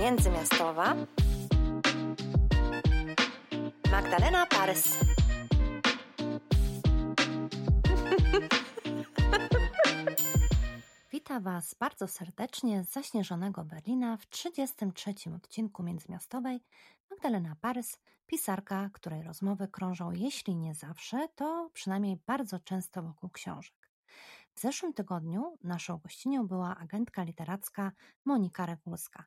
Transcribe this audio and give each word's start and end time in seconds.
Międzymiastowa 0.00 0.96
Magdalena 3.90 4.46
Parys. 4.46 4.98
Witam 11.12 11.42
Was 11.42 11.74
bardzo 11.74 12.08
serdecznie 12.08 12.84
z 12.84 12.92
zaśnieżonego 12.92 13.64
Berlina 13.64 14.16
w 14.16 14.28
33. 14.28 15.14
odcinku 15.36 15.82
Międzymiastowej. 15.82 16.60
Magdalena 17.10 17.56
Parys, 17.60 17.98
pisarka, 18.26 18.90
której 18.92 19.22
rozmowy 19.22 19.68
krążą, 19.68 20.12
jeśli 20.12 20.56
nie 20.56 20.74
zawsze, 20.74 21.28
to 21.34 21.70
przynajmniej 21.72 22.16
bardzo 22.26 22.58
często 22.58 23.02
wokół 23.02 23.30
książek. 23.30 23.90
W 24.54 24.60
zeszłym 24.60 24.94
tygodniu 24.94 25.58
naszą 25.64 25.98
gościnią 25.98 26.46
była 26.46 26.76
agentka 26.76 27.22
literacka 27.22 27.92
Monika 28.24 28.66
Regulska. 28.66 29.24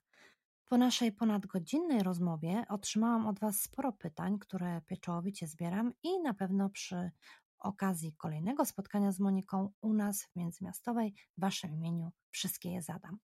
Po 0.71 0.77
naszej 0.77 1.11
ponadgodzinnej 1.11 2.03
rozmowie 2.03 2.65
otrzymałam 2.69 3.27
od 3.27 3.39
Was 3.39 3.61
sporo 3.61 3.91
pytań, 3.91 4.39
które 4.39 4.81
pieczołowicie 4.81 5.47
zbieram 5.47 5.93
i 6.03 6.19
na 6.19 6.33
pewno 6.33 6.69
przy 6.69 7.11
okazji 7.59 8.13
kolejnego 8.13 8.65
spotkania 8.65 9.11
z 9.11 9.19
Moniką 9.19 9.71
u 9.81 9.93
nas 9.93 10.23
w 10.23 10.35
Międzymiastowej 10.35 11.13
w 11.37 11.41
Waszym 11.41 11.73
imieniu 11.73 12.11
wszystkie 12.29 12.71
je 12.71 12.81
zadam. 12.81 13.19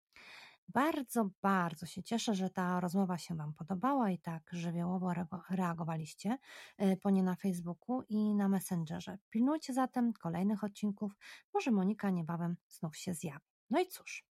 Bardzo, 0.67 1.29
bardzo 1.41 1.85
się 1.85 2.03
cieszę, 2.03 2.35
że 2.35 2.49
ta 2.49 2.79
rozmowa 2.79 3.17
się 3.17 3.35
Wam 3.35 3.53
podobała 3.53 4.11
i 4.11 4.19
tak 4.19 4.49
żywiołowo 4.51 5.13
reagowaliście 5.49 6.37
y, 6.81 6.97
po 6.97 7.09
nie 7.09 7.23
na 7.23 7.35
Facebooku 7.35 8.01
i 8.09 8.35
na 8.35 8.49
Messengerze. 8.49 9.17
Pilnujcie 9.29 9.73
zatem 9.73 10.13
kolejnych 10.13 10.63
odcinków, 10.63 11.17
może 11.53 11.71
Monika 11.71 12.09
niebawem 12.09 12.57
znów 12.67 12.97
się 12.97 13.13
zjawi. 13.13 13.45
No 13.69 13.79
i 13.79 13.87
cóż, 13.87 14.25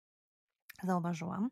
zauważyłam, 0.83 1.51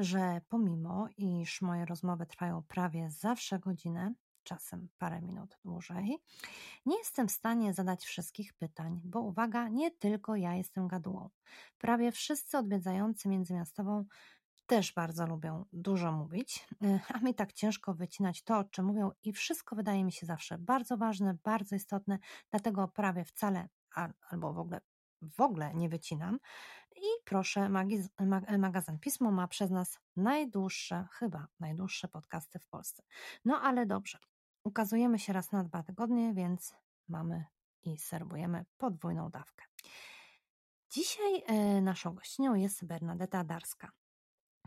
że 0.00 0.40
pomimo 0.48 1.08
iż 1.16 1.62
moje 1.62 1.84
rozmowy 1.84 2.26
trwają 2.26 2.62
prawie 2.62 3.10
zawsze 3.10 3.58
godzinę, 3.58 4.14
czasem 4.42 4.88
parę 4.98 5.22
minut 5.22 5.58
dłużej, 5.64 6.18
nie 6.86 6.98
jestem 6.98 7.28
w 7.28 7.32
stanie 7.32 7.74
zadać 7.74 8.04
wszystkich 8.04 8.54
pytań, 8.54 9.00
bo 9.04 9.20
uwaga, 9.20 9.68
nie 9.68 9.90
tylko 9.90 10.36
ja 10.36 10.54
jestem 10.54 10.88
gadułą. 10.88 11.30
Prawie 11.78 12.12
wszyscy 12.12 12.58
odwiedzający 12.58 13.28
międzymiastową 13.28 14.04
też 14.66 14.92
bardzo 14.92 15.26
lubią 15.26 15.64
dużo 15.72 16.12
mówić, 16.12 16.68
a 17.14 17.18
mi 17.18 17.34
tak 17.34 17.52
ciężko 17.52 17.94
wycinać 17.94 18.42
to, 18.42 18.58
o 18.58 18.64
czym 18.64 18.84
mówią 18.84 19.10
i 19.22 19.32
wszystko 19.32 19.76
wydaje 19.76 20.04
mi 20.04 20.12
się 20.12 20.26
zawsze 20.26 20.58
bardzo 20.58 20.96
ważne, 20.96 21.36
bardzo 21.44 21.76
istotne, 21.76 22.18
dlatego 22.50 22.88
prawie 22.88 23.24
wcale 23.24 23.68
albo 24.30 24.52
w 24.52 24.58
ogóle 24.58 24.80
w 25.22 25.40
ogóle 25.40 25.74
nie 25.74 25.88
wycinam. 25.88 26.38
I 27.00 27.24
proszę, 27.24 27.68
magazyn 28.58 28.98
Pismo 28.98 29.30
ma 29.30 29.48
przez 29.48 29.70
nas 29.70 29.98
najdłuższe, 30.16 31.08
chyba 31.12 31.46
najdłuższe 31.60 32.08
podcasty 32.08 32.58
w 32.58 32.66
Polsce. 32.66 33.02
No 33.44 33.60
ale 33.60 33.86
dobrze, 33.86 34.18
ukazujemy 34.64 35.18
się 35.18 35.32
raz 35.32 35.52
na 35.52 35.64
dwa 35.64 35.82
tygodnie, 35.82 36.34
więc 36.34 36.74
mamy 37.08 37.44
i 37.82 37.98
serwujemy 37.98 38.64
podwójną 38.78 39.30
dawkę. 39.30 39.64
Dzisiaj 40.90 41.42
e, 41.46 41.80
naszą 41.80 42.14
gościnią 42.14 42.54
jest 42.54 42.86
Bernadetta 42.86 43.44
Darska 43.44 43.92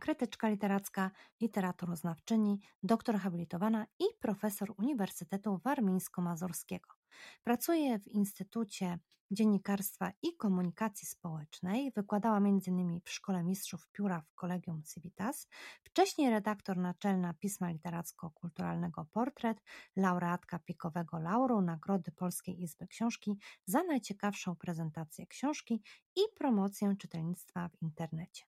krytyczka 0.04 0.50
literacka, 0.50 1.12
literaturoznawczyni, 1.42 2.60
doktor 2.84 3.16
habilitowana 3.16 3.86
i 4.00 4.04
profesor 4.20 4.74
Uniwersytetu 4.78 5.60
Warmińsko-Mazurskiego. 5.64 7.03
Pracuje 7.44 8.00
w 8.00 8.08
Instytucie 8.08 9.00
Dziennikarstwa 9.32 10.12
i 10.22 10.36
Komunikacji 10.38 11.08
Społecznej, 11.08 11.92
wykładała 11.92 12.38
m.in. 12.38 13.02
w 13.04 13.10
Szkole 13.10 13.44
Mistrzów 13.44 13.88
Pióra 13.92 14.22
w 14.22 14.36
Kolegium 14.36 14.84
Civitas, 14.84 15.48
wcześniej 15.84 16.30
redaktor 16.30 16.78
naczelna 16.78 17.34
pisma 17.34 17.72
literacko-kulturalnego 17.72 19.06
Portret, 19.06 19.62
laureatka 19.96 20.60
pikowego 20.60 21.20
lauru 21.20 21.62
Nagrody 21.62 22.12
Polskiej 22.12 22.62
Izby 22.62 22.88
Książki 22.88 23.38
za 23.66 23.84
najciekawszą 23.84 24.56
prezentację 24.56 25.28
książki 25.28 25.82
i 26.16 26.22
promocję 26.36 26.96
czytelnictwa 27.00 27.70
w 27.70 27.82
internecie. 27.82 28.46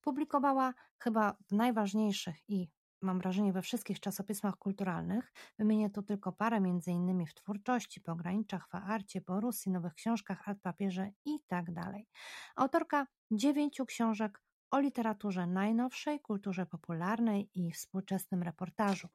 Publikowała 0.00 0.74
chyba 0.98 1.36
w 1.48 1.52
najważniejszych 1.52 2.50
i 2.50 2.68
mam 3.02 3.18
wrażenie 3.18 3.52
we 3.52 3.62
wszystkich 3.62 4.00
czasopismach 4.00 4.56
kulturalnych. 4.56 5.32
Wymienię 5.58 5.90
tu 5.90 6.02
tylko 6.02 6.32
parę, 6.32 6.60
między 6.60 6.90
innymi 6.90 7.26
w 7.26 7.34
twórczości, 7.34 8.00
pograniczach, 8.00 8.68
faarcie, 8.68 9.20
Borussi, 9.20 9.70
nowych 9.70 9.94
książkach, 9.94 10.48
art 10.48 10.60
papierze 10.62 11.10
i 11.24 11.40
tak 11.46 11.72
dalej. 11.72 12.08
Autorka 12.56 13.06
dziewięciu 13.30 13.86
książek 13.86 14.42
o 14.70 14.80
literaturze 14.80 15.46
najnowszej, 15.46 16.20
kulturze 16.20 16.66
popularnej 16.66 17.50
i 17.54 17.72
współczesnym 17.72 18.42
reportażu. 18.42 19.08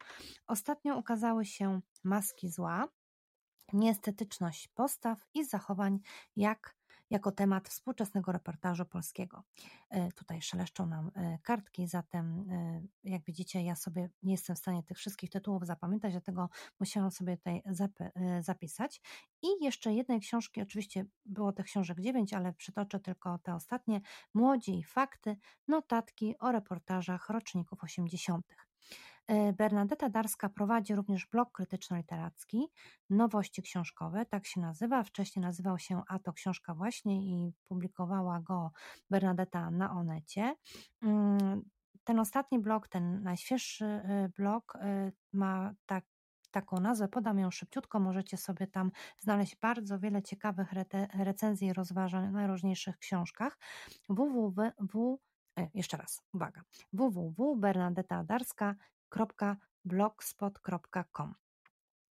Ostatnio 0.48 0.98
ukazały 0.98 1.46
się 1.46 1.82
Maski 2.04 2.50
Zła, 2.50 2.88
Nieestetyczność 3.74 4.68
postaw 4.68 5.26
i 5.34 5.46
zachowań, 5.46 6.00
jak 6.36 6.76
jako 7.10 7.32
temat 7.32 7.70
współczesnego 7.70 8.32
reportażu 8.32 8.86
polskiego. 8.86 9.44
E, 9.90 10.12
tutaj 10.12 10.42
szeleszczą 10.42 10.86
nam 10.86 11.12
e, 11.16 11.38
kartki, 11.44 11.88
zatem 11.88 12.46
e, 12.50 12.82
jak 13.04 13.24
widzicie, 13.24 13.64
ja 13.64 13.76
sobie 13.76 14.10
nie 14.24 14.32
jestem 14.32 14.56
w 14.56 14.60
stanie 14.60 14.84
tych 14.84 14.98
wszystkich 14.98 15.30
tytułów 15.30 15.66
zapamiętać, 15.66 16.12
dlatego 16.12 16.50
musiałam 16.80 17.12
sobie 17.12 17.38
tutaj 17.38 17.64
zapisać. 18.42 19.02
I 19.42 19.48
jeszcze 19.64 19.94
jednej 19.94 20.20
książki, 20.20 20.62
oczywiście 20.62 21.06
było 21.26 21.54
tych 21.54 21.66
książek 21.66 22.00
dziewięć, 22.02 22.34
ale 22.34 22.54
przytoczę 22.54 23.00
tylko 23.00 23.38
te 23.38 23.56
ostatnie. 23.56 24.02
Młodzi 24.34 24.80
i 24.80 24.84
fakty, 24.84 25.38
notatki 25.68 26.36
o 26.40 26.52
reportażach 26.52 27.30
roczników 27.30 27.84
80. 27.84 28.46
E, 29.28 29.54
Bernadetta 29.54 30.10
Darska 30.10 30.50
prowadzi 30.50 30.96
również 30.96 31.28
blog 31.28 31.52
krytyczno-literacki 31.52 32.68
Nowości 33.10 33.62
książkowe, 33.62 34.26
tak 34.26 34.46
się 34.46 34.62
nazywa. 34.62 35.04
Wcześniej 35.04 35.44
nazywał 35.44 35.80
się 35.80 36.02
A 36.08 36.20
to 36.20 36.34
książka 36.34 36.74
właśnie 36.74 37.16
i 37.16 37.54
publikowała 37.66 38.40
go 38.40 38.72
Bernadetta 39.10 39.72
na 39.72 39.92
Onecie. 39.92 40.56
Mm, 41.02 41.62
ten 42.04 42.20
ostatni 42.20 42.60
blog, 42.60 42.88
ten 42.88 43.24
najświeższy 43.24 43.86
e, 43.86 44.30
blog 44.38 44.76
e, 44.76 45.12
ma 45.34 45.74
tak 45.86 46.06
taką 46.52 46.80
nazwę, 46.80 47.08
podam 47.08 47.40
ją 47.40 47.52
szybciutko, 47.52 48.00
możecie 48.00 48.38
sobie 48.38 48.68
tam 48.68 48.92
znaleźć 49.20 49.56
bardzo 49.56 50.00
wiele 50.00 50.24
ciekawych 50.24 50.74
recenzji 51.14 51.68
i 51.68 51.74
rozważań 51.74 52.28
o 52.28 52.32
najróżniejszych 52.32 52.98
książkach. 52.98 53.58
www 54.10 55.20
jeszcze 55.74 55.98
raz, 55.98 56.22
uwaga, 56.34 56.62
www.bernadettadarska 56.94 58.76
www.blogspot.com. 59.16 61.36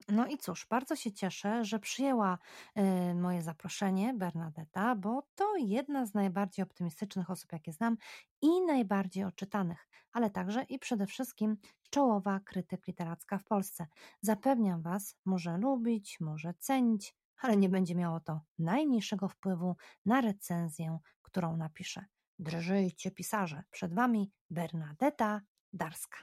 No 0.09 0.27
i 0.27 0.37
cóż, 0.37 0.67
bardzo 0.69 0.95
się 0.95 1.11
cieszę, 1.11 1.65
że 1.65 1.79
przyjęła 1.79 2.37
y, 2.77 3.15
moje 3.15 3.41
zaproszenie 3.41 4.13
Bernadetta, 4.13 4.95
bo 4.95 5.27
to 5.35 5.53
jedna 5.57 6.05
z 6.05 6.13
najbardziej 6.13 6.63
optymistycznych 6.63 7.29
osób, 7.29 7.51
jakie 7.51 7.73
znam 7.73 7.97
i 8.41 8.61
najbardziej 8.61 9.23
odczytanych, 9.23 9.87
ale 10.11 10.29
także 10.29 10.63
i 10.63 10.79
przede 10.79 11.07
wszystkim 11.07 11.57
czołowa 11.89 12.39
krytyk 12.39 12.87
literacka 12.87 13.37
w 13.37 13.43
Polsce. 13.43 13.87
Zapewniam 14.21 14.81
Was, 14.81 15.15
może 15.25 15.57
lubić, 15.57 16.19
może 16.19 16.53
cenić, 16.53 17.15
ale 17.41 17.57
nie 17.57 17.69
będzie 17.69 17.95
miało 17.95 18.19
to 18.19 18.41
najmniejszego 18.59 19.27
wpływu 19.27 19.75
na 20.05 20.21
recenzję, 20.21 20.99
którą 21.21 21.57
napiszę. 21.57 22.05
Drżyjcie 22.39 23.11
pisarze, 23.11 23.63
przed 23.71 23.93
Wami 23.93 24.31
Bernadetta 24.49 25.41
Darska. 25.73 26.17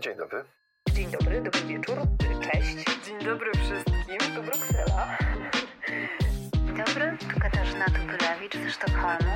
Dzień 0.00 0.16
dobry. 0.16 0.44
Dzień 0.92 1.10
dobry, 1.10 1.42
dobry 1.42 1.60
wieczór, 1.60 1.98
cześć. 2.40 3.04
Dzień 3.06 3.18
dobry 3.24 3.50
wszystkim, 3.54 4.34
to 4.34 4.42
Bruksela. 4.42 5.18
Dzień 5.88 6.76
dobry, 6.76 7.16
tu 7.20 7.40
Katarzyna 7.40 7.84
Tupylewicz 7.84 8.54
ze 8.56 8.70
Sztokholmu. 8.70 9.30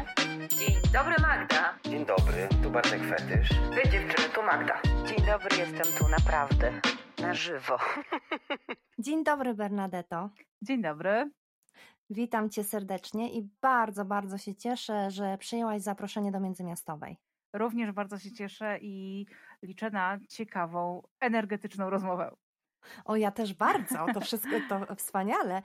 Dzień 0.49 0.75
dobry 0.93 1.15
Magda. 1.23 1.79
Dzień 1.85 2.07
dobry, 2.07 2.49
tu 2.63 2.71
Bartek 2.71 3.01
Fetysz. 3.05 3.49
Wy 3.75 3.91
dziewczyny, 3.91 4.29
tu 4.35 4.43
Magda. 4.43 4.83
Dzień 5.07 5.27
dobry, 5.27 5.57
jestem 5.59 5.93
tu 5.99 6.09
naprawdę, 6.09 6.73
na 7.19 7.35
żywo. 7.35 7.79
Dzień 8.99 9.25
dobry 9.25 9.55
Bernadetto. 9.55 10.31
Dzień 10.63 10.83
dobry. 10.83 11.31
Witam 12.11 12.51
Cię 12.51 12.65
serdecznie 12.65 13.33
i 13.33 13.49
bardzo, 13.61 14.05
bardzo 14.05 14.39
się 14.39 14.55
cieszę, 14.55 15.11
że 15.11 15.39
przyjęłaś 15.39 15.83
zaproszenie 15.83 16.33
do 16.33 16.41
Międzymiastowej. 16.41 17.17
Również 17.53 17.93
bardzo 17.93 18.19
się 18.19 18.33
cieszę 18.33 18.79
i 18.81 19.27
liczę 19.63 19.91
na 19.91 20.19
ciekawą, 20.29 21.03
energetyczną 21.21 21.91
rozmowę. 21.91 22.35
O, 23.05 23.17
ja 23.17 23.31
też 23.31 23.55
bardzo, 23.55 24.07
to 24.15 24.21
wszystko 24.21 24.51
to 24.69 24.87
wspaniale. 24.97 25.63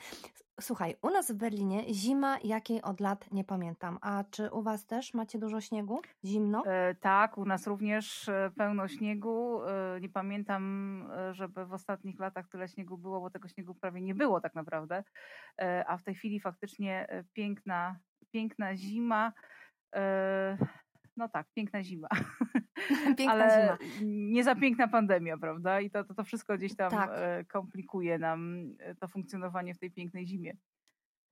Słuchaj, 0.62 0.96
u 1.02 1.10
nas 1.10 1.32
w 1.32 1.36
Berlinie 1.36 1.94
zima, 1.94 2.38
jakiej 2.44 2.82
od 2.82 3.00
lat 3.00 3.32
nie 3.32 3.44
pamiętam. 3.44 3.98
A 4.02 4.24
czy 4.32 4.52
u 4.52 4.62
Was 4.62 4.86
też 4.86 5.14
macie 5.14 5.40
dużo 5.40 5.62
śniegu? 5.62 6.02
Zimno? 6.26 6.64
E, 6.66 6.96
tak, 6.96 7.38
u 7.38 7.46
nas 7.46 7.68
również 7.68 8.30
e, 8.30 8.52
pełno 8.58 8.88
śniegu. 8.88 9.62
E, 9.64 10.00
nie 10.02 10.10
pamiętam, 10.10 10.64
e, 11.12 11.34
żeby 11.34 11.66
w 11.66 11.74
ostatnich 11.74 12.20
latach 12.20 12.48
tyle 12.48 12.68
śniegu 12.68 12.98
było, 12.98 13.22
bo 13.22 13.30
tego 13.30 13.48
śniegu 13.48 13.76
prawie 13.76 14.02
nie 14.02 14.16
było 14.16 14.42
tak 14.42 14.56
naprawdę. 14.56 15.04
E, 15.62 15.86
a 15.88 15.98
w 15.98 16.04
tej 16.04 16.16
chwili 16.16 16.40
faktycznie 16.40 17.10
e, 17.10 17.24
piękna, 17.34 18.00
piękna 18.32 18.76
zima. 18.76 19.34
No 21.18 21.30
tak, 21.30 21.48
piękna 21.54 21.84
zima. 21.84 22.08
Piękna 23.18 23.32
ale 23.32 23.78
zima. 23.78 23.78
nie 24.06 24.44
za 24.44 24.56
piękna 24.56 24.88
pandemia, 24.88 25.38
prawda? 25.38 25.82
I 25.82 25.90
to, 25.90 26.04
to, 26.04 26.14
to 26.14 26.24
wszystko 26.24 26.58
gdzieś 26.58 26.76
tam 26.76 26.92
Tak. 26.92 27.10
e, 27.14 27.46
komplikuje 27.46 28.20
nam 28.20 28.70
e, 28.80 28.96
to 28.96 29.08
funkcjonowanie 29.08 29.74
w 29.74 29.80
tej 29.80 29.92
pięknej 29.92 30.28
zimie. 30.28 30.58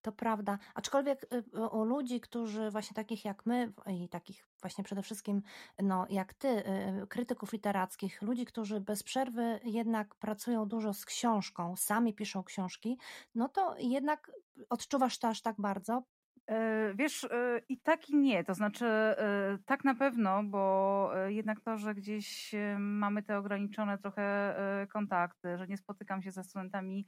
To 0.01 0.11
prawda. 0.11 0.57
Aczkolwiek 0.75 1.25
o, 1.53 1.71
o 1.71 1.83
ludzi, 1.83 2.21
którzy 2.21 2.71
właśnie 2.71 2.95
takich 2.95 3.25
jak 3.25 3.45
my 3.45 3.73
i 3.87 4.09
takich 4.09 4.47
właśnie 4.61 4.83
przede 4.83 5.01
wszystkim 5.01 5.41
no, 5.83 6.05
jak 6.09 6.33
ty, 6.33 6.63
krytyków 7.09 7.53
literackich, 7.53 8.21
ludzi, 8.21 8.45
którzy 8.45 8.81
bez 8.81 9.03
przerwy 9.03 9.59
jednak 9.63 10.15
pracują 10.15 10.65
dużo 10.65 10.93
z 10.93 11.05
książką, 11.05 11.75
sami 11.75 12.13
piszą 12.13 12.43
książki, 12.43 12.97
no 13.35 13.49
to 13.49 13.75
jednak 13.79 14.31
odczuwasz 14.69 15.19
to 15.19 15.27
aż 15.27 15.41
tak 15.41 15.55
bardzo. 15.59 16.03
E, 16.47 16.93
Wiesz, 16.95 17.23
e, 17.23 17.61
i 17.69 17.77
tak 17.77 18.09
i 18.09 18.15
nie. 18.15 18.43
To 18.43 18.53
znaczy, 18.53 18.85
e, 18.85 19.57
tak 19.65 19.83
na 19.83 19.95
pewno, 19.95 20.43
bo 20.43 21.11
jednak 21.27 21.61
to, 21.61 21.77
że 21.77 21.95
gdzieś 21.95 22.55
mamy 22.79 23.23
te 23.23 23.37
ograniczone 23.37 23.97
trochę 23.97 24.55
kontakty, 24.93 25.57
że 25.57 25.67
nie 25.67 25.77
spotykam 25.77 26.21
się 26.21 26.31
ze 26.31 26.43
studentami 26.43 27.07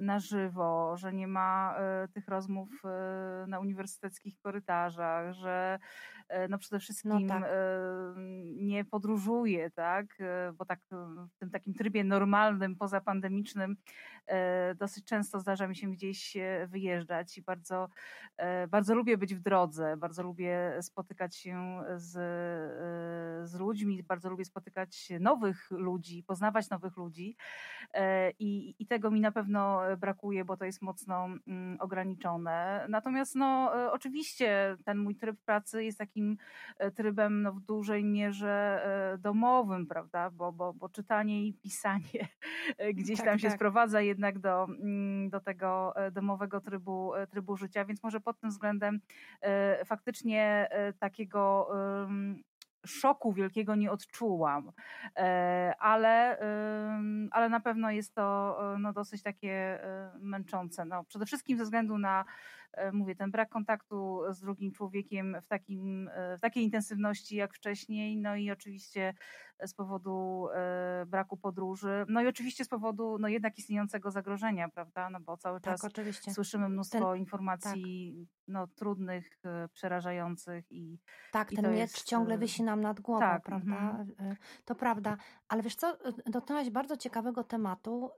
na 0.00 0.18
żywo, 0.18 0.96
że 0.96 1.12
nie 1.12 1.28
ma 1.28 1.76
tych 2.14 2.28
rozmów 2.28 2.68
na 3.46 3.60
uniwersyteckich 3.60 4.38
korytarzach, 4.40 5.32
że 5.32 5.78
no 6.48 6.58
przede 6.58 6.78
wszystkim 6.78 7.28
tak. 7.28 7.42
e, 7.42 7.48
nie 8.56 8.84
podróżuję, 8.84 9.70
tak? 9.70 10.06
Bo 10.54 10.64
tak 10.64 10.80
w 11.34 11.38
tym 11.38 11.50
takim 11.50 11.74
trybie 11.74 12.04
normalnym, 12.04 12.76
pozapandemicznym 12.76 13.76
dosyć 14.78 15.04
często 15.04 15.40
zdarza 15.40 15.68
mi 15.68 15.76
się 15.76 15.90
gdzieś 15.90 16.36
e, 16.36 16.66
wyjeżdżać 16.66 17.38
i 17.38 17.42
bardzo 17.42 17.88
E, 18.36 18.68
Bardzo 18.68 18.94
lubię 18.94 19.18
być 19.18 19.34
w 19.34 19.40
drodze, 19.40 19.96
bardzo 19.96 20.22
lubię 20.22 20.78
spotykać 20.80 21.36
się 21.36 21.82
z, 21.96 22.16
e, 22.16 23.46
z 23.46 23.54
ludźmi, 23.54 24.02
bardzo 24.02 24.30
lubię 24.30 24.44
spotykać 24.44 25.12
nowych 25.20 25.70
ludzi, 25.70 26.22
poznawać 26.22 26.70
nowych 26.70 26.96
ludzi 26.96 27.36
E, 27.92 28.30
i, 28.30 28.74
i 28.78 28.86
tego 28.86 29.10
mi 29.10 29.20
na 29.20 29.32
pewno 29.32 29.80
brakuje, 29.98 30.44
bo 30.44 30.56
to 30.56 30.64
jest 30.64 30.82
mocno 30.82 31.28
mm, 31.46 31.76
ograniczone. 31.80 32.86
Natomiast 32.88 33.34
no, 33.34 33.76
e, 33.76 33.92
oczywiście 33.92 34.76
ten 34.84 34.98
mój 34.98 35.16
tryb 35.16 35.40
pracy 35.44 35.84
jest 35.84 35.98
takim 35.98 36.36
e, 36.78 36.90
trybem 36.90 37.42
no, 37.42 37.52
w 37.52 37.60
dużej 37.60 38.04
mierze 38.04 38.82
e, 39.14 39.18
domowym, 39.18 39.86
prawda, 39.86 40.30
bo, 40.30 40.52
bo, 40.52 40.72
bo 40.72 40.88
czytanie 40.88 41.46
i 41.46 41.54
pisanie 41.54 42.28
e, 42.78 42.94
gdzieś 42.94 43.16
Tak, 43.16 43.26
tam 43.26 43.38
się 43.38 43.48
tak. 43.48 43.56
sprowadza 43.56 44.00
jednak 44.16 44.38
do, 44.38 44.64
mm, 44.64 45.30
do 45.30 45.40
tego 45.40 45.96
e, 45.96 46.10
domowego 46.10 46.60
trybu, 46.60 47.14
e, 47.14 47.26
trybu 47.26 47.56
życia, 47.56 47.84
więc 47.84 48.02
może 48.02 48.20
pod 48.20 48.40
tym 48.40 48.50
względem 48.50 49.00
e, 49.40 49.84
faktycznie 49.84 50.68
takiego 50.98 51.68
szoku 52.86 53.32
wielkiego 53.32 53.74
nie 53.74 53.90
odczułam, 53.90 54.72
ale, 55.78 56.38
ale 57.30 57.48
na 57.48 57.60
pewno 57.60 57.90
jest 57.90 58.14
to 58.14 58.58
no, 58.78 58.92
dosyć 58.92 59.22
takie 59.22 59.80
męczące. 60.18 60.84
No, 60.84 61.04
przede 61.04 61.26
wszystkim 61.26 61.58
ze 61.58 61.64
względu 61.64 61.98
na, 61.98 62.24
mówię, 62.92 63.16
ten 63.16 63.30
brak 63.30 63.48
kontaktu 63.48 64.20
z 64.30 64.40
drugim 64.40 64.72
człowiekiem 64.72 65.36
w, 65.42 65.46
takim, 65.46 66.10
w 66.38 66.40
takiej 66.40 66.64
intensywności 66.64 67.36
jak 67.36 67.54
wcześniej, 67.54 68.16
no 68.16 68.36
i 68.36 68.50
oczywiście 68.50 69.14
z 69.66 69.74
powodu 69.74 70.46
e, 70.54 71.06
braku 71.06 71.36
podróży, 71.36 72.04
no 72.08 72.22
i 72.22 72.26
oczywiście 72.26 72.64
z 72.64 72.68
powodu 72.68 73.18
no, 73.18 73.28
jednak 73.28 73.58
istniejącego 73.58 74.10
zagrożenia, 74.10 74.68
prawda, 74.68 75.10
no 75.10 75.20
bo 75.20 75.36
cały 75.36 75.60
Tak, 75.60 75.74
czas 75.74 75.84
oczywiście. 75.84 76.34
słyszymy 76.34 76.68
mnóstwo 76.68 77.12
Ten- 77.12 77.18
informacji 77.18 78.26
no, 78.48 78.66
trudnych, 78.66 79.38
e, 79.44 79.68
przerażających 79.68 80.72
i 80.72 80.98
Tak, 81.32 81.52
I 81.52 81.56
ten 81.56 81.64
miecz 81.70 81.78
jest, 81.80 82.04
ciągle 82.04 82.34
y, 82.34 82.38
wisi 82.38 82.62
nam 82.62 82.80
nad 82.80 83.00
głową, 83.00 83.20
tak, 83.20 83.42
prawda? 83.42 84.04
Y, 84.32 84.36
To 84.64 84.74
prawda. 84.74 85.16
Ale 85.48 85.62
wiesz 85.62 85.74
co, 85.76 85.98
dotknęłaś 86.26 86.70
bardzo 86.70 86.96
ciekawego 86.96 87.44
tematu 87.44 88.10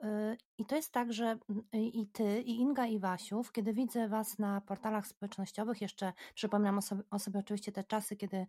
i 0.58 0.66
to 0.66 0.76
jest 0.76 0.92
tak, 0.92 1.12
że 1.12 1.38
i 1.72 2.06
ty, 2.06 2.40
i 2.40 2.60
Inga, 2.60 2.86
i 2.86 2.98
Wasiów, 2.98 3.52
kiedy 3.52 3.72
widzę 3.72 4.08
was 4.08 4.38
na 4.38 4.60
portalach 4.60 5.06
społecznościowych, 5.06 5.80
jeszcze 5.82 6.12
przypominam 6.34 6.78
o 6.78 6.82
sobie, 6.82 7.02
o 7.10 7.18
sobie 7.18 7.40
oczywiście 7.40 7.72
te 7.72 7.84
czasy, 7.84 8.16
kiedy 8.16 8.46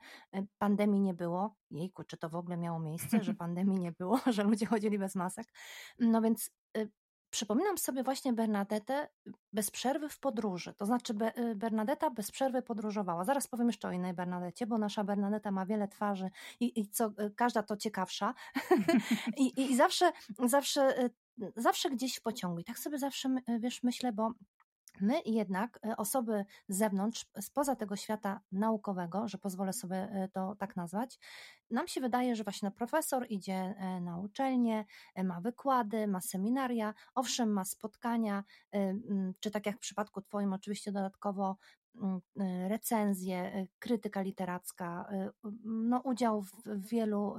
pandemii 0.57 1.01
nie 1.01 1.13
było. 1.13 1.55
Jejku, 1.71 2.03
czy 2.03 2.17
to 2.17 2.29
w 2.29 2.35
ogóle 2.35 2.57
miało 2.57 2.78
miejsce, 2.79 3.23
że 3.23 3.33
pandemii 3.45 3.79
nie 3.79 3.91
było, 3.91 4.19
że 4.35 4.43
ludzie 4.43 4.65
chodzili 4.65 4.99
bez 4.99 5.15
masek. 5.15 5.47
No 5.99 6.21
więc 6.21 6.49
y, 6.77 6.89
przypominam 7.29 7.77
sobie 7.77 8.03
właśnie 8.03 8.33
Bernadetę 8.33 9.07
bez 9.53 9.71
przerwy 9.71 10.09
w 10.09 10.19
podróży. 10.19 10.73
To 10.77 10.85
znaczy 10.85 11.13
Be- 11.13 11.37
y, 11.37 11.55
Bernadetta 11.55 12.09
bez 12.09 12.31
przerwy 12.31 12.61
podróżowała. 12.61 13.23
Zaraz 13.23 13.47
powiem 13.47 13.67
jeszcze 13.67 13.87
o 13.87 13.91
innej 13.91 14.13
Bernadecie, 14.13 14.67
bo 14.67 14.77
nasza 14.77 15.03
Bernadetta 15.03 15.51
ma 15.51 15.65
wiele 15.65 15.87
twarzy 15.87 16.29
i, 16.59 16.79
i 16.79 16.89
co, 16.89 17.05
y, 17.05 17.31
każda 17.35 17.63
to 17.63 17.77
ciekawsza. 17.77 18.33
I, 19.37 19.61
i, 19.61 19.75
zawsze, 19.75 20.11
zawsze, 20.45 21.03
y, 21.03 21.11
zawsze 21.55 21.89
gdzieś 21.89 22.15
w 22.15 22.21
pociągu. 22.21 22.59
I 22.59 22.63
tak 22.63 22.79
sobie 22.79 22.97
zawsze, 22.97 23.35
y, 23.49 23.59
wiesz, 23.59 23.83
myślę, 23.83 24.13
bo 24.13 24.31
My 25.01 25.21
jednak, 25.25 25.79
y, 25.85 25.95
osoby 25.95 26.45
z 26.67 26.77
zewnątrz, 26.77 27.25
spoza 27.41 27.75
tego 27.75 27.95
świata 27.95 28.41
naukowego, 28.51 29.27
że 29.27 29.37
pozwolę 29.37 29.73
sobie 29.73 30.23
y, 30.25 30.29
to 30.33 30.55
tak 30.55 30.75
nazwać, 30.75 31.19
nam 31.71 31.87
się 31.87 32.01
wydaje, 32.01 32.35
że 32.35 32.43
właśnie 32.43 32.71
profesor 32.71 33.25
idzie 33.29 33.75
na 34.01 34.17
uczelnię, 34.17 34.85
ma 35.23 35.41
wykłady, 35.41 36.07
ma 36.07 36.21
seminaria, 36.21 36.93
owszem, 37.15 37.53
ma 37.53 37.65
spotkania, 37.65 38.43
czy 39.39 39.51
tak 39.51 39.65
jak 39.65 39.75
w 39.75 39.79
przypadku 39.79 40.21
Twoim, 40.21 40.53
oczywiście 40.53 40.91
dodatkowo 40.91 41.57
recenzje, 42.67 43.67
krytyka 43.79 44.21
literacka, 44.21 45.09
no, 45.63 46.01
udział 46.03 46.41
w 46.41 46.89
wielu, 46.89 47.35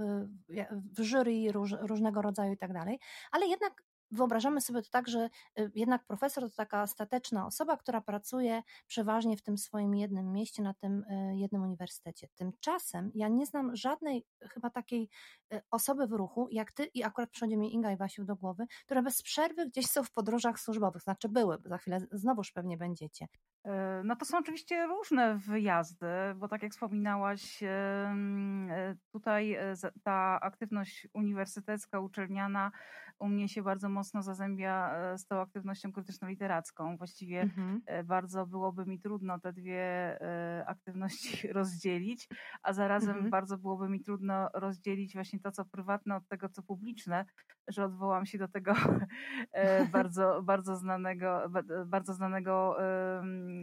w- 0.82 1.04
jury 1.04 1.52
róż, 1.52 1.74
różnego 1.80 2.22
rodzaju 2.22 2.52
i 2.52 2.58
tak 2.58 2.72
dalej, 2.72 2.98
ale 3.32 3.46
jednak 3.46 3.82
wyobrażamy 4.10 4.60
sobie 4.60 4.82
to 4.82 4.90
tak, 4.90 5.08
że 5.08 5.30
y, 5.60 5.70
jednak 5.74 6.04
profesor 6.04 6.44
to 6.44 6.56
taka 6.56 6.86
stateczna 6.86 7.46
osoba, 7.46 7.76
która 7.76 8.00
pracuje 8.00 8.62
przeważnie 8.86 9.36
w 9.36 9.42
tym 9.42 9.58
swoim 9.58 9.94
jednym 9.94 10.32
mieście, 10.32 10.62
na 10.62 10.74
tym 10.74 11.04
y, 11.04 11.36
jednym 11.36 11.62
uniwersytecie. 11.62 12.28
Tymczasem 12.34 13.10
ja 13.14 13.28
nie 13.28 13.46
znam 13.46 13.76
żadnej 13.76 14.26
chyba 14.50 14.70
takiej 14.70 15.08
y, 15.54 15.60
osoby 15.70 16.06
w 16.06 16.12
ruchu, 16.12 16.48
jak 16.50 16.72
ty 16.72 16.84
i 16.84 17.04
akurat 17.04 17.30
przychodzi 17.30 17.56
mi 17.56 17.74
Inga 17.74 17.92
i 17.92 17.96
Wasiu 17.96 18.24
do 18.24 18.36
głowy, 18.36 18.66
które 18.84 19.02
bez 19.02 19.22
przerwy 19.22 19.66
gdzieś 19.66 19.86
są 19.86 20.04
w 20.04 20.10
podróżach 20.10 20.60
służbowych, 20.60 21.02
znaczy 21.02 21.28
były, 21.28 21.58
za 21.64 21.78
chwilę 21.78 22.00
znowuż 22.12 22.52
pewnie 22.52 22.76
będziecie. 22.76 23.26
E, 23.64 24.02
No 24.04 24.16
to 24.16 24.24
są 24.24 24.38
oczywiście 24.38 24.86
różne 24.86 25.38
wyjazdy, 25.38 26.06
bo 26.36 26.48
tak 26.48 26.62
jak 26.62 26.72
wspominałaś, 26.72 27.62
e, 27.62 28.96
tutaj 29.12 29.54
e, 29.54 29.74
ta 30.02 30.40
aktywność 30.40 31.08
uniwersytecka, 31.14 32.00
uczelniana 32.00 32.72
u 33.20 33.28
mnie 33.28 33.48
się 33.48 33.62
bardzo 33.62 33.88
mocno 33.88 34.22
zazębia 34.22 34.94
e, 34.96 35.18
z 35.18 35.26
tą 35.26 35.40
aktywnością 35.40 35.92
krytyczno-literacką. 35.92 36.96
Właściwie 36.98 37.42
Mhm. 37.42 37.82
e, 37.86 38.04
bardzo 38.04 38.46
byłoby 38.46 38.86
mi 38.86 39.00
trudno 39.00 39.40
te 39.40 39.52
dwie 39.52 39.80
e, 40.20 40.64
aktywności 40.66 41.48
rozdzielić, 41.52 42.28
a 42.62 42.72
zarazem 42.72 43.10
Mhm. 43.14 43.30
bardzo 43.30 43.58
byłoby 43.58 43.88
mi 43.88 44.00
trudno 44.02 44.48
rozdzielić 44.54 45.14
właśnie 45.14 45.40
to, 45.40 45.52
co 45.52 45.64
prywatne 45.64 46.16
od 46.16 46.28
tego, 46.28 46.48
co 46.48 46.62
publiczne, 46.62 47.24
że 47.68 47.84
odwołam 47.84 48.26
się 48.26 48.38
do 48.38 48.48
tego 48.48 48.74
bardzo, 49.92 50.42
bardzo 50.42 50.76
znanego, 50.76 51.42
ba- 51.50 51.84
bardzo 51.86 52.14
znanego 52.14 52.76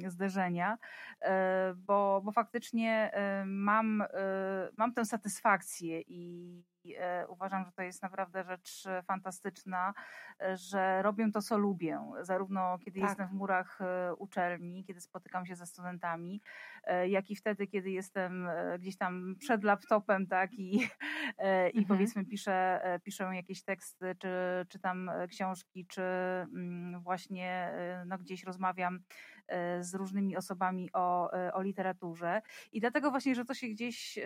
zderzenia, 0.08 0.78
bo, 1.76 2.22
bo 2.26 2.32
faktycznie 2.32 3.12
mam, 3.46 4.04
mam 4.78 4.94
tę 4.94 5.06
satysfakcję 5.06 6.02
i 6.02 6.64
e, 6.96 7.28
uważam, 7.28 7.66
że 7.66 7.72
to 7.72 7.82
jest 7.82 8.02
naprawdę 8.04 8.44
rzecz 8.44 8.84
fantastyczna, 9.06 9.94
e, 10.42 10.58
że 10.58 11.02
robię 11.02 11.32
to, 11.32 11.42
co 11.42 11.58
lubię, 11.58 12.00
zarówno 12.22 12.78
kiedy 12.80 13.00
Tak. 13.00 13.10
jestem 13.10 13.28
w 13.28 13.34
murach 13.34 13.82
e, 13.82 14.14
uczelni, 14.16 14.84
kiedy 14.84 15.02
spotykam 15.02 15.46
się 15.46 15.56
ze 15.56 15.66
studentami, 15.66 16.42
e, 16.77 16.77
jak 17.10 17.30
i 17.30 17.36
wtedy, 17.36 17.68
kiedy 17.68 17.92
jestem 17.92 18.48
e, 18.48 18.80
gdzieś 18.80 18.98
tam 18.98 19.36
przed 19.40 19.64
laptopem, 19.64 20.28
tak, 20.28 20.54
i, 20.54 20.80
e, 21.38 21.70
i 21.70 21.78
Mhm. 21.80 21.86
powiedzmy 21.88 22.26
piszę, 22.26 22.80
e, 22.84 23.00
piszę 23.00 23.30
jakieś 23.34 23.64
teksty, 23.64 24.16
czy 24.20 24.30
czytam 24.70 25.10
e, 25.10 25.28
książki, 25.28 25.86
czy 25.88 26.02
mm, 26.02 27.00
właśnie 27.02 27.52
e, 27.52 28.04
no, 28.08 28.18
gdzieś 28.18 28.44
rozmawiam 28.44 29.00
e, 29.48 29.84
z 29.84 29.94
różnymi 29.96 30.38
osobami 30.38 30.90
o, 30.94 31.34
e, 31.34 31.54
o 31.54 31.62
literaturze. 31.62 32.42
I 32.72 32.80
dlatego 32.80 33.12
właśnie, 33.12 33.36
że 33.36 33.46
to 33.46 33.54
się 33.54 33.68
gdzieś 33.68 34.18
e, 34.18 34.24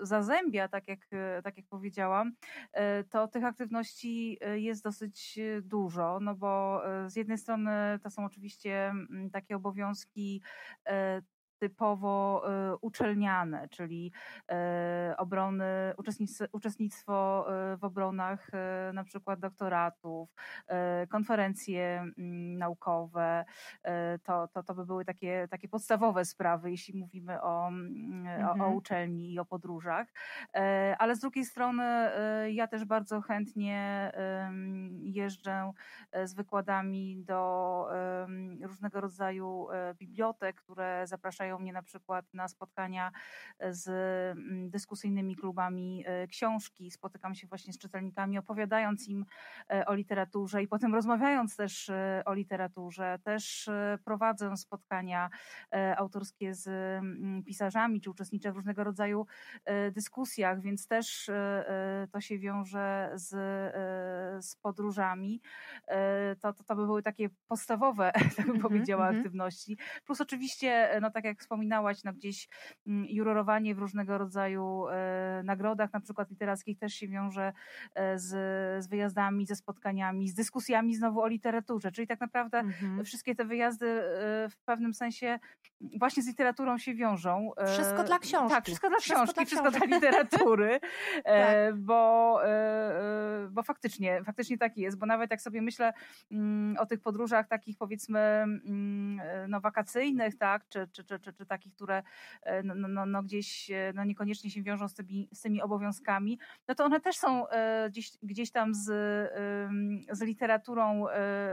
zazębia, 0.00 0.68
tak 0.68 0.88
jak, 0.88 1.00
e, 1.12 1.42
tak 1.42 1.56
jak 1.56 1.66
powiedziałam, 1.66 2.32
e, 2.72 3.04
to 3.04 3.28
tych 3.28 3.44
aktywności 3.44 4.38
e, 4.40 4.58
jest 4.58 4.84
dosyć 4.84 5.38
e, 5.38 5.62
dużo, 5.62 6.18
no 6.20 6.34
bo 6.34 6.82
e, 7.04 7.10
z 7.10 7.16
jednej 7.16 7.38
strony 7.38 7.70
to 8.02 8.10
są 8.10 8.24
oczywiście 8.24 8.88
mm, 8.88 9.30
takie 9.30 9.56
obowiązki 9.56 10.42
e, 10.86 11.22
typowo 11.62 12.42
uczelniane, 12.80 13.68
czyli 13.68 14.12
obrony, 15.16 15.94
uczestnictwo 16.52 17.46
w 17.78 17.84
obronach 17.84 18.50
na 18.92 19.04
przykład 19.04 19.40
doktoratów, 19.40 20.34
konferencje 21.08 22.00
mm, 22.18 22.58
naukowe, 22.58 23.44
to, 24.22 24.48
to, 24.48 24.62
to 24.62 24.74
by 24.74 24.86
były 24.86 25.04
takie, 25.04 25.48
takie 25.50 25.68
podstawowe 25.68 26.24
sprawy, 26.24 26.70
jeśli 26.70 26.98
mówimy 26.98 27.42
o, 27.42 27.68
mhm. 27.68 28.46
o, 28.46 28.50
o 28.50 28.52
mhm. 28.52 28.74
uczelni 28.74 29.32
i 29.32 29.38
o 29.38 29.44
podróżach. 29.44 30.06
Ale 30.98 31.16
z 31.16 31.20
drugiej 31.20 31.44
strony 31.44 32.10
ja 32.48 32.66
też 32.66 32.84
bardzo 32.84 33.20
chętnie 33.20 34.12
jeżdżę 35.02 35.72
z 36.24 36.34
wykładami 36.34 37.24
do 37.24 37.88
różnego 38.62 39.00
rodzaju 39.00 39.68
bibliotek, 39.98 40.56
które 40.56 41.06
zapraszają 41.06 41.51
mnie 41.58 41.72
na 41.72 41.82
przykład 41.82 42.34
na 42.34 42.48
spotkania 42.48 43.12
z 43.70 43.88
mm, 43.88 44.70
dyskusyjnymi 44.70 45.36
klubami 45.36 46.04
e, 46.06 46.26
książki. 46.26 46.90
Spotykam 46.90 47.34
się 47.34 47.46
właśnie 47.46 47.72
z 47.72 47.78
czytelnikami, 47.78 48.38
opowiadając 48.38 49.08
im 49.08 49.24
e, 49.70 49.86
o 49.86 49.94
literaturze 49.94 50.62
i 50.62 50.68
potem 50.68 50.94
rozmawiając 50.94 51.56
też 51.56 51.88
e, 51.88 52.22
o 52.24 52.34
literaturze. 52.34 53.18
Też 53.24 53.70
prowadzę 54.04 54.56
spotkania 54.56 55.30
autorskie 55.96 56.54
z 56.54 56.68
mm, 56.68 57.42
pisarzami, 57.44 58.00
czy 58.00 58.10
uczestniczę 58.10 58.52
w 58.52 58.56
różnego 58.56 58.84
rodzaju 58.84 59.26
dyskusjach, 59.92 60.60
więc 60.60 60.86
też 60.86 61.30
to 62.12 62.20
się 62.20 62.38
wiąże 62.38 63.10
z, 63.14 63.28
z 64.44 64.56
podróżami. 64.56 65.40
To, 66.40 66.52
to, 66.52 66.64
to 66.64 66.76
by 66.76 66.86
były 66.86 67.02
takie 67.02 67.28
podstawowe, 67.48 68.12
tak 68.36 68.46
bym 68.46 68.56
mhm, 68.56 68.60
powiedziała, 68.60 69.12
-hmm. 69.12 69.18
aktywności. 69.18 69.78
Plus 70.04 70.20
oczywiście, 70.20 70.98
no 71.02 71.10
tak 71.10 71.24
jak 71.24 71.41
wspominałaś, 71.42 72.04
no 72.04 72.12
gdzieś 72.12 72.48
mm, 72.86 73.06
jurorowanie 73.08 73.74
w 73.74 73.78
różnego 73.78 74.18
rodzaju 74.18 74.88
e, 74.88 75.42
nagrodach, 75.44 75.92
na 75.92 76.00
przykład 76.00 76.30
literackich, 76.30 76.78
też 76.78 76.94
się 76.94 77.08
wiąże 77.08 77.52
e, 77.94 78.18
z, 78.18 78.28
z 78.84 78.88
wyjazdami, 78.88 79.46
ze 79.46 79.56
spotkaniami, 79.56 80.28
z 80.28 80.34
dyskusjami 80.34 80.94
znowu 80.94 81.20
o 81.20 81.26
literaturze. 81.26 81.92
Czyli 81.92 82.06
tak 82.06 82.20
naprawdę 82.20 82.58
mhm. 82.58 83.04
wszystkie 83.04 83.34
te 83.34 83.44
wyjazdy 83.44 83.86
e, 83.86 84.48
w 84.48 84.58
pewnym 84.64 84.94
sensie 84.94 85.38
właśnie 85.98 86.22
z 86.22 86.26
literaturą 86.26 86.78
się 86.78 86.94
wiążą. 86.94 87.50
Wszystko 87.66 88.04
dla 88.04 88.18
książki. 88.18 88.54
Tak, 88.54 88.64
wszystko 88.64 88.88
dla 88.88 88.98
wszystko 88.98 89.22
książki, 89.22 89.34
dla 89.34 89.44
wszystko 89.44 89.70
dla 89.70 89.96
literatury, 89.96 90.80
tak. 91.24 91.76
bo, 91.76 92.40
bo 93.50 93.62
faktycznie, 93.62 94.24
faktycznie 94.24 94.58
tak 94.58 94.76
jest, 94.76 94.98
bo 94.98 95.06
nawet 95.06 95.30
jak 95.30 95.40
sobie 95.40 95.62
myślę 95.62 95.92
mm, 96.30 96.76
o 96.78 96.86
tych 96.86 97.00
podróżach 97.00 97.48
takich 97.48 97.76
powiedzmy 97.78 98.18
mm, 98.20 99.20
no, 99.48 99.60
wakacyjnych, 99.60 100.38
tak, 100.38 100.68
czy, 100.68 100.88
czy, 100.92 101.04
czy, 101.04 101.18
czy, 101.22 101.32
czy 101.32 101.46
takich, 101.46 101.74
które 101.74 102.02
e, 102.42 102.62
no, 102.62 102.74
no, 102.74 102.88
no, 102.88 103.06
no 103.06 103.22
gdzieś 103.22 103.70
e, 103.70 103.92
no 103.94 104.04
niekoniecznie 104.04 104.50
się 104.50 104.62
wiążą 104.62 104.88
z 104.88 104.94
tymi, 104.94 105.28
z 105.32 105.40
tymi 105.40 105.62
obowiązkami, 105.62 106.38
no 106.68 106.74
to 106.74 106.84
one 106.84 107.00
też 107.00 107.16
są 107.16 107.48
e, 107.48 107.90
gdzieś, 107.90 108.10
gdzieś 108.22 108.50
tam 108.50 108.74
z, 108.74 108.84
z 110.10 110.22
literaturą 110.22 111.04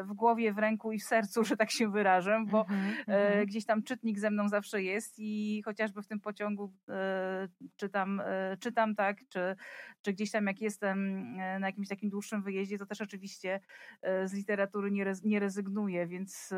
w 0.04 0.14
głowie, 0.14 0.54
w 0.54 0.58
ręku 0.58 0.92
i 0.92 1.00
w 1.00 1.04
sercu, 1.04 1.44
że 1.44 1.58
tak 1.58 1.72
się 1.72 1.92
wyrażę, 1.92 2.46
bo 2.52 2.64
mm-hmm. 2.64 3.46
gdzieś 3.46 3.66
tam 3.66 3.84
czytnik 3.84 4.20
ze 4.20 4.30
mną 4.30 4.50
zawsze 4.50 4.84
jest 4.84 5.16
i 5.18 5.62
chociażby 5.66 6.02
w 6.02 6.08
tym 6.08 6.20
pociągu 6.20 6.74
czytam, 7.76 8.22
czytam 8.60 8.96
tak, 8.96 9.18
czy, 9.30 9.56
czy 10.02 10.14
gdzieś 10.14 10.32
tam 10.32 10.48
jak 10.48 10.62
jestem 10.62 11.20
na 11.36 11.68
jakimś 11.68 11.88
takim 11.88 12.10
dłuższym 12.10 12.42
wyjeździe, 12.42 12.78
to 12.78 12.86
też 12.86 13.02
oczywiście 13.02 13.60
z 14.26 14.34
literatury 14.34 14.92
nie, 14.92 15.06
nie 15.24 15.40
rezygnuję, 15.40 16.08
więc, 16.08 16.54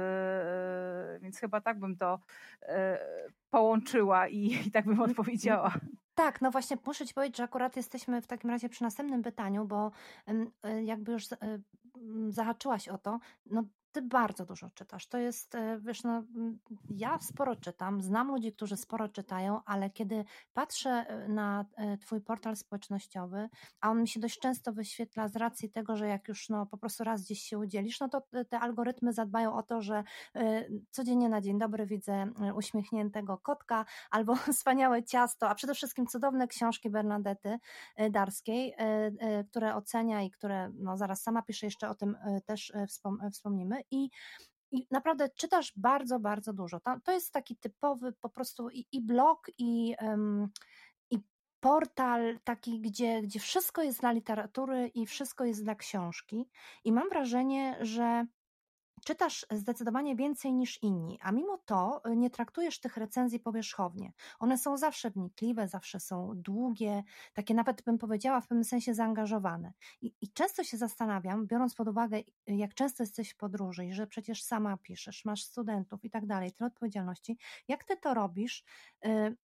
więc 1.22 1.40
chyba 1.40 1.62
tak 1.62 1.80
bym 1.80 1.98
to 1.98 2.20
połączyła 3.50 4.28
i, 4.28 4.68
i 4.68 4.72
tak 4.72 4.86
bym 4.86 5.02
odpowiedziała. 5.02 5.74
Tak, 6.16 6.42
no 6.42 6.52
właśnie 6.52 6.78
muszę 6.86 7.06
Ci 7.06 7.14
powiedzieć, 7.14 7.38
że 7.38 7.44
akurat 7.44 7.76
jesteśmy 7.76 8.22
w 8.22 8.28
takim 8.28 8.50
razie 8.50 8.70
przy 8.70 8.84
następnym 8.84 9.24
pytaniu, 9.24 9.66
bo 9.66 9.92
e, 10.64 10.84
jakby 10.84 11.12
już 11.12 11.32
e, 11.32 11.38
zahaczyłaś 12.30 12.88
o 12.88 12.98
to, 12.98 13.20
no 13.46 13.64
ty 13.92 14.02
bardzo 14.02 14.46
dużo 14.46 14.70
czytasz. 14.70 15.08
To 15.08 15.18
jest, 15.18 15.56
e, 15.56 15.80
wiesz, 15.80 16.04
no, 16.04 16.24
ja 16.90 17.20
sporo 17.20 17.56
czytam, 17.56 18.02
znam 18.02 18.28
ludzi, 18.28 18.54
którzy 18.54 18.78
sporo 18.78 19.10
czytają, 19.10 19.62
ale 19.66 19.90
kiedy 19.90 20.26
patrzę 20.54 20.90
e, 20.90 21.28
na 21.28 21.66
e, 21.76 21.98
twój 21.98 22.22
portal 22.22 22.56
społecznościowy, 22.56 23.50
a 23.82 23.90
on 23.90 24.02
mi 24.02 24.08
się 24.08 24.20
dość 24.20 24.40
często 24.40 24.74
wyświetla 24.74 25.28
z 25.28 25.36
racji 25.36 25.70
tego, 25.70 25.96
że 25.96 26.08
jak 26.08 26.28
już 26.28 26.50
no, 26.50 26.66
po 26.66 26.78
prostu 26.78 27.04
raz 27.04 27.22
gdzieś 27.22 27.42
się 27.42 27.60
udzielisz, 27.60 28.00
no 28.00 28.10
to 28.10 28.22
te 28.50 28.60
algorytmy 28.60 29.14
zadbają 29.14 29.54
o 29.54 29.64
to, 29.64 29.82
że 29.82 30.04
codziennie 30.92 31.30
na 31.30 31.42
dzień 31.42 31.60
dobry 31.60 31.86
widzę 31.86 32.32
uśmiechniętego 32.56 33.38
kotka 33.38 33.86
albo 34.12 34.36
wspaniałe 34.54 35.04
ciasto, 35.04 35.50
a 35.50 35.56
przede 35.56 35.74
wszystkim 35.74 36.08
cudowne 36.08 36.48
książki 36.48 36.90
Bernadety 36.90 37.58
Darskiej, 38.12 38.76
które 39.50 39.76
ocenia 39.76 40.22
i 40.22 40.32
które, 40.32 40.72
no 40.74 40.98
zaraz 40.98 41.22
sama 41.22 41.42
piszę 41.42 41.66
jeszcze 41.66 41.90
o 41.90 41.96
tym 41.96 42.18
też 42.46 42.74
wspomnimy 43.32 43.81
i 43.92 44.10
i 44.72 44.88
naprawdę 44.92 45.30
czytasz 45.30 45.74
bardzo, 45.76 46.20
bardzo 46.20 46.54
dużo. 46.54 46.80
To, 47.04 47.12
jest 47.12 47.34
taki 47.34 47.56
typowy 47.56 48.14
po 48.14 48.30
prostu 48.30 48.70
i, 48.70 48.86
i 48.92 49.02
blog, 49.02 49.52
i, 49.58 49.96
um, 50.02 50.48
i 51.10 51.20
portal 51.60 52.40
taki, 52.44 52.82
gdzie, 52.82 53.22
gdzie 53.22 53.40
wszystko 53.40 53.84
jest 53.84 54.00
dla 54.00 54.12
literatury 54.12 54.88
i 54.88 55.06
wszystko 55.06 55.46
jest 55.46 55.64
dla 55.64 55.76
książki. 55.76 56.50
I 56.84 56.92
mam 56.92 57.10
wrażenie, 57.10 57.78
że 57.82 58.26
Czytasz 59.06 59.46
zdecydowanie 59.52 60.16
więcej 60.16 60.54
niż 60.54 60.84
inni, 60.84 61.20
a 61.22 61.32
mimo 61.32 61.58
to 61.58 62.02
y, 62.06 62.16
nie 62.16 62.30
traktujesz 62.30 62.80
tych 62.80 62.98
recenzji 62.98 63.40
powierzchownie. 63.40 64.14
One 64.40 64.58
są 64.58 64.78
zawsze 64.78 65.10
wnikliwe, 65.10 65.68
zawsze 65.68 66.00
są 66.00 66.32
długie, 66.36 67.04
takie 67.34 67.54
nawet 67.54 67.82
bym 67.82 67.98
powiedziała 67.98 68.42
w 68.42 68.48
pewnym 68.48 68.64
sensie 68.64 68.94
zaangażowane. 68.94 69.74
I, 70.02 70.14
i 70.22 70.32
często 70.32 70.64
się 70.64 70.78
zastanawiam, 70.78 71.48
biorąc 71.48 71.76
pod 71.76 71.88
uwagę, 71.88 72.18
y, 72.18 72.26
jak 72.48 72.74
często 72.74 73.04
jesteś 73.04 73.30
w 73.30 73.38
podróży 73.38 73.86
i 73.86 73.94
że 73.94 74.08
przecież 74.08 74.44
sama 74.44 74.78
piszesz, 74.78 75.26
masz 75.26 75.44
studentów 75.44 76.06
i 76.06 76.10
tak 76.10 76.26
dalej, 76.26 76.52
tyle 76.52 76.68
odpowiedzialności, 76.68 77.38
jak 77.68 77.84
ty 77.84 77.98
to 77.98 78.14
robisz? 78.14 78.64
Y, 79.06 79.38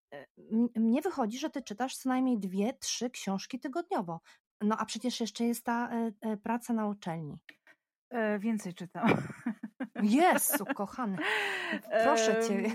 mnie 0.76 1.02
wychodzi, 1.02 1.38
że 1.38 1.50
ty 1.50 1.62
czytasz 1.62 1.96
co 1.96 2.08
najmniej 2.08 2.38
dwie, 2.38 2.72
trzy 2.72 3.10
książki 3.10 3.60
tygodniowo. 3.60 4.20
No 4.60 4.76
a 4.78 4.84
przecież 4.84 5.20
jeszcze 5.20 5.44
jest 5.44 5.64
ta 5.64 5.90
praca 6.42 6.72
na 6.72 6.86
uczelni. 6.86 7.38
E, 8.14 8.38
więcej 8.38 8.74
czytam. 8.74 9.08
Jezu, 10.04 10.64
kochany. 10.74 11.16
Proszę 12.04 12.36
cię. 12.48 12.70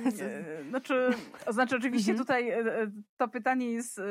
Znaczy, 0.69 1.09
znaczy 1.47 1.75
oczywiście 1.75 2.11
mhm. 2.11 2.27
tutaj 2.27 2.49
e, 2.49 2.57
e, 2.57 2.91
to 3.17 3.27
pytanie 3.27 3.71
jest 3.71 4.01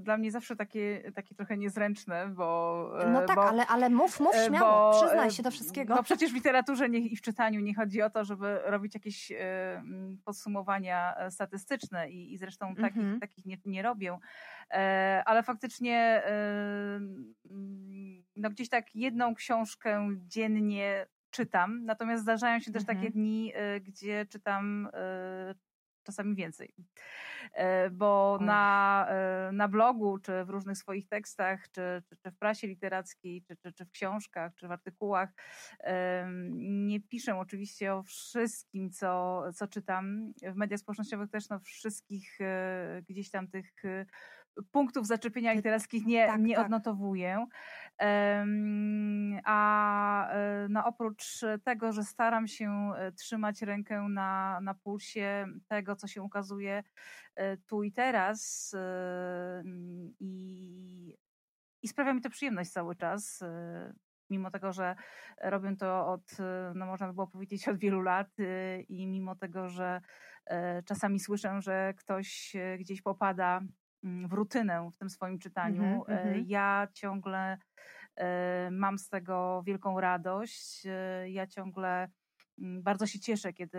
dla 0.00 0.16
mnie 0.16 0.30
zawsze 0.30 0.56
takie, 0.56 1.12
takie 1.14 1.34
trochę 1.34 1.56
niezręczne, 1.56 2.28
bo... 2.28 2.90
No 3.12 3.22
tak, 3.22 3.36
bo, 3.36 3.48
ale, 3.48 3.66
ale 3.66 3.90
mów, 3.90 4.20
mów 4.20 4.34
śmiało, 4.46 4.92
bo, 4.92 5.00
przyznaj 5.00 5.30
się 5.30 5.42
do 5.42 5.50
wszystkiego. 5.50 5.94
No 5.94 6.02
przecież 6.02 6.30
w 6.32 6.34
literaturze 6.34 6.88
nie, 6.88 6.98
i 6.98 7.16
w 7.16 7.22
czytaniu 7.22 7.60
nie 7.60 7.74
chodzi 7.74 8.02
o 8.02 8.10
to, 8.10 8.24
żeby 8.24 8.58
robić 8.64 8.94
jakieś 8.94 9.32
podsumowania 10.24 11.14
statystyczne 11.30 12.10
i, 12.10 12.32
i 12.32 12.38
zresztą 12.38 12.74
takich, 12.74 13.02
mhm. 13.02 13.20
takich 13.20 13.46
nie, 13.46 13.58
nie 13.64 13.82
robię. 13.82 14.18
E, 14.70 15.22
ale 15.26 15.42
faktycznie 15.42 16.22
e, 16.26 17.00
no 18.36 18.50
gdzieś 18.50 18.68
tak 18.68 18.94
jedną 18.94 19.34
książkę 19.34 20.08
dziennie 20.26 21.06
czytam, 21.30 21.84
natomiast 21.84 22.22
zdarzają 22.22 22.60
się 22.60 22.72
też 22.72 22.82
mhm. 22.82 22.98
takie 22.98 23.10
dni, 23.10 23.52
e, 23.54 23.80
gdzie 23.80 24.26
czytam 24.26 24.88
czasami 26.02 26.34
więcej. 26.34 26.74
Bo 27.92 28.38
na, 28.40 29.08
na 29.52 29.68
blogu, 29.68 30.18
czy 30.18 30.44
w 30.44 30.50
różnych 30.50 30.78
swoich 30.78 31.08
tekstach, 31.08 31.70
czy, 31.70 32.02
czy, 32.06 32.16
czy 32.16 32.30
w 32.30 32.38
prasie 32.38 32.66
literackiej, 32.66 33.42
czy, 33.42 33.56
czy, 33.56 33.72
czy 33.72 33.84
w 33.84 33.90
książkach, 33.90 34.54
czy 34.54 34.68
w 34.68 34.72
artykułach, 34.72 35.30
nie 36.50 37.00
piszę 37.00 37.38
oczywiście 37.38 37.94
o 37.94 38.02
wszystkim, 38.02 38.90
co, 38.90 39.42
co 39.54 39.66
czytam. 39.66 40.32
W 40.42 40.56
mediach 40.56 40.80
społecznościowych 40.80 41.30
też 41.30 41.48
no, 41.48 41.60
wszystkich 41.60 42.38
gdzieś 43.08 43.30
tam 43.30 43.48
tych 43.48 43.72
punktów 44.70 45.06
zaczepienia 45.06 45.52
literackich 45.52 46.06
nie, 46.06 46.26
tak, 46.26 46.40
nie 46.40 46.56
tak. 46.56 46.64
odnotowuję. 46.64 47.46
A 49.44 50.30
e, 50.30 50.66
no 50.70 50.84
oprócz 50.84 51.40
tego, 51.64 51.92
że 51.92 52.04
staram 52.04 52.46
się 52.46 52.90
e, 52.96 53.12
trzymać 53.12 53.62
rękę 53.62 54.06
na, 54.08 54.60
na 54.60 54.74
pulsie 54.74 55.46
tego, 55.68 55.96
co 55.96 56.06
się 56.06 56.22
ukazuje 56.22 56.82
e, 57.34 57.56
tu 57.56 57.82
i 57.82 57.92
teraz 57.92 58.74
i, 60.20 61.16
i 61.82 61.88
sprawia 61.88 62.14
mi 62.14 62.20
to 62.20 62.30
przyjemność 62.30 62.70
cały 62.70 62.96
czas 62.96 63.44
mimo 64.30 64.50
tego, 64.50 64.72
że 64.72 64.96
robię 65.42 65.76
to 65.76 66.06
od, 66.06 66.36
no 66.74 66.86
można 66.86 67.06
by 67.06 67.12
było 67.14 67.26
powiedzieć, 67.26 67.68
od 67.68 67.78
wielu 67.78 68.00
lat 68.00 68.28
i 68.88 69.06
mimo 69.06 69.36
tego, 69.36 69.68
że 69.68 70.00
czasami 70.84 71.20
słyszę, 71.20 71.60
że 71.60 71.94
ktoś 71.96 72.56
gdzieś 72.78 73.02
popada 73.02 73.60
w 74.02 74.32
rutynę 74.32 74.90
w 74.92 74.96
tym 74.96 75.10
swoim 75.10 75.38
czytaniu. 75.38 75.82
Mm 75.82 76.00
-hmm. 76.02 76.44
Ja 76.46 76.88
ciągle 76.92 77.58
e, 78.16 78.70
mam 78.70 78.98
z 78.98 79.08
tego 79.08 79.62
wielką 79.66 80.00
radość. 80.00 80.86
E, 80.86 81.30
ja 81.30 81.46
ciągle 81.46 82.08
mm, 82.58 82.82
bardzo 82.82 83.06
się 83.06 83.20
cieszę, 83.20 83.52
kiedy 83.52 83.78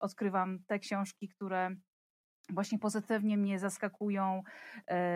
odkrywam 0.00 0.58
te 0.66 0.78
książki, 0.78 1.28
które 1.28 1.70
właśnie 2.50 2.78
pozytywnie 2.78 3.36
mnie 3.36 3.58
zaskakują, 3.58 4.42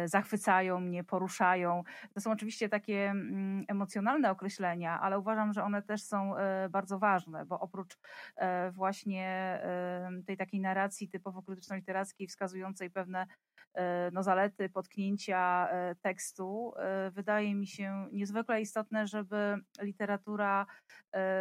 zachwycają 0.05 0.81
mnie, 0.81 1.05
poruszają. 1.05 1.83
To 2.15 2.21
są 2.21 2.33
oczywiście 2.33 2.69
takie 2.69 3.11
mm, 3.11 3.65
emocjonalne 3.69 4.31
określenia, 4.31 5.01
ale 5.01 5.19
uważam, 5.19 5.53
że 5.53 5.63
one 5.65 5.83
też 5.83 6.03
są 6.03 6.35
bardzo 6.71 6.99
ważne, 6.99 7.47
bo 7.47 7.61
oprócz 7.61 7.99
właśnie 8.73 9.61
tej 10.27 10.37
takiej 10.37 10.61
narracji 10.61 11.09
typowo 11.09 11.43
krytyczno-literackiej 11.43 12.27
wskazującej 12.27 12.91
pewne 12.91 13.27
no, 14.13 14.23
zalety, 14.23 14.69
potknięcia 14.69 15.69
tekstu, 16.03 16.73
wydaje 17.11 17.55
mi 17.55 17.67
się 17.67 18.09
niezwykle 18.13 18.61
istotne, 18.61 19.07
żeby 19.07 19.57
literatura 19.83 20.67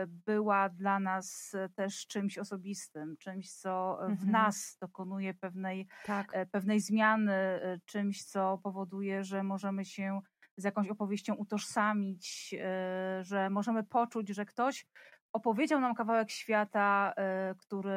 była 0.07 0.69
dla 0.69 0.99
nas 0.99 1.55
też 1.75 2.07
czymś 2.07 2.38
osobistym, 2.38 3.17
czymś, 3.17 3.51
co 3.51 3.99
w 4.01 4.11
mhm. 4.11 4.31
nas 4.31 4.77
dokonuje 4.81 5.33
pewnej 5.33 5.88
tak. 6.05 6.29
E, 6.33 6.45
pewnej 6.45 6.79
zmiany, 6.79 7.33
e, 7.33 7.79
czymś, 7.85 8.23
co 8.23 8.57
powoduje, 8.63 9.23
że 9.23 9.43
możemy 9.43 9.85
się 9.85 10.21
z 10.57 10.63
jakąś 10.63 10.89
opowieścią 10.89 11.33
utożsamić, 11.35 12.55
e, 12.59 13.23
że 13.23 13.49
możemy 13.49 13.83
poczuć, 13.83 14.29
że 14.29 14.45
ktoś 14.45 14.88
opowiedział 15.33 15.79
nam 15.79 15.95
kawałek 15.95 16.31
świata, 16.31 17.13
który 17.57 17.89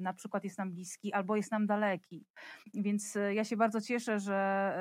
na 0.00 0.12
przykład 0.12 0.44
jest 0.44 0.58
nam 0.58 0.72
bliski 0.72 1.12
albo 1.12 1.36
jest 1.36 1.50
nam 1.50 1.66
daleki. 1.66 2.26
Więc 2.74 3.18
ja 3.34 3.44
się 3.44 3.56
bardzo 3.56 3.80
cieszę, 3.80 4.20
że 4.20 4.72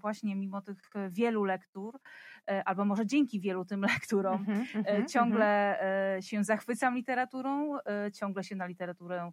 właśnie 0.00 0.36
mimo 0.36 0.62
tych 0.62 0.80
wielu 1.10 1.44
lektur, 1.44 2.00
E, 2.35 2.35
albo 2.64 2.84
może 2.84 3.06
dzięki 3.06 3.40
wielu 3.40 3.64
tym 3.64 3.80
lekturom, 3.92 4.44
mm 4.48 4.64
-hmm, 4.64 5.10
ciągle 5.10 5.78
mm 5.78 6.20
-hmm. 6.20 6.24
się 6.24 6.44
zachwycam 6.44 6.94
literaturą, 6.94 7.78
ciągle 8.12 8.44
się 8.44 8.56
na 8.56 8.66
literaturę 8.66 9.32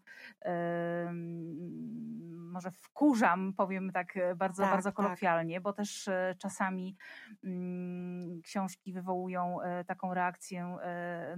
może 2.54 2.72
wkurzam, 2.72 3.54
powiem 3.54 3.92
tak 3.92 4.14
bardzo, 4.36 4.64
tak, 4.64 4.72
bardzo 4.72 4.90
tak. 4.90 4.96
kolokwialnie, 4.96 5.56
tak. 5.56 5.64
bo 5.64 5.74
też 5.74 6.10
czasami 6.38 6.96
mm, 7.44 8.42
książki 8.42 8.94
wywołują 8.94 9.58
taką 9.88 10.14
reakcję 10.14 10.78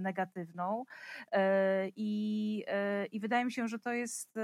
negatywną 0.00 0.84
i, 1.96 2.64
i 3.12 3.20
wydaje 3.20 3.44
mi 3.44 3.52
się, 3.52 3.68
że 3.68 3.78
to 3.78 3.92
jest, 3.92 4.34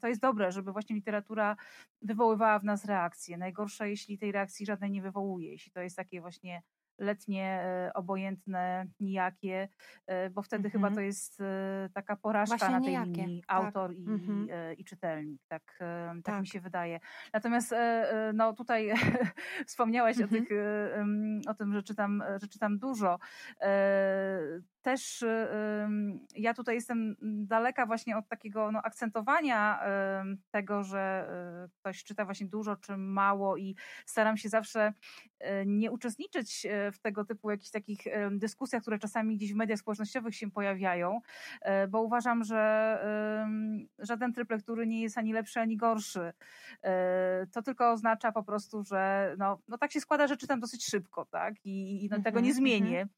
to 0.00 0.08
jest 0.08 0.20
dobre, 0.20 0.52
żeby 0.52 0.72
właśnie 0.72 0.96
literatura 0.96 1.56
wywoływała 2.02 2.58
w 2.58 2.64
nas 2.64 2.84
reakcje. 2.84 3.38
Najgorsze, 3.38 3.90
jeśli 3.90 4.18
tej 4.18 4.32
reakcji 4.32 4.66
żadnej 4.66 4.90
nie 4.90 5.02
wywołuje, 5.02 5.50
jeśli 5.50 5.72
to 5.72 5.80
jest 5.80 5.96
takie 5.96 6.20
właśnie 6.26 6.62
letnie, 6.98 7.44
e, 7.44 7.90
obojętne, 7.94 8.86
nijakie, 9.00 9.68
e, 10.06 10.30
bo 10.30 10.42
wtedy 10.42 10.70
chyba 10.70 10.86
to 10.86 10.88
mhm. 10.88 11.06
jest 11.06 11.40
e, 11.40 11.88
taka 11.94 12.16
porażka 12.16 12.56
Właśnie 12.56 12.74
na 12.74 12.80
tej 12.80 12.90
nijakie. 12.90 13.10
linii 13.22 13.42
tak. 13.46 13.56
autor 13.56 13.94
i, 13.94 14.06
mhm. 14.08 14.48
i, 14.78 14.84
czytelnik. 14.84 15.42
Tak, 15.48 15.62
tak, 15.78 16.22
tak, 16.24 16.40
mi 16.40 16.46
się 16.46 16.60
wydaje. 16.60 17.00
Natomiast 17.32 17.74
no, 18.34 18.52
tutaj 18.52 18.92
wspomniałaś 19.66 20.20
mhm. 20.20 20.42
o, 20.42 20.46
tych, 20.46 20.58
o 21.48 21.54
tym, 21.54 21.74
że 21.74 21.82
czytam, 21.82 22.22
że 22.42 22.48
czytam 22.48 22.78
dużo 22.78 23.18
też 24.86 25.24
ja 26.36 26.54
tutaj 26.54 26.74
jestem 26.74 27.16
daleka 27.22 27.86
właśnie 27.86 28.16
od 28.16 28.28
takiego 28.28 28.72
no, 28.72 28.82
akcentowania 28.82 29.80
tego, 30.50 30.82
że 30.82 31.28
y, 31.64 31.70
ktoś 31.80 32.04
czyta 32.04 32.24
właśnie 32.24 32.46
dużo 32.46 32.76
czy 32.76 32.96
mało 32.96 33.56
i 33.56 33.76
staram 34.06 34.36
się 34.36 34.48
zawsze 34.48 34.92
y, 35.42 35.46
nie 35.66 35.90
uczestniczyć 35.90 36.66
y, 36.66 36.92
w 36.92 36.98
tego 36.98 37.24
typu 37.24 37.50
jakichś 37.50 37.70
takich 37.70 38.00
dyskusjach, 38.30 38.82
które 38.82 38.98
czasami 38.98 39.36
gdzieś 39.36 39.52
w 39.52 39.56
mediach 39.56 39.78
społecznościowych 39.78 40.36
się 40.36 40.50
pojawiają, 40.50 41.20
bo 41.88 42.02
uważam, 42.02 42.44
że 42.44 42.56
żaden 43.98 44.32
tryb 44.32 44.50
lektury 44.50 44.86
nie 44.86 45.02
jest 45.02 45.18
ani 45.18 45.32
lepszy, 45.32 45.60
ani 45.60 45.76
gorszy. 45.76 46.32
To 47.52 47.62
tylko 47.62 47.90
oznacza 47.90 48.32
po 48.32 48.42
prostu, 48.42 48.84
że 48.84 49.34
no, 49.38 49.58
no 49.68 49.78
tak 49.78 49.92
się 49.92 50.00
składa, 50.00 50.26
że 50.26 50.36
czytam 50.36 50.60
dosyć 50.60 50.84
szybko, 50.84 51.24
tak? 51.24 51.54
I, 51.64 52.04
i 52.04 52.08
no, 52.08 52.16
tego 52.22 52.40
nie 52.40 52.50
mhm, 52.50 52.54
zmienię. 52.54 53.00
Mhm. 53.00 53.08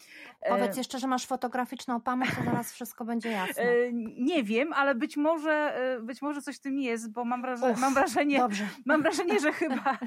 Powiedz 0.49 0.77
jeszcze, 0.77 0.99
że 0.99 1.07
masz 1.07 1.27
fotografię 1.27 1.58
fotograficzną 1.59 2.01
pamięć, 2.01 2.35
to 2.35 2.45
zaraz 2.45 2.73
wszystko 2.73 3.05
będzie 3.05 3.31
jasne. 3.31 3.63
E, 3.63 3.93
nie 4.17 4.45
wiem, 4.45 4.73
ale 4.73 4.95
być 4.95 5.17
może, 5.17 5.53
e, 5.53 6.03
być 6.03 6.23
może 6.23 6.43
coś 6.43 6.57
w 6.57 6.61
tym 6.61 6.79
jest, 6.79 7.13
bo 7.13 7.25
mam, 7.25 7.43
wrażenie, 7.43 7.73
Uf, 7.73 7.81
mam 7.81 7.95
wrażenie, 7.95 8.39
dobrze. 8.39 8.69
mam 8.87 9.03
wrażenie, 9.03 9.41
że 9.41 9.53
chyba, 9.53 9.99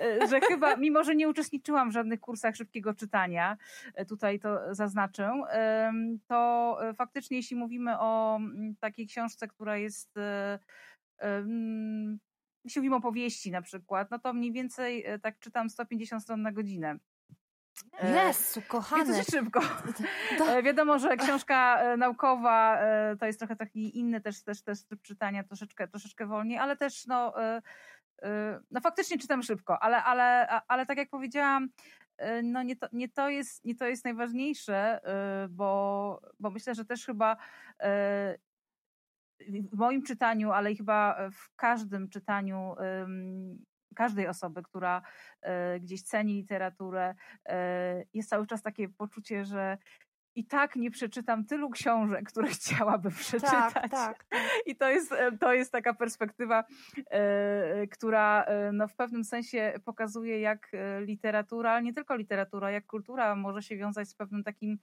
e, 0.00 0.26
że 0.28 0.40
chyba, 0.40 0.76
mimo 0.76 1.04
że 1.04 1.14
nie 1.14 1.28
uczestniczyłam 1.28 1.90
w 1.90 1.92
żadnych 1.92 2.20
kursach 2.20 2.56
szybkiego 2.56 2.94
czytania, 2.94 3.56
tutaj 4.08 4.40
to 4.40 4.74
zaznaczę, 4.74 5.32
to 6.26 6.78
faktycznie 6.96 7.36
jeśli 7.36 7.56
mówimy 7.56 7.98
o 7.98 8.36
mm, 8.36 8.76
takiej 8.80 9.06
książce, 9.06 9.48
która 9.48 9.76
jest 9.76 10.14
jeśli 12.64 12.80
mówimy 12.80 12.96
o 12.96 13.00
powieści 13.00 13.50
na 13.50 13.62
przykład, 13.62 14.10
no 14.10 14.18
to 14.18 14.32
mniej 14.32 14.52
więcej 14.52 15.04
tak 15.22 15.38
czytam 15.38 15.70
150 15.70 16.22
stron 16.22 16.42
na 16.42 16.52
godzinę. 16.52 16.98
Jezu, 18.02 18.62
kochany. 18.68 19.04
Dosyć 19.04 19.26
szybko. 19.30 19.60
To... 20.38 20.62
Wiadomo, 20.62 20.98
że 20.98 21.16
książka 21.16 21.80
e, 21.80 21.96
naukowa 21.96 22.78
e, 22.78 23.16
to 23.16 23.26
jest 23.26 23.38
trochę 23.38 23.56
taki 23.56 23.98
inny 23.98 24.20
też, 24.20 24.42
też, 24.42 24.62
też 24.62 24.84
tryb 24.84 25.02
czytania, 25.02 25.44
troszeczkę, 25.44 25.88
troszeczkę 25.88 26.26
wolniej, 26.26 26.58
ale 26.58 26.76
też 26.76 27.06
no, 27.06 27.42
e, 27.42 27.62
no 28.70 28.80
faktycznie 28.80 29.18
czytam 29.18 29.42
szybko, 29.42 29.82
ale, 29.82 30.04
ale, 30.04 30.48
ale 30.68 30.86
tak 30.86 30.98
jak 30.98 31.10
powiedziałam, 31.10 31.68
no 32.42 32.62
nie 32.62 32.76
to, 32.76 32.86
nie 32.92 33.08
to, 33.08 33.28
jest, 33.28 33.64
nie 33.64 33.74
to 33.74 33.86
jest 33.86 34.04
najważniejsze, 34.04 35.00
bo, 35.50 36.22
bo 36.40 36.50
myślę, 36.50 36.74
że 36.74 36.84
też 36.84 37.06
chyba 37.06 37.36
w 39.48 39.76
moim 39.76 40.02
czytaniu, 40.02 40.52
ale 40.52 40.74
chyba 40.74 41.30
w 41.32 41.56
każdym 41.56 42.08
czytaniu 42.08 42.74
każdej 43.94 44.28
osoby, 44.28 44.62
która 44.62 45.02
e, 45.42 45.80
gdzieś 45.80 46.02
ceni 46.02 46.34
literaturę, 46.34 47.14
e, 47.46 48.04
jest 48.14 48.28
cały 48.28 48.46
czas 48.46 48.62
takie 48.62 48.88
poczucie, 48.88 49.44
że 49.44 49.78
i 50.34 50.46
tak 50.46 50.76
nie 50.76 50.90
przeczytam 50.90 51.44
tylu 51.44 51.70
książek, 51.70 52.28
które 52.28 52.48
chciałabym 52.58 53.12
przeczytać. 53.12 53.74
Tak, 53.74 53.90
tak. 53.90 54.26
I 54.66 54.76
to 54.76 54.90
jest, 54.90 55.12
e, 55.12 55.38
to 55.38 55.52
jest 55.52 55.72
taka 55.72 55.94
perspektywa, 55.94 56.64
która 57.90 58.46
no, 58.72 58.88
w 58.88 58.94
pewnym 58.94 59.24
sensie 59.24 59.72
pokazuje, 59.84 60.40
jak 60.40 60.72
literatura, 61.00 61.70
ale 61.70 61.82
nie 61.82 61.94
tylko 61.94 62.16
literatura, 62.16 62.70
jak 62.70 62.86
kultura 62.86 63.36
może 63.36 63.62
się 63.62 63.76
wiązać 63.76 64.08
z 64.08 64.14
pewnym 64.14 64.44
takim 64.44 64.78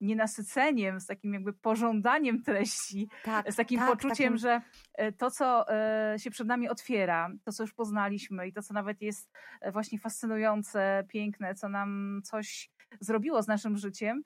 nienasyceniem, 0.00 1.00
z 1.00 1.06
takim 1.06 1.34
jakby 1.34 1.52
pożądaniem 1.52 2.42
treści, 2.42 3.08
tak, 3.24 3.52
z 3.52 3.56
takim 3.56 3.78
tak, 3.80 3.90
poczuciem, 3.90 4.14
takim... 4.16 4.38
że 4.38 4.60
e, 4.94 5.12
to, 5.12 5.30
co 5.30 5.68
e, 5.68 6.18
się 6.18 6.30
przed 6.30 6.46
nami 6.46 6.68
otwiera, 6.68 7.30
to, 7.44 7.52
co 7.52 7.62
już 7.62 7.72
poznaliśmy 7.74 8.48
i 8.48 8.52
to, 8.52 8.62
co 8.62 8.74
nawet 8.74 9.02
jest 9.02 9.30
e, 9.60 9.72
właśnie 9.72 9.98
fascynujące, 9.98 11.04
piękne, 11.08 11.54
co 11.54 11.68
nam 11.68 12.20
coś 12.24 12.70
zrobiło 13.00 13.42
z 13.42 13.48
naszym 13.48 13.76
życiem, 13.76 14.22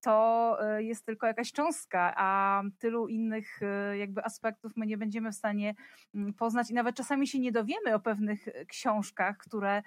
to 0.00 0.58
jest 0.78 1.06
tylko 1.06 1.26
jakaś 1.26 1.52
cząstka, 1.52 2.14
a 2.16 2.62
tylu 2.78 3.08
innych 3.08 3.60
jakby 3.98 4.24
aspektów 4.24 4.72
my 4.76 4.86
nie 4.86 4.98
będziemy 4.98 5.32
w 5.32 5.34
stanie 5.34 5.74
mm, 6.14 6.34
poznać 6.34 6.70
i 6.70 6.74
nawet 6.74 6.96
czasami 6.96 7.26
się 7.26 7.38
nie 7.38 7.52
dowiemy 7.52 7.94
o 7.94 8.00
pewnych 8.00 8.48
książkach, 8.68 9.36
które 9.36 9.82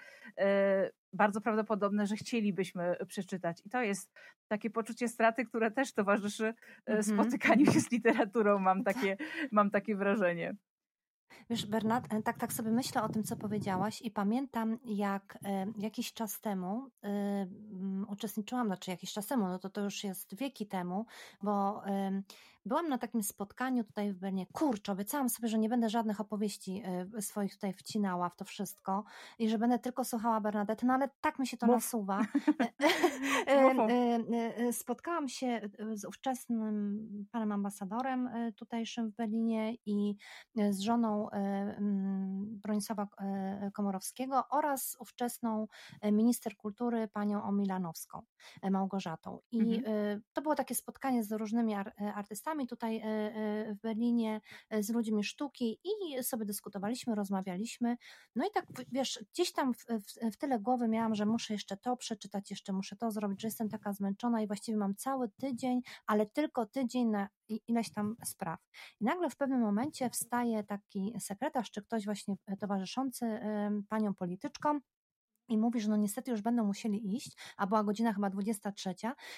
bardzo 1.14 1.42
prawdopodobne, 1.42 2.08
że 2.08 2.16
chcielibyśmy 2.16 2.96
przeczytać. 3.08 3.62
I 3.66 3.70
to 3.70 3.82
jest 3.82 4.14
takie 4.48 4.70
poczucie 4.70 5.08
straty, 5.08 5.46
które 5.46 5.72
też 5.72 5.94
towarzyszy 5.94 6.54
mm 6.86 7.02
-hmm. 7.02 7.14
spotykaniu 7.14 7.72
się 7.72 7.80
z 7.80 7.92
literaturą, 7.92 8.60
mam 8.60 8.84
takie, 8.84 9.18
mam 9.52 9.70
takie 9.72 9.96
wrażenie. 9.96 10.56
Wiesz, 11.50 11.66
Bernard, 11.66 12.14
e, 12.14 12.22
tak, 12.22 12.38
tak 12.38 12.54
sobie 12.54 12.72
myślę 12.72 13.04
o 13.04 13.10
tym, 13.10 13.24
co 13.24 13.36
powiedziałaś 13.36 14.02
i 14.02 14.12
pamiętam, 14.12 14.80
jak 14.86 15.38
e, 15.46 15.66
jakiś 15.78 16.14
czas 16.14 16.42
temu 16.42 16.88
y, 16.88 16.88
uczestniczyłam, 18.08 18.68
znaczy 18.68 18.92
jakiś 18.92 19.14
czas 19.14 19.28
temu, 19.28 19.48
no 19.48 19.60
to 19.60 19.70
to 19.70 19.82
już 19.82 20.04
jest 20.04 20.36
wieki 20.36 20.68
temu, 20.68 21.06
bo 21.42 21.88
y, 21.88 22.24
byłam 22.66 22.90
na 22.90 22.98
takim 22.98 23.24
spotkaniu 23.24 23.84
tutaj 23.84 24.14
w 24.14 24.18
Bernie. 24.18 24.46
Kurczę, 24.54 24.92
obiecałam 24.92 25.30
sobie, 25.30 25.48
że 25.48 25.60
nie 25.60 25.70
będę 25.70 25.90
żadnych 25.90 26.22
opowieści 26.22 26.84
y, 27.18 27.22
swoich 27.22 27.54
tutaj 27.54 27.74
wcinała 27.74 28.30
w 28.30 28.36
to 28.36 28.46
wszystko 28.46 29.04
i 29.40 29.50
że 29.50 29.58
będę 29.58 29.80
tylko 29.80 30.04
słuchała 30.04 30.42
Bernadette, 30.42 30.86
no 30.86 30.94
ale 30.94 31.10
tak 31.22 31.40
mi 31.40 31.48
się 31.48 31.58
to 31.58 31.66
Mów. 31.66 31.76
nasuwa. 31.76 32.22
Spotkałam 34.72 35.30
się 35.30 35.70
z 35.94 36.06
ówczesnym 36.06 37.28
panem 37.32 37.52
ambasadorem 37.52 38.30
tutejszym 38.56 39.12
w 39.12 39.16
Berlinie 39.16 39.74
i 39.86 40.16
z 40.70 40.80
żoną 40.80 41.27
E, 41.32 41.38
mm, 41.78 42.60
Bronisława 42.64 43.08
e, 43.20 43.72
Komorowskiego 43.74 44.44
oraz 44.50 44.98
ówczesną 45.00 45.68
e, 46.02 46.12
minister 46.12 46.58
kultury 46.58 47.08
panią 47.08 47.44
Omilanowską, 47.44 48.22
Małgorzatą. 48.72 49.40
I 49.52 49.60
mhm. 49.60 50.22
to 50.34 50.42
było 50.42 50.56
takie 50.56 50.76
spotkanie 50.76 51.24
z 51.24 51.32
różnymi 51.32 51.74
artystami, 51.74 52.12
artystami 52.16 52.68
tutaj 52.68 53.02
w 53.76 53.82
Berlinie, 53.82 54.42
z 54.80 54.90
ludźmi 54.90 55.24
sztuki 55.24 55.80
i 55.84 56.24
sobie 56.24 56.46
dyskutowaliśmy, 56.46 57.16
rozmawialiśmy. 57.16 57.98
No 58.36 58.46
i 58.48 58.52
tak, 58.52 58.66
wiesz, 58.92 59.26
gdzieś 59.34 59.52
tam 59.52 59.74
w, 59.74 59.86
w, 59.86 60.34
w 60.34 60.38
tyle 60.38 60.60
głowy 60.60 60.88
miałam, 60.88 61.16
że 61.16 61.26
muszę 61.26 61.54
jeszcze 61.54 61.78
to 61.78 61.98
przeczytać, 61.98 62.50
jeszcze 62.50 62.74
muszę 62.74 62.96
to 62.96 63.12
zrobić, 63.12 63.42
że 63.42 63.48
jestem 63.48 63.70
taka 63.70 63.94
zmęczona 63.94 64.42
i 64.42 64.48
właściwie 64.48 64.78
mam 64.78 64.96
cały 64.96 65.30
tydzień, 65.30 65.82
ale 66.06 66.26
tylko 66.26 66.66
tydzień 66.66 67.08
na 67.08 67.30
ileś 67.50 67.92
tam 67.92 68.16
spraw. 68.26 68.60
I 69.00 69.06
nagle 69.06 69.30
w 69.30 69.36
pewnym 69.36 69.62
momencie 69.62 70.10
wstaje 70.10 70.64
taki 70.64 71.14
sekretarz, 71.20 71.72
czy 71.72 71.82
ktoś 71.82 72.06
właśnie 72.06 72.36
towarzyszący 72.60 73.40
panią 73.90 74.14
polityczkom, 74.14 74.82
i 75.50 75.58
mówi, 75.58 75.82
że 75.82 75.90
no 75.90 75.98
niestety 75.98 76.32
już 76.32 76.42
będą 76.42 76.66
musieli 76.66 77.16
iść, 77.16 77.38
a 77.58 77.68
była 77.68 77.84
godzina 77.84 78.14
chyba 78.14 78.30
23, 78.30 78.96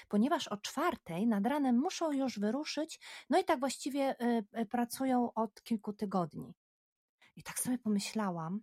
ponieważ 0.08 0.48
o 0.48 0.56
czwartej 0.56 1.26
nad 1.26 1.46
ranem 1.46 1.78
muszą 1.78 2.12
już 2.12 2.38
wyruszyć, 2.38 3.00
no 3.30 3.38
i 3.40 3.44
tak 3.44 3.60
właściwie 3.60 4.22
y, 4.22 4.44
y, 4.60 4.66
pracują 4.66 5.34
od 5.34 5.62
kilku 5.62 5.92
tygodni. 5.92 6.54
I 7.36 7.42
tak 7.42 7.58
sobie 7.58 7.78
pomyślałam, 7.78 8.60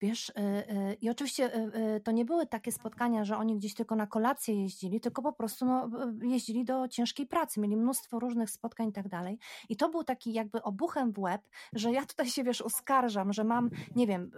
Wiesz, 0.00 0.28
y, 0.28 0.32
y, 0.40 0.94
i 1.00 1.10
oczywiście 1.10 1.56
y, 1.96 2.00
to 2.00 2.10
nie 2.10 2.24
były 2.24 2.46
takie 2.46 2.72
spotkania, 2.72 3.24
że 3.24 3.36
oni 3.36 3.56
gdzieś 3.56 3.74
tylko 3.74 3.96
na 3.96 4.06
kolację 4.06 4.62
jeździli, 4.62 5.00
tylko 5.00 5.22
po 5.22 5.32
prostu 5.32 5.66
no, 5.66 5.90
jeździli 6.22 6.64
do 6.64 6.88
ciężkiej 6.88 7.26
pracy, 7.26 7.60
mieli 7.60 7.76
mnóstwo 7.76 8.18
różnych 8.18 8.50
spotkań 8.50 8.88
i 8.88 8.92
tak 8.92 9.08
dalej. 9.08 9.38
I 9.68 9.76
to 9.76 9.88
był 9.88 10.04
taki 10.04 10.32
jakby 10.32 10.62
obuchem 10.62 11.12
w 11.12 11.18
łeb, 11.18 11.42
że 11.72 11.92
ja 11.92 12.06
tutaj 12.06 12.26
się, 12.26 12.44
wiesz, 12.44 12.60
uskarżam, 12.60 13.32
że 13.32 13.44
mam, 13.44 13.70
nie 13.96 14.06
wiem, 14.06 14.30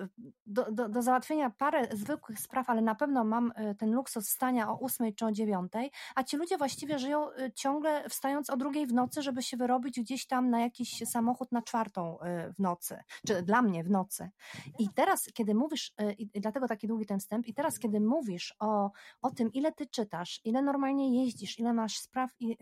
do, 0.47 0.73
do, 0.73 0.89
do 0.89 1.03
załatwienia 1.03 1.51
parę 1.51 1.89
zwykłych 1.93 2.39
spraw, 2.39 2.71
ale 2.71 2.83
na 2.83 2.95
pewno 2.95 3.25
mam 3.25 3.53
ten 3.79 3.93
luksus 3.93 4.29
wstania 4.29 4.71
o 4.71 4.77
ósmej 4.77 5.15
czy 5.15 5.27
o 5.27 5.33
dziewiątej, 5.33 5.91
a 6.15 6.25
ci 6.25 6.37
ludzie 6.37 6.59
właściwie 6.59 6.99
żyją 6.99 7.27
ciągle 7.55 8.09
wstając 8.09 8.51
o 8.51 8.57
drugiej 8.57 8.87
w 8.87 8.93
nocy, 8.93 9.23
żeby 9.23 9.43
się 9.43 9.57
wyrobić 9.57 10.01
gdzieś 10.01 10.27
tam 10.27 10.51
na 10.51 10.61
jakiś 10.61 11.09
samochód 11.09 11.53
na 11.53 11.63
czwartą 11.63 12.19
w 12.55 12.59
nocy, 12.59 12.99
czy 13.27 13.43
dla 13.43 13.63
mnie 13.63 13.85
w 13.85 13.91
nocy. 13.91 14.31
I 14.79 14.89
teraz, 14.89 15.29
kiedy 15.35 15.48
kiedy 15.49 15.59
mówisz, 15.59 15.93
e, 15.99 16.13
i 16.13 16.41
dlatego 16.41 16.69
taki 16.69 16.87
długi 16.87 17.07
ten 17.07 17.21
wstęp, 17.21 17.47
i 17.47 17.55
teraz, 17.55 17.79
kiedy 17.79 18.01
mówisz 18.01 18.55
o, 18.59 18.91
o 19.23 19.31
tym, 19.31 19.53
ile 19.53 19.73
ty 19.73 19.87
czytasz, 19.87 20.41
ile 20.45 20.63
normalnie 20.63 21.23
jeździsz, 21.23 21.59
ile 21.59 21.73
masz 21.73 21.99
spraw 21.99 22.31
i 22.41 22.53
y, 22.53 22.57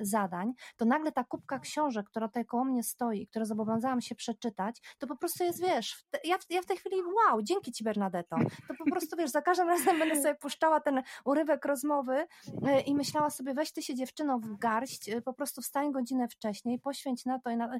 y, 0.00 0.04
zadań, 0.04 0.52
to 0.76 0.84
nagle 0.84 1.12
ta 1.12 1.24
kubka 1.24 1.58
książek, 1.58 2.06
która 2.06 2.28
tutaj 2.28 2.44
koło 2.44 2.64
mnie 2.64 2.82
stoi, 2.82 3.26
które 3.26 3.46
zobowiązałam 3.46 4.00
się 4.00 4.14
przeczytać, 4.14 4.80
to 4.98 5.06
po 5.06 5.16
prostu 5.16 5.44
jest, 5.44 5.60
wiesz, 5.60 6.04
ja, 6.24 6.36
ja 6.50 6.62
w 6.62 6.66
tej 6.66 6.76
chwili, 6.76 6.96
wow, 7.02 7.42
dzięki 7.42 7.72
ci 7.72 7.84
Bernadetto, 7.84 8.36
to 8.68 8.74
po 8.78 8.90
prostu, 8.90 9.16
wiesz, 9.16 9.30
za 9.30 9.42
każdym 9.42 9.68
razem 9.68 9.98
będę 9.98 10.22
sobie 10.22 10.34
puszczała 10.34 10.80
ten 10.80 11.02
urywek 11.24 11.64
rozmowy 11.64 12.26
y, 12.48 12.80
i 12.86 12.94
myślała 12.94 13.30
sobie, 13.30 13.54
weź 13.54 13.72
ty 13.72 13.82
się 13.82 13.94
dziewczyno 13.94 14.38
w 14.38 14.58
garść, 14.58 15.10
po 15.24 15.32
prostu 15.32 15.62
wstań 15.62 15.92
godzinę 15.92 16.28
wcześniej, 16.28 16.78
poświęć 16.78 17.24
na 17.24 17.38
to 17.38 17.50
i 17.50 17.56
na... 17.56 17.78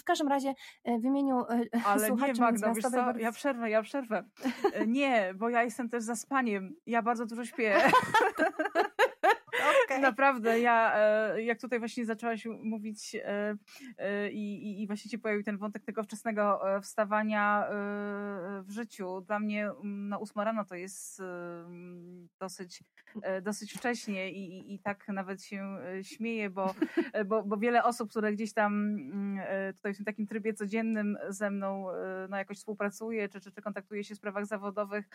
W 0.00 0.04
każdym 0.04 0.28
razie 0.28 0.54
w 0.84 1.04
imieniu 1.04 1.44
Ale 1.84 2.06
słuchaczy 2.06 2.32
nie, 2.32 2.40
Magda, 2.40 2.74
wiesz 2.74 2.84
co, 2.84 3.18
ja 3.18 3.32
przerwę, 3.32 3.70
ja 3.70 3.82
przerwę. 3.82 3.89
E, 4.72 4.86
nie, 4.86 5.34
bo 5.34 5.48
ja 5.48 5.62
jestem 5.62 5.88
też 5.88 6.04
za 6.04 6.16
spaniem. 6.16 6.76
Ja 6.86 7.02
bardzo 7.02 7.26
dużo 7.26 7.44
śpię. 7.44 7.76
Okay. 9.90 10.00
Naprawdę, 10.00 10.60
ja 10.60 10.92
e, 10.96 11.42
jak 11.42 11.60
tutaj 11.60 11.78
właśnie 11.78 12.06
zaczęłaś 12.06 12.46
mówić 12.62 13.14
e, 13.14 13.56
e, 13.98 14.30
i, 14.30 14.82
i 14.82 14.86
właśnie 14.86 15.10
się 15.10 15.18
pojawił 15.18 15.44
ten 15.44 15.58
wątek 15.58 15.84
tego 15.84 16.02
wczesnego 16.02 16.60
wstawania 16.82 17.66
w 18.62 18.70
życiu, 18.70 19.20
dla 19.20 19.38
mnie 19.38 19.64
mm, 19.64 20.08
na 20.08 20.18
ósma 20.18 20.44
rano 20.44 20.64
to 20.64 20.74
jest 20.74 21.22
dosyć, 22.40 22.84
dosyć 23.42 23.72
wcześnie 23.72 24.32
i, 24.32 24.74
i, 24.74 24.78
tak 24.78 25.08
nawet 25.08 25.42
się 25.42 25.76
śmieję, 26.02 26.50
bo, 26.50 26.74
bo, 27.26 27.42
bo 27.42 27.56
wiele 27.56 27.84
osób, 27.84 28.10
które 28.10 28.32
gdzieś 28.32 28.52
tam 28.52 28.72
mm, 28.74 29.40
tutaj 29.76 29.94
w 29.94 29.96
tym 29.96 30.06
takim 30.06 30.26
trybie 30.26 30.54
codziennym 30.54 31.18
ze 31.28 31.50
mną 31.50 31.86
no 32.28 32.36
jakoś 32.36 32.56
współpracuje, 32.56 33.28
czy, 33.28 33.40
czy, 33.40 33.52
czy 33.52 33.62
kontaktuje 33.62 34.04
się 34.04 34.14
w 34.14 34.18
sprawach 34.18 34.46
zawodowych, 34.46 35.08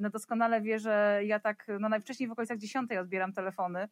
no 0.00 0.10
doskonale 0.10 0.60
wie, 0.60 0.78
że 0.78 1.20
ja 1.24 1.40
tak 1.40 1.66
no 1.80 1.88
najwcześniej 1.88 2.28
w 2.28 2.32
okolicach 2.32 2.58
dziesiątej 2.58 2.98
odbieram 2.98 3.32
telefony, 3.32 3.88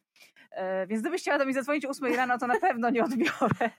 więc 0.87 1.01
gdybyś 1.01 1.21
chciała 1.21 1.37
do 1.37 1.45
mnie 1.45 1.53
zadzwonić 1.53 1.85
o 1.85 1.89
8 1.89 2.15
rano, 2.15 2.37
to 2.37 2.47
na 2.47 2.59
pewno 2.59 2.89
nie 2.89 3.03
odbiorę. 3.03 3.69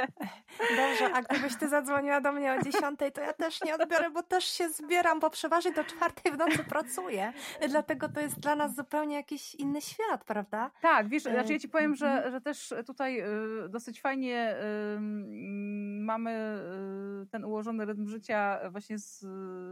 Dobrze, 0.76 1.14
a 1.14 1.22
gdybyś 1.22 1.56
ty 1.56 1.68
zadzwoniła 1.68 2.20
do 2.20 2.32
mnie 2.32 2.52
o 2.52 2.62
10, 2.62 3.00
to 3.14 3.20
ja 3.20 3.32
też 3.32 3.60
nie 3.64 3.74
odbiorę, 3.74 4.10
bo 4.10 4.22
też 4.22 4.44
się 4.44 4.68
zbieram, 4.68 5.20
bo 5.20 5.30
przeważnie 5.30 5.72
do 5.72 5.84
czwartej 5.84 6.32
w 6.32 6.36
nocy 6.36 6.64
pracuję. 6.64 7.32
Dlatego 7.68 8.08
to 8.08 8.20
jest 8.20 8.40
dla 8.40 8.56
nas 8.56 8.74
zupełnie 8.74 9.16
jakiś 9.16 9.54
inny 9.54 9.80
świat, 9.80 10.24
prawda? 10.24 10.70
Tak, 10.82 11.08
wiesz, 11.08 11.22
znaczy 11.22 11.52
ja 11.52 11.58
ci 11.58 11.68
powiem, 11.68 11.94
że, 11.94 12.08
mhm. 12.08 12.32
że 12.32 12.40
też 12.40 12.74
tutaj 12.86 13.20
y, 13.20 13.68
dosyć 13.68 14.00
fajnie 14.00 14.56
mamy 16.00 16.58
ten 17.30 17.44
ułożony 17.44 17.84
rytm 17.84 18.08
życia 18.08 18.60
właśnie 18.70 18.98
z, 18.98 19.20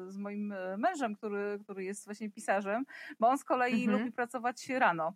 z 0.08 0.16
moim 0.18 0.54
mężem, 0.78 1.14
który, 1.14 1.58
który 1.62 1.84
jest 1.84 2.04
właśnie 2.04 2.30
pisarzem, 2.30 2.84
bo 3.20 3.28
on 3.28 3.38
z 3.38 3.44
kolei 3.44 3.84
mhm. 3.84 3.98
lubi 3.98 4.12
pracować 4.12 4.68
rano. 4.68 5.12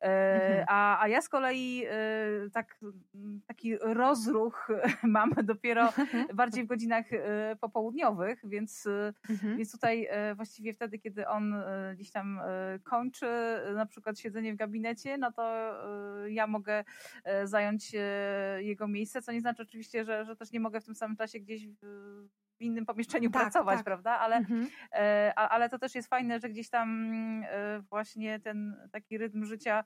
E, 0.00 0.50
mhm. 0.50 0.64
A, 0.68 1.02
a 1.02 1.08
ja 1.08 1.20
z 1.20 1.28
kolei 1.28 1.84
e, 1.84 1.90
tak, 2.52 2.78
taki 3.46 3.78
rozruch 3.78 4.68
mam 5.02 5.30
dopiero 5.42 5.92
bardziej 6.34 6.64
w 6.64 6.66
godzinach 6.66 7.12
e, 7.12 7.56
popołudniowych, 7.60 8.40
więc, 8.44 8.88
mhm. 9.30 9.56
więc 9.56 9.72
tutaj 9.72 10.08
właściwie 10.36 10.74
wtedy, 10.74 10.98
kiedy 10.98 11.28
on 11.28 11.54
gdzieś 11.94 12.10
tam 12.10 12.40
kończy 12.84 13.26
na 13.74 13.86
przykład 13.86 14.18
siedzenie 14.18 14.52
w 14.52 14.56
gabinecie, 14.56 15.18
no 15.18 15.32
to 15.32 15.72
ja 16.26 16.46
mogę 16.46 16.84
zająć 17.44 17.92
jego 18.58 18.88
miejsce, 18.88 19.22
co 19.22 19.32
nie 19.32 19.40
znaczy 19.40 19.62
oczywiście, 19.62 20.04
że, 20.04 20.24
że 20.24 20.36
też 20.36 20.52
nie 20.52 20.60
mogę 20.60 20.80
w 20.80 20.84
tym 20.84 20.94
samym 20.94 21.16
czasie 21.16 21.40
gdzieś 21.40 21.66
w 22.62 22.64
innym 22.64 22.86
pomieszczeniu 22.86 23.30
tak, 23.30 23.42
pracować, 23.42 23.76
tak. 23.76 23.84
prawda? 23.84 24.18
Ale, 24.18 24.36
mhm. 24.36 24.68
e, 24.92 25.32
ale 25.34 25.68
to 25.68 25.78
też 25.78 25.94
jest 25.94 26.08
fajne, 26.08 26.40
że 26.40 26.48
gdzieś 26.48 26.70
tam 26.70 26.88
e, 27.44 27.80
właśnie 27.80 28.40
ten 28.40 28.76
taki 28.92 29.18
rytm 29.18 29.44
życia 29.44 29.84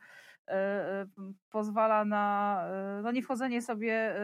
e, 0.49 1.07
pozwala 1.51 2.05
na 2.05 2.65
no 3.03 3.13
nie 3.13 3.23
wchodzenie 3.23 3.63
sobie, 3.63 4.15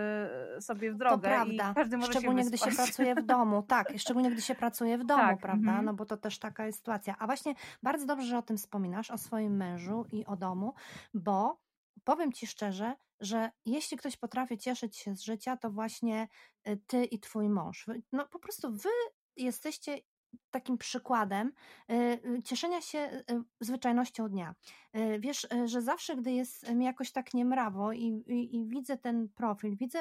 sobie 0.61 0.93
w 0.93 0.97
drogę. 0.97 1.17
To 1.17 1.23
prawda. 1.23 1.71
I 1.73 1.75
każdy 1.75 1.97
może 1.97 2.13
szczególnie 2.13 2.43
się 2.43 2.49
gdy 2.49 2.59
się 2.59 2.71
pracuje 2.71 3.15
w 3.15 3.23
domu, 3.23 3.63
tak, 3.63 3.93
szczególnie 3.97 4.31
gdy 4.31 4.43
się 4.43 4.55
pracuje 4.55 4.99
w 4.99 5.05
domu, 5.05 5.23
tak. 5.23 5.39
prawda? 5.39 5.71
Mhm. 5.71 5.85
No 5.85 5.95
bo 5.95 6.07
to 6.07 6.17
też 6.17 6.39
taka 6.39 6.67
jest 6.67 6.79
sytuacja. 6.79 7.17
A 7.19 7.27
właśnie 7.27 7.55
bardzo 7.83 8.07
dobrze, 8.07 8.27
że 8.27 8.39
o 8.39 8.43
tym 8.43 8.57
wspominasz, 8.57 9.11
o 9.11 9.19
swoim 9.19 9.57
mężu 9.57 10.07
i 10.13 10.27
o 10.27 10.37
domu, 10.37 10.75
bo 11.15 11.63
powiem 12.05 12.33
Ci 12.33 12.47
szczerze, 12.47 12.95
że 13.21 13.51
jeśli 13.67 13.97
ktoś 13.97 14.17
potrafi 14.17 14.59
cieszyć 14.59 14.97
się 14.97 15.15
z 15.15 15.23
życia, 15.23 15.57
to 15.57 15.71
właśnie 15.71 16.29
y, 16.69 16.81
Ty 16.87 17.05
i 17.05 17.21
Twój 17.21 17.49
mąż. 17.49 17.87
No 18.13 18.29
po 18.29 18.39
prostu 18.39 18.73
Wy 18.73 18.91
jesteście 19.37 19.99
takim 20.53 20.79
przykładem 20.79 21.53
y, 21.91 21.95
y, 21.95 22.43
cieszenia 22.43 22.81
się 22.81 22.99
y, 22.99 23.23
zwyczajnością 23.61 24.29
dnia. 24.29 24.55
Wiesz, 25.19 25.49
że 25.65 25.83
zawsze, 25.83 26.17
gdy 26.17 26.33
jest 26.33 26.71
mi 26.71 26.85
jakoś 26.85 27.13
tak 27.13 27.35
niemrawo 27.35 27.93
i, 27.93 28.05
i, 28.27 28.57
i, 28.57 28.67
widzę 28.67 28.99
ten 28.99 29.29
profil, 29.29 29.77
widzę, 29.77 29.99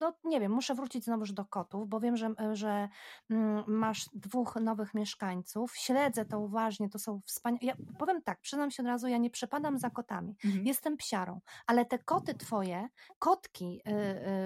no 0.00 0.14
nie 0.24 0.40
wiem, 0.40 0.52
muszę 0.52 0.74
wrócić 0.74 1.04
znowuż 1.04 1.32
do 1.32 1.44
kotów, 1.44 1.88
bo 1.88 2.00
wiem, 2.00 2.16
że, 2.16 2.34
że 2.52 2.88
mm, 3.30 3.64
masz 3.66 4.08
dwóch 4.12 4.56
nowych 4.56 4.94
mieszkańców, 4.94 5.76
śledzę 5.76 6.24
to 6.24 6.40
uważnie, 6.40 6.88
to 6.88 6.98
są 6.98 7.20
wspaniałe. 7.24 7.60
Ja 7.62 7.76
powiem 7.98 8.22
tak, 8.22 8.40
przyznam 8.40 8.70
się 8.70 8.82
od 8.82 8.86
razu, 8.86 9.08
ja 9.08 9.18
nie 9.18 9.30
przepadam 9.30 9.78
za 9.78 9.90
kotami, 9.90 10.36
mhm. 10.44 10.66
jestem 10.66 10.96
psiarą, 10.96 11.40
ale 11.66 11.84
te 11.84 11.98
koty 11.98 12.34
twoje, 12.34 12.88
kotki, 13.18 13.82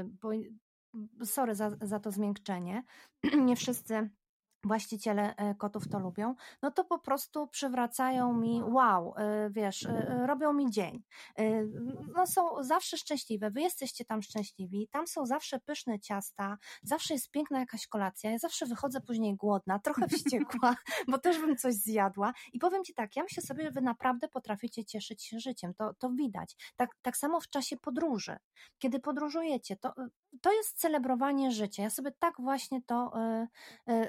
bo 0.03 0.31
sorry 1.25 1.55
za, 1.55 1.71
za 1.81 2.01
to 2.01 2.11
zmiękczenie, 2.11 2.83
nie 3.49 3.57
wszyscy 3.57 4.11
właściciele 4.65 5.37
e, 5.37 5.55
kotów 5.55 5.89
to 5.89 5.99
lubią, 5.99 6.35
no 6.63 6.71
to 6.71 6.85
po 6.85 6.99
prostu 6.99 7.49
przywracają 7.49 8.33
mi 8.33 8.63
wow, 8.63 9.15
e, 9.17 9.51
wiesz, 9.51 9.87
e, 9.87 10.27
robią 10.27 10.53
mi 10.53 10.71
dzień. 10.71 11.03
No 12.17 12.27
są 12.27 12.63
zawsze 12.63 12.97
szczęśliwe, 12.97 13.51
wy 13.51 13.61
jesteście 13.61 14.05
tam 14.05 14.23
szczęśliwi, 14.23 14.89
tam 14.91 15.07
są 15.07 15.27
zawsze 15.27 15.61
pyszne 15.61 16.01
ciasta, 16.01 16.59
zawsze 16.83 17.15
jest 17.15 17.31
piękna 17.31 17.59
jakaś 17.59 17.87
kolacja, 17.87 18.31
ja 18.31 18.39
zawsze 18.39 18.67
wychodzę 18.67 19.01
później 19.01 19.37
głodna, 19.37 19.79
trochę 19.79 20.09
wściekła, 20.09 20.77
bo 21.11 21.19
też 21.19 21.39
bym 21.39 21.57
coś 21.57 21.75
zjadła 21.75 22.33
i 22.53 22.59
powiem 22.59 22.85
ci 22.85 22.95
tak, 22.95 23.17
ja 23.17 23.23
myślę 23.23 23.43
sobie, 23.43 23.65
że 23.65 23.71
wy 23.71 23.81
naprawdę 23.81 24.29
potraficie 24.29 24.85
cieszyć 24.85 25.25
się 25.25 25.39
życiem, 25.39 25.75
to, 25.75 25.95
to 25.95 26.11
widać. 26.11 26.57
Tak, 26.77 26.91
tak 27.03 27.17
samo 27.17 27.41
w 27.41 27.49
czasie 27.49 27.77
podróży. 27.77 28.37
Kiedy 28.79 29.01
podróżujecie, 29.01 29.77
to, 29.77 29.95
to 30.41 30.53
jest 30.53 30.81
celebrowanie 30.81 31.51
życia. 31.51 31.83
Ja 31.83 31.91
sobie 31.91 32.11
tak 32.19 32.35
właśnie 32.39 32.83
to 32.83 33.13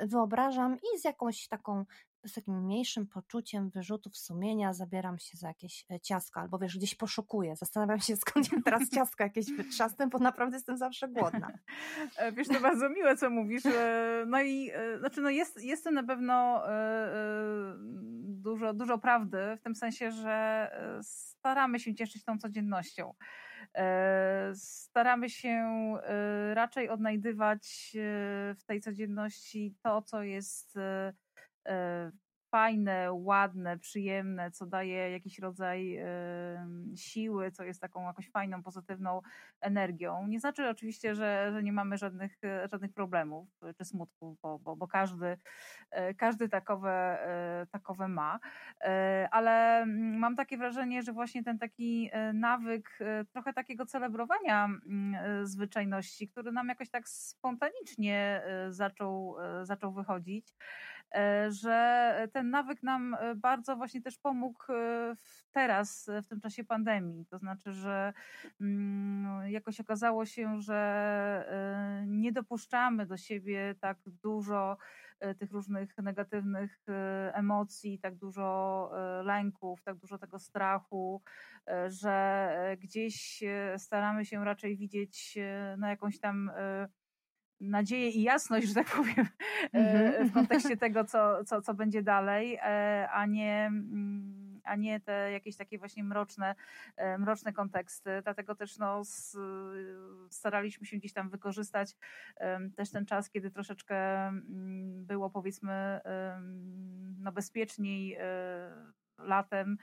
wyobrażam, 0.08 0.32
wyobrażam 0.32 0.78
i 0.78 1.00
z 1.00 1.04
jakąś 1.04 1.48
taką 1.48 1.86
z 2.26 2.34
takim 2.34 2.64
mniejszym 2.64 3.08
poczuciem 3.08 3.70
wyrzutów 3.70 4.18
sumienia 4.18 4.74
zabieram 4.74 5.20
się 5.20 5.38
za 5.38 5.48
jakieś 5.48 5.86
e, 5.92 6.00
ciasko, 6.00 6.40
albo 6.40 6.60
wiesz, 6.60 6.78
gdzieś 6.78 6.96
poszukuję, 6.96 7.56
zastanawiam 7.56 8.00
się 8.00 8.18
skąd 8.26 8.52
ja 8.52 8.58
teraz 8.66 8.90
ciasko 8.90 9.24
jakieś 9.24 9.52
wytrzasnę, 9.52 10.08
bo 10.08 10.20
naprawdę 10.20 10.56
jestem 10.56 10.78
zawsze 10.78 11.08
głodna. 11.08 11.48
E, 12.18 12.32
wiesz, 12.32 12.48
to 12.48 12.60
bardzo 12.60 12.90
miłe, 12.90 13.18
co 13.18 13.30
mówisz. 13.30 13.66
E, 13.66 14.24
no 14.28 14.42
i 14.42 14.72
znaczy, 15.00 15.22
no 15.22 15.30
jest, 15.30 15.64
jest 15.64 15.84
to 15.84 15.92
na 15.92 16.04
pewno 16.04 16.64
dużo, 18.24 18.74
dużo 18.74 18.98
prawdy, 18.98 19.38
w 19.60 19.62
tym 19.62 19.76
sensie, 19.76 20.12
że 20.12 20.68
staramy 21.02 21.80
się 21.80 21.96
cieszyć 21.96 22.24
tą 22.24 22.38
codziennością. 22.38 23.14
Staramy 24.54 25.30
się 25.30 25.64
raczej 26.54 26.90
odnajdywać 26.90 27.92
w 28.58 28.64
tej 28.66 28.82
codzienności 28.82 29.76
to, 29.84 30.02
co 30.02 30.24
jest 30.24 30.76
fajne, 32.52 33.14
ładne, 33.14 33.80
przyjemne, 33.80 34.52
co 34.52 34.66
daje 34.66 35.12
jakiś 35.12 35.40
rodzaj 35.40 36.00
siły, 36.96 37.52
co 37.52 37.64
jest 37.64 37.82
taką 37.82 38.08
jakąś 38.08 38.32
fajną, 38.32 38.64
pozytywną 38.64 39.22
energią. 39.62 40.28
Nie 40.28 40.40
znaczy 40.40 40.70
oczywiście, 40.70 41.16
że, 41.16 41.50
że 41.54 41.64
nie 41.64 41.74
mamy 41.74 41.98
żadnych, 41.98 42.38
żadnych 42.72 42.94
problemów 42.94 43.50
czy 43.78 43.86
smutków, 43.86 44.40
bo, 44.42 44.60
bo, 44.60 44.76
bo 44.76 44.88
każdy, 44.88 45.38
każdy 46.18 46.50
takowe, 46.50 47.20
takowe 47.72 48.08
ma. 48.08 48.40
Ale 49.32 49.86
mam 49.96 50.36
takie 50.36 50.58
wrażenie, 50.58 51.02
że 51.02 51.14
właśnie 51.14 51.44
ten 51.44 51.60
taki 51.60 52.12
nawyk 52.34 53.00
trochę 53.32 53.54
takiego 53.54 53.86
celebrowania 53.86 54.70
zwyczajności, 55.44 56.28
który 56.28 56.52
nam 56.52 56.68
jakoś 56.68 56.90
tak 56.90 57.10
spontanicznie 57.10 58.42
zaczął, 58.70 59.36
zaczął 59.64 59.94
wychodzić, 59.94 60.56
E, 61.01 61.01
że 61.50 62.28
ten 62.34 62.50
nawyk 62.50 62.84
nam 62.84 63.16
e, 63.20 63.36
bardzo 63.36 63.76
właśnie 63.76 64.02
też 64.02 64.18
pomógł 64.18 64.64
e, 64.70 65.16
teraz, 65.52 66.10
w 66.24 66.28
tym 66.28 66.40
czasie 66.40 66.64
pandemii. 66.64 67.26
To 67.26 67.38
znaczy, 67.38 67.74
że 67.74 68.14
mm, 68.62 69.52
jakoś 69.52 69.80
okazało 69.80 70.26
się, 70.26 70.62
że 70.62 72.06
nie 72.08 72.32
dopuszczamy 72.32 73.06
do 73.06 73.18
siebie 73.18 73.76
tak 73.80 73.98
dużo 74.06 74.78
tych 75.40 75.52
różnych 75.52 75.98
negatywnych 75.98 76.86
emocji, 77.34 78.00
tak 78.00 78.16
dużo 78.16 78.92
lęków, 79.24 79.84
tak 79.84 79.98
dużo 79.98 80.18
tego 80.18 80.40
strachu, 80.40 81.22
że 81.88 82.58
gdzieś 82.80 83.44
staramy 83.78 84.26
się 84.26 84.46
raczej 84.46 84.78
widzieć 84.78 85.38
na 85.78 85.90
jakąś 85.90 86.20
tam 86.20 86.52
nadzieję 87.62 88.10
i 88.10 88.22
jasność, 88.22 88.68
że 88.68 88.74
tak 88.74 88.88
powiem, 88.88 89.28
mm-hmm. 89.74 90.26
w 90.30 90.34
kontekście 90.34 90.78
tego, 90.88 91.04
co, 91.04 91.44
co, 91.44 91.62
co 91.62 91.74
będzie 91.74 92.04
dalej, 92.04 92.56
e, 92.62 93.10
a 93.12 93.26
nie, 93.26 93.66
mm, 93.66 94.62
a 94.64 94.76
nie 94.76 95.00
te 95.00 95.32
jakieś 95.32 95.56
takie 95.56 95.78
właśnie 95.78 96.04
mroczne, 96.04 96.56
e, 96.98 97.18
mroczne 97.18 97.54
konteksty. 97.54 98.10
Dlatego 98.24 98.56
też 98.56 98.78
no, 98.78 99.02
staraliśmy 100.30 100.86
się 100.86 100.98
gdzieś 100.98 101.14
tam 101.14 101.30
wykorzystać 101.30 101.96
też 102.76 102.92
ten 102.92 103.06
czas, 103.06 103.30
kiedy 103.30 103.52
troszeczkę 103.52 104.28
mm, 104.28 105.06
było 105.06 105.30
powiedzmy 105.30 106.02
no, 107.20 107.32
bezpieczniej 107.32 108.18
latem 109.24 109.78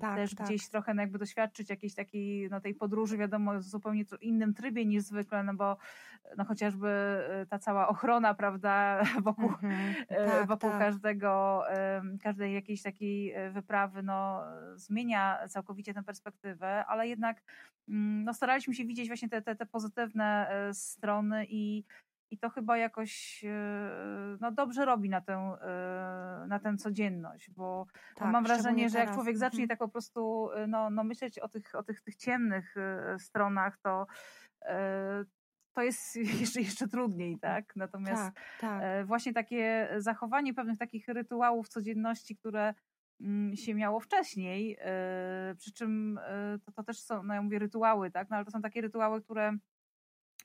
tak, 0.00 0.16
też 0.16 0.34
tak. 0.34 0.46
gdzieś 0.46 0.68
trochę 0.68 0.94
no 0.94 1.02
jakby 1.02 1.18
doświadczyć 1.18 1.70
jakiejś 1.70 1.94
takiej 1.94 2.50
no 2.50 2.60
tej 2.60 2.74
podróży, 2.74 3.16
wiadomo, 3.16 3.58
w 3.58 3.62
zupełnie 3.62 4.04
innym 4.20 4.54
trybie 4.54 4.86
niż 4.86 5.02
zwykle, 5.02 5.42
no 5.42 5.54
bo 5.54 5.76
no 6.36 6.44
chociażby 6.44 6.88
y, 7.42 7.46
ta 7.46 7.58
cała 7.58 7.88
ochrona, 7.88 8.34
prawda, 8.34 9.02
wokół, 9.24 9.48
mhm, 9.48 9.94
y, 10.02 10.06
tak, 10.06 10.48
wokół 10.48 10.70
tak. 10.70 10.78
każdego, 10.78 11.62
każdej 12.22 12.54
jakiejś 12.54 12.82
takiej 12.82 13.46
y, 13.46 13.50
wyprawy, 13.50 14.02
no 14.02 14.42
zmienia 14.74 15.48
całkowicie 15.48 15.94
tę 15.94 16.02
perspektywę, 16.02 16.84
ale 16.86 17.08
jednak 17.08 17.42
mm, 17.88 18.24
no 18.24 18.34
staraliśmy 18.34 18.74
się 18.74 18.84
widzieć 18.84 19.08
właśnie 19.08 19.28
te, 19.28 19.42
te, 19.42 19.56
te 19.56 19.66
pozytywne 19.66 20.50
strony 20.72 21.46
i 21.48 21.84
i 22.32 22.38
to 22.38 22.50
chyba 22.50 22.76
jakoś 22.76 23.44
e, 23.44 24.36
no, 24.40 24.52
dobrze 24.52 24.84
robi 24.84 25.08
na 25.08 25.20
tę, 25.20 25.34
e, 25.34 26.46
na 26.48 26.58
tę 26.58 26.76
codzienność, 26.76 27.50
bo 27.50 27.86
tak, 28.14 28.32
mam 28.32 28.44
wrażenie, 28.44 28.88
że 28.88 28.98
jak 28.98 29.14
człowiek 29.14 29.38
zacznie 29.38 29.62
mhm. 29.62 29.68
tak 29.68 29.78
po 29.78 29.88
prostu 29.88 30.50
e, 30.52 30.66
no, 30.66 30.90
no 30.90 31.04
myśleć 31.04 31.38
o 31.38 31.48
tych, 31.48 31.74
o 31.74 31.82
tych, 31.82 32.00
tych 32.00 32.16
ciemnych 32.16 32.74
stronach, 33.18 33.78
to 33.78 34.06
to 35.74 35.82
jest 35.82 36.16
jeszcze, 36.40 36.60
jeszcze 36.60 36.88
trudniej, 36.88 37.38
tak? 37.38 37.76
Natomiast 37.76 38.34
tak, 38.34 38.44
tak. 38.60 39.06
właśnie 39.06 39.32
takie 39.32 39.88
zachowanie 39.96 40.54
pewnych 40.54 40.78
takich 40.78 41.08
rytuałów 41.08 41.68
codzienności, 41.68 42.36
które 42.36 42.74
mm, 43.20 43.56
się 43.56 43.74
miało 43.74 44.00
wcześniej, 44.00 44.78
przy 45.58 45.72
czym 45.72 46.20
to, 46.64 46.72
to 46.72 46.82
też 46.82 47.00
są, 47.00 47.22
no 47.22 47.34
ja 47.34 47.42
mówię 47.42 47.58
rytuały, 47.58 48.10
tak? 48.10 48.30
No 48.30 48.36
ale 48.36 48.44
to 48.44 48.50
są 48.50 48.62
takie 48.62 48.80
rytuały, 48.80 49.22
które 49.22 49.56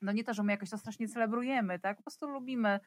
no 0.02 0.12
nie 0.12 0.24
to, 0.24 0.34
że 0.34 0.44
my 0.44 0.52
jakoś 0.52 0.70
to 0.70 0.78
strasznie 0.78 1.08
celebrujemy, 1.08 1.80
tak? 1.80 1.98
Po 1.98 2.04
prostu 2.04 2.28
lubimy 2.28 2.80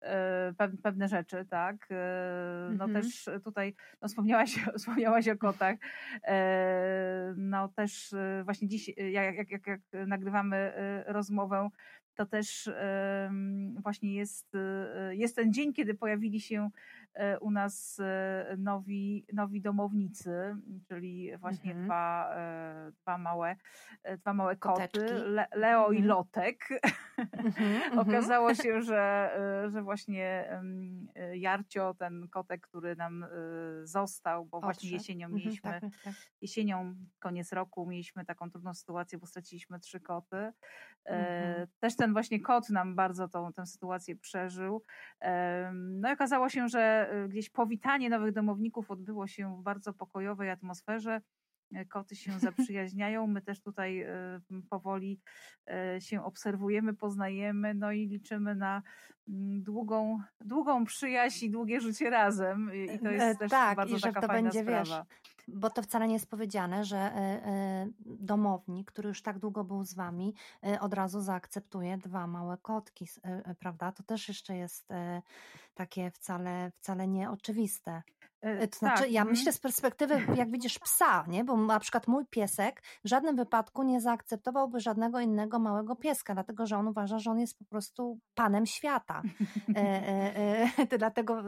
e, 0.00 0.54
pewne 0.82 1.08
rzeczy, 1.08 1.46
tak. 1.50 1.76
E, 1.90 2.70
no 2.76 2.84
mhm. 2.84 2.92
też 2.92 3.28
tutaj 3.44 3.74
no 4.02 4.08
wspomniałaś, 4.08 4.54
wspomniałaś 4.78 5.28
o 5.28 5.36
kotach. 5.36 5.76
E, 6.24 7.34
no 7.36 7.68
też 7.68 8.14
właśnie 8.44 8.68
dziś, 8.68 8.88
jak, 8.96 9.36
jak, 9.36 9.50
jak, 9.50 9.66
jak 9.66 9.80
nagrywamy 10.06 10.72
rozmowę, 11.06 11.68
to 12.14 12.26
też 12.26 12.70
właśnie 13.82 14.14
jest, 14.14 14.52
jest 15.10 15.36
ten 15.36 15.52
dzień, 15.52 15.72
kiedy 15.72 15.94
pojawili 15.94 16.40
się 16.40 16.70
u 17.40 17.50
nas 17.50 18.00
e, 18.00 18.56
nowi, 18.58 19.26
nowi 19.32 19.60
domownicy, 19.60 20.56
czyli 20.88 21.36
właśnie 21.36 21.70
mhm. 21.70 21.86
dwa, 21.86 22.34
e, 22.36 22.92
dwa, 23.02 23.18
małe, 23.18 23.56
dwa 24.18 24.34
małe 24.34 24.56
koty, 24.56 25.00
Le, 25.14 25.46
Leo 25.54 25.80
mhm. 25.80 25.98
i 25.98 26.02
Lotek. 26.02 26.68
Mhm, 27.18 27.82
mhm. 27.82 27.98
Okazało 27.98 28.54
się, 28.54 28.82
że, 28.82 29.30
że 29.72 29.82
właśnie 29.82 30.50
Jarcio, 31.34 31.94
ten 31.94 32.28
kotek, 32.28 32.60
który 32.60 32.96
nam 32.96 33.26
został, 33.82 34.46
bo 34.46 34.60
właśnie 34.60 34.90
jesienią 34.90 35.26
mhm, 35.26 35.42
mieliśmy, 35.42 35.70
tak, 35.70 35.82
tak. 36.04 36.14
jesienią, 36.40 36.94
koniec 37.18 37.52
roku 37.52 37.86
mieliśmy 37.86 38.24
taką 38.24 38.50
trudną 38.50 38.74
sytuację, 38.74 39.18
bo 39.18 39.26
straciliśmy 39.26 39.80
trzy 39.80 40.00
koty. 40.00 40.52
Też 41.80 41.96
ten 41.96 42.12
właśnie 42.12 42.40
kot 42.40 42.70
nam 42.70 42.96
bardzo 42.96 43.28
tą, 43.28 43.52
tę 43.52 43.66
sytuację 43.66 44.16
przeżył. 44.16 44.82
No 45.72 46.10
i 46.10 46.12
okazało 46.12 46.48
się, 46.48 46.68
że 46.68 46.99
gdzieś 47.28 47.50
powitanie 47.50 48.10
nowych 48.10 48.32
domowników 48.32 48.90
odbyło 48.90 49.26
się 49.26 49.56
w 49.56 49.62
bardzo 49.62 49.92
pokojowej 49.92 50.50
atmosferze. 50.50 51.20
Y, 51.76 51.86
koty 51.86 52.16
się 52.16 52.38
zaprzyjaźniają, 52.38 53.26
my 53.26 53.42
też 53.42 53.60
tutaj 53.60 54.02
y, 54.02 54.08
powoli 54.70 55.20
się 55.98 56.24
obserwujemy, 56.24 56.94
poznajemy, 56.94 57.74
no 57.74 57.92
i 57.92 58.06
liczymy 58.06 58.54
na 58.54 58.82
mm, 59.28 59.62
długą, 59.62 60.20
długą 60.40 60.84
przyjaźń 60.84 61.44
i 61.44 61.50
długie 61.50 61.80
życie 61.80 62.10
razem. 62.10 62.70
I 62.74 62.98
to 62.98 63.10
jest 63.10 63.24
e, 63.24 63.34
też 63.36 63.50
tak, 63.50 63.76
bardzo 63.76 63.96
i 63.96 63.98
że 63.98 64.06
taka 64.06 64.20
to 64.20 64.26
fajna 64.26 64.50
będzie, 64.50 64.62
sprawa. 64.62 65.06
Wiesz, 65.08 65.30
bo 65.48 65.70
to 65.70 65.82
wcale 65.82 66.08
nie 66.08 66.14
jest 66.14 66.30
powiedziane, 66.30 66.84
że 66.84 66.96
e, 66.96 67.16
e, 67.16 67.88
domownik, 68.06 68.92
który 68.92 69.08
już 69.08 69.22
tak 69.22 69.38
długo 69.38 69.64
był 69.64 69.84
z 69.84 69.94
wami, 69.94 70.34
od 70.80 70.94
razu 70.94 71.20
zaakceptuje 71.20 71.98
dwa 71.98 72.26
małe 72.26 72.58
kotki, 72.62 73.06
prawda? 73.58 73.92
To 73.92 74.02
też 74.02 74.28
jeszcze 74.28 74.56
jest 74.56 74.88
takie 75.74 76.10
wcale, 76.10 76.72
wcale 76.74 77.08
nieoczywiste. 77.08 78.02
E, 78.40 78.68
to 78.68 78.78
znaczy, 78.78 79.02
tak. 79.02 79.12
ja 79.12 79.20
mhm. 79.20 79.36
myślę 79.36 79.52
z 79.52 79.58
perspektywy, 79.58 80.22
jak 80.34 80.50
widzisz, 80.50 80.78
psa, 80.78 81.24
nie? 81.28 81.44
Bo 81.44 81.56
na 81.56 81.80
przykład 81.80 82.08
mój 82.08 82.26
piesek 82.26 82.82
w 83.04 83.08
żadnym 83.08 83.36
wypadku 83.36 83.82
nie 83.82 84.00
zaakceptowałby 84.00 84.80
żadnego 84.80 85.20
innego 85.20 85.58
małego 85.58 85.96
pieska, 85.96 86.34
dlatego 86.34 86.66
że 86.66 86.76
on 86.76 86.88
uważa, 86.88 87.18
że 87.18 87.30
on 87.30 87.40
jest 87.40 87.58
po 87.58 87.64
prostu 87.64 88.18
panem 88.34 88.66
świata. 88.66 89.22
E, 89.76 89.82
e, 89.82 90.70
e, 90.92 90.98
dlatego 90.98 91.42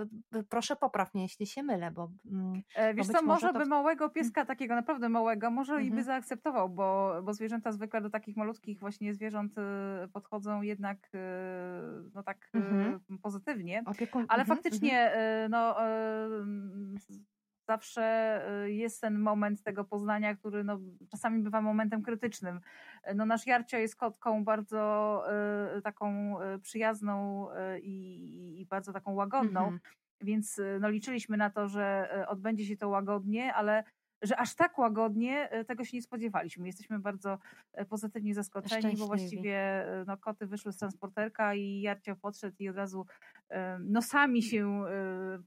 proszę 0.49 0.77
popraw 0.77 1.15
mnie, 1.15 1.23
jeśli 1.23 1.47
się 1.47 1.63
mylę, 1.63 1.91
bo. 1.91 2.11
Mm, 2.31 2.63
wiesz 2.95 3.07
bo 3.07 3.13
co, 3.13 3.23
może, 3.23 3.53
to... 3.53 3.59
by 3.59 3.67
małego 3.67 4.05
mm. 4.05 4.15
pieska, 4.15 4.45
takiego 4.45 4.75
naprawdę 4.75 5.09
małego, 5.09 5.51
może 5.51 5.73
mhm. 5.73 5.87
i 5.87 5.91
by 5.91 5.99
mhm. 5.99 6.07
zaakceptował, 6.07 6.69
bo, 6.69 7.15
bo 7.23 7.35
zwierzęta 7.35 7.73
zwykle 7.73 8.01
do 8.01 8.11
takich 8.11 8.37
malutkich 8.37 8.81
właśnie 8.81 9.15
zwierząt 9.15 9.53
y, 9.59 10.09
podchodzą 10.09 10.63
jednak 10.63 10.99
y, 11.15 11.19
no 12.15 12.23
tak 12.23 12.51
y, 12.55 12.59
mhm. 12.59 13.01
pozytywnie. 13.23 13.83
Opiekun... 13.87 14.27
Ale 14.29 14.43
mhm. 14.43 14.59
faktycznie, 14.59 15.13
no 15.51 15.77
zawsze 17.69 18.41
y, 18.65 18.73
jest 18.73 19.01
ten 19.01 19.19
moment 19.19 19.63
tego 19.63 19.85
poznania, 19.85 20.37
który 20.37 20.65
no, 20.65 20.81
czasami 21.11 21.43
bywa 21.43 21.61
momentem 21.61 22.03
krytycznym. 22.03 22.61
No, 23.15 23.27
nasz 23.27 23.47
Jarcio 23.47 23.79
jest 23.79 23.97
kotką 23.97 24.45
bardzo 24.45 25.25
y, 25.79 25.83
taką 25.83 26.37
y, 26.43 26.59
przyjazną 26.59 27.49
i, 27.83 28.61
i 28.61 28.67
bardzo 28.67 28.93
taką 28.93 29.15
łagodną, 29.15 29.61
mm 29.61 29.79
-hmm. 29.79 29.81
więc 30.21 30.61
no, 30.81 30.89
liczyliśmy 30.91 31.37
na 31.37 31.51
to, 31.51 31.69
że 31.69 32.09
odbędzie 32.29 32.67
się 32.67 32.77
to 32.77 32.89
łagodnie, 32.89 33.55
ale 33.55 33.85
że 34.23 34.37
aż 34.37 34.55
tak 34.55 34.79
łagodnie 34.79 35.49
tego 35.67 35.85
się 35.85 35.97
nie 35.97 36.03
spodziewaliśmy. 36.03 36.67
Jesteśmy 36.67 36.99
bardzo 36.99 37.39
pozytywnie 37.89 38.35
zaskoczeni, 38.35 38.97
bo 38.97 39.07
właściwie 39.07 39.87
no, 40.07 40.17
koty 40.17 40.47
wyszły 40.47 40.73
z 40.73 40.77
transporterka 40.77 41.55
i 41.55 41.81
Jarcio 41.81 42.17
podszedł 42.17 42.57
i 42.59 42.69
od 42.69 42.77
razu 42.77 43.07
nosami 43.81 44.43
się 44.43 44.85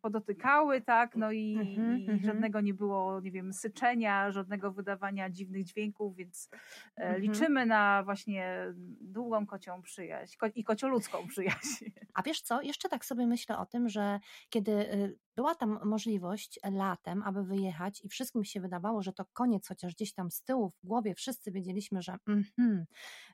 podotykały, 0.01 0.81
tak, 0.81 1.15
no 1.15 1.31
i, 1.31 1.57
Mhm, 1.59 1.99
i 1.99 2.01
mhm. 2.09 2.19
żadnego 2.25 2.61
nie 2.61 2.73
było, 2.73 3.21
nie 3.21 3.31
wiem, 3.31 3.53
syczenia, 3.53 4.31
żadnego 4.31 4.71
wydawania 4.71 5.29
dziwnych 5.29 5.63
dźwięków, 5.65 6.15
więc 6.15 6.49
e, 6.97 7.03
Mhm. 7.03 7.21
liczymy 7.21 7.65
na 7.65 8.03
właśnie 8.03 8.73
długą 9.01 9.45
kocią 9.45 9.81
przyjaźń 9.81 10.37
ko- 10.37 10.47
i 10.55 10.63
kocioludzką 10.63 11.27
przyjaźń. 11.27 11.85
A 12.13 12.21
wiesz 12.23 12.41
co, 12.41 12.61
jeszcze 12.61 12.89
tak 12.89 13.05
sobie 13.05 13.27
myślę 13.27 13.57
o 13.57 13.65
tym, 13.65 13.89
że 13.89 14.19
kiedy 14.49 14.71
y, 14.71 15.17
była 15.35 15.55
tam 15.55 15.79
możliwość 15.83 16.59
latem, 16.71 17.23
aby 17.23 17.43
wyjechać 17.43 18.01
i 18.05 18.09
wszystkim 18.09 18.43
się 18.43 18.61
wydawało, 18.61 19.01
że 19.03 19.13
to 19.13 19.25
koniec, 19.33 19.67
chociaż 19.67 19.93
gdzieś 19.93 20.13
tam 20.13 20.31
z 20.31 20.43
tyłu 20.43 20.69
w 20.69 20.85
głowie 20.87 21.15
wszyscy 21.15 21.51
wiedzieliśmy, 21.51 22.01
że 22.01 22.17
mhm, 22.27 22.85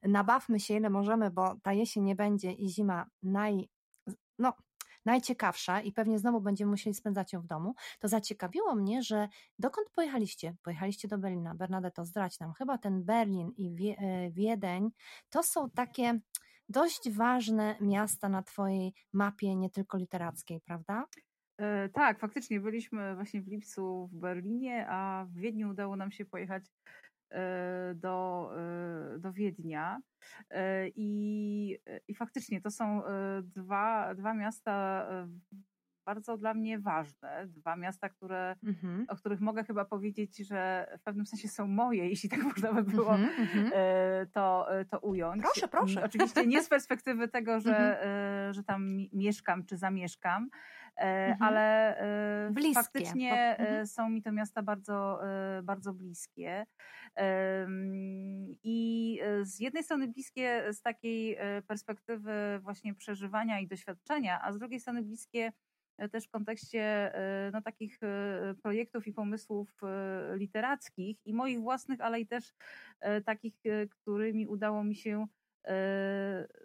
nabawmy 0.04 0.60
się 0.60 0.74
ile 0.78 0.90
możemy, 0.90 1.32
bo 1.32 1.56
ta 1.64 1.74
jesień 1.74 2.04
nie 2.04 2.16
będzie 2.16 2.52
i 2.52 2.70
zima 2.70 3.06
naj, 3.24 3.70
no, 4.42 4.54
najciekawsza 5.06 5.82
i 5.82 5.92
pewnie 5.92 6.20
znowu 6.20 6.42
będziemy 6.42 6.72
musieli 6.72 6.94
spędzać 6.94 7.34
ją 7.34 7.42
w 7.42 7.48
domu, 7.48 7.76
to 8.00 8.08
zaciekawiło 8.08 8.76
mnie, 8.76 9.04
że 9.04 9.28
dokąd 9.60 9.90
pojechaliście? 9.90 10.56
Pojechaliście 10.64 11.08
do 11.08 11.18
Berlina. 11.18 11.56
Bernadetto, 11.56 12.06
zdradź 12.06 12.40
nam. 12.40 12.54
Chyba 12.54 12.78
ten 12.78 13.04
Berlin 13.04 13.52
i 13.58 13.76
Wie- 13.76 13.98
e, 14.00 14.32
Wiedeń 14.32 14.90
to 15.30 15.44
są 15.44 15.70
takie 15.70 16.20
dość 16.70 17.10
ważne 17.12 17.76
miasta 17.82 18.30
na 18.30 18.44
Twojej 18.44 18.94
mapie, 19.14 19.56
nie 19.56 19.70
tylko 19.70 19.98
literackiej, 19.98 20.62
prawda? 20.62 21.06
E, 21.58 21.90
Tak, 21.90 22.20
faktycznie 22.20 22.60
byliśmy 22.60 23.16
właśnie 23.16 23.42
w 23.42 23.48
lipcu 23.48 24.08
w 24.12 24.16
Berlinie, 24.20 24.86
a 24.90 25.26
w 25.30 25.34
Wiedniu 25.34 25.70
udało 25.70 25.96
nam 25.96 26.12
się 26.12 26.26
pojechać 26.26 26.64
do, 27.96 28.50
e, 29.16 29.20
do 29.20 29.34
Wiednia. 29.34 30.00
E, 30.50 30.88
I, 30.96 31.78
I 32.08 32.16
faktycznie 32.16 32.62
to 32.62 32.72
są 32.72 33.06
e, 33.06 33.10
dwa, 33.42 34.16
dwa 34.16 34.34
miasta 34.34 35.06
e, 35.12 35.28
bardzo 36.06 36.38
dla 36.38 36.54
mnie 36.54 36.80
ważne. 36.80 37.48
Dwa 37.48 37.76
miasta, 37.76 38.10
które, 38.10 38.56
Mhm. 38.64 39.06
o 39.10 39.16
których 39.16 39.42
mogę 39.42 39.64
chyba 39.64 39.86
powiedzieć, 39.86 40.38
że 40.38 40.88
w 41.00 41.04
pewnym 41.04 41.26
sensie 41.26 41.48
są 41.48 41.68
moje, 41.68 42.10
jeśli 42.10 42.30
tak 42.30 42.40
można 42.56 42.74
by 42.74 42.84
było 42.84 43.16
Mhm, 43.16 43.42
mhm. 43.42 43.72
e, 43.76 44.26
to, 44.34 44.76
e, 44.80 44.86
to 44.86 45.00
ująć. 45.00 45.42
Proszę, 45.42 45.68
proszę. 45.68 45.92
Mm, 46.00 46.06
Oczywiście 46.06 46.48
nie 46.48 46.64
z 46.64 46.70
perspektywy 46.70 47.28
tego, 47.28 47.60
że, 47.60 48.06
e, 48.50 48.54
że 48.54 48.64
tam 48.64 48.88
mi- 48.96 49.10
mieszkam 49.14 49.66
czy 49.66 49.78
zamieszkam, 49.78 50.44
e, 50.44 50.81
Mhm. 50.96 51.44
ale 51.44 51.98
e, 52.48 52.52
Bliskie. 52.52 52.74
faktycznie 52.74 53.34
mhm. 53.34 53.82
e, 53.82 53.88
są 53.88 54.10
mi 54.10 54.22
te 54.22 54.32
miasta 54.32 54.64
bardzo, 54.64 55.28
e, 55.28 55.62
bardzo 55.64 55.94
bliskie. 55.94 56.66
I 58.64 59.20
e, 59.24 59.46
z 59.46 59.60
jednej 59.60 59.84
strony 59.84 60.08
bliskie 60.08 60.74
z 60.74 60.82
takiej 60.82 61.36
e, 61.40 61.62
perspektywy 61.62 62.60
właśnie 62.62 62.96
przeżywania 62.96 63.60
i 63.60 63.68
doświadczenia, 63.68 64.42
a 64.44 64.52
z 64.52 64.58
drugiej 64.58 64.80
strony 64.80 65.02
bliskie 65.02 65.52
e, 65.98 66.10
też 66.10 66.26
w 66.28 66.30
kontekście 66.30 66.82
e, 67.16 67.52
no, 67.54 67.62
takich 67.62 68.04
e, 68.04 68.54
projektów 68.64 69.08
i 69.08 69.14
pomysłów 69.14 69.70
e, 69.84 70.38
literackich 70.38 71.18
i 71.26 71.34
moich 71.34 71.60
własnych, 71.62 72.02
ale 72.02 72.20
i 72.20 72.28
też 72.28 72.54
e, 73.00 73.22
takich, 73.22 73.56
e, 73.66 73.88
którymi 73.88 74.48
udało 74.48 74.84
mi 74.84 74.96
się 74.96 75.22
e, 75.22 75.28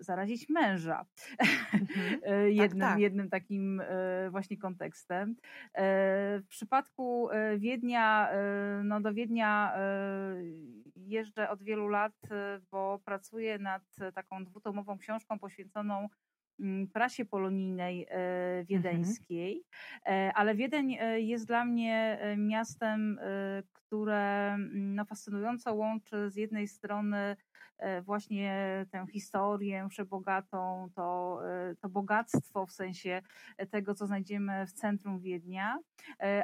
zarazić 0.00 0.48
męża. 0.48 1.04
Mhm. 1.38 2.20
E, 2.26 2.50
jednym, 2.50 2.80
tak. 2.80 2.98
jednym 2.98 3.30
takim 3.30 3.80
e, 3.80 4.30
właśnie 4.30 4.56
kontekstem. 4.56 5.37
E, 5.74 6.40
W 6.40 6.46
przypadku 6.48 7.30
e, 7.30 7.59
Wiednia, 7.59 8.30
e, 8.30 8.82
no 8.85 9.00
do 9.00 9.14
Wiednia 9.14 9.72
e, 9.76 10.37
jeżdżę 10.96 11.50
od 11.50 11.62
wielu 11.62 11.88
lat, 11.88 12.12
e, 12.30 12.61
bo 12.70 13.00
pracuję 13.04 13.59
nad 13.59 13.82
taką 14.14 14.44
dwutomową 14.44 14.98
książką 14.98 15.38
poświęconą 15.38 16.09
prasie 16.92 17.25
polonijnej 17.25 18.07
e, 18.11 18.64
wiedeńskiej, 18.64 19.64
E, 20.07 20.33
ale 20.35 20.55
Wiedeń 20.55 20.97
e, 21.01 21.21
jest 21.21 21.47
dla 21.47 21.64
mnie 21.64 22.19
miastem, 22.37 23.19
które 23.73 24.53
mm, 24.55 24.95
no, 24.95 25.05
fascynująco 25.05 25.75
łączy 25.75 26.31
z 26.31 26.37
jednej 26.37 26.69
strony 26.69 27.37
właśnie 28.03 28.87
tę 28.90 29.07
historię 29.12 29.87
przebogatą, 29.90 30.88
to, 30.95 31.40
to 31.81 31.88
bogactwo 31.88 32.66
w 32.66 32.73
sensie 32.73 33.23
tego, 33.71 33.95
co 33.95 34.07
znajdziemy 34.07 34.66
w 34.66 34.73
centrum 34.73 35.21
Wiednia, 35.21 35.79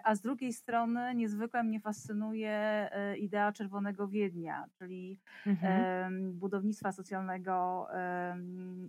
a 0.04 0.14
z 0.14 0.20
drugiej 0.20 0.52
strony 0.52 1.14
niezwykle 1.14 1.64
mnie 1.64 1.80
fascynuje 1.80 2.88
idea 3.18 3.52
Czerwonego 3.52 4.08
Wiednia, 4.08 4.64
czyli 4.78 5.20
Mhm. 5.46 5.86
budownictwa 6.32 6.92
socjalnego 6.92 7.86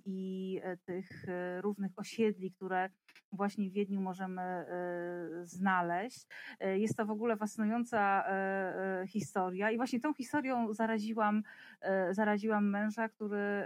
i 0.06 0.60
e, 0.64 0.78
tych 1.13 1.30
e, 1.30 1.62
różnych 1.62 1.91
osiedli, 1.95 2.52
które 2.52 2.89
właśnie 3.32 3.69
w 3.69 3.73
Wiedniu 3.73 4.02
możemy 4.02 4.41
e, 4.41 4.65
znaleźć. 5.43 6.28
E, 6.60 6.80
Jest 6.80 6.97
to 6.97 7.06
w 7.06 7.12
ogóle 7.12 7.38
fascynująca 7.38 8.23
historia 9.08 9.71
i 9.71 9.78
właśnie 9.78 9.99
tą 9.99 10.13
historią 10.13 10.73
zaraziłam, 10.73 11.43
zaraziłam 12.12 12.69
męża, 12.69 13.10
który 13.10 13.63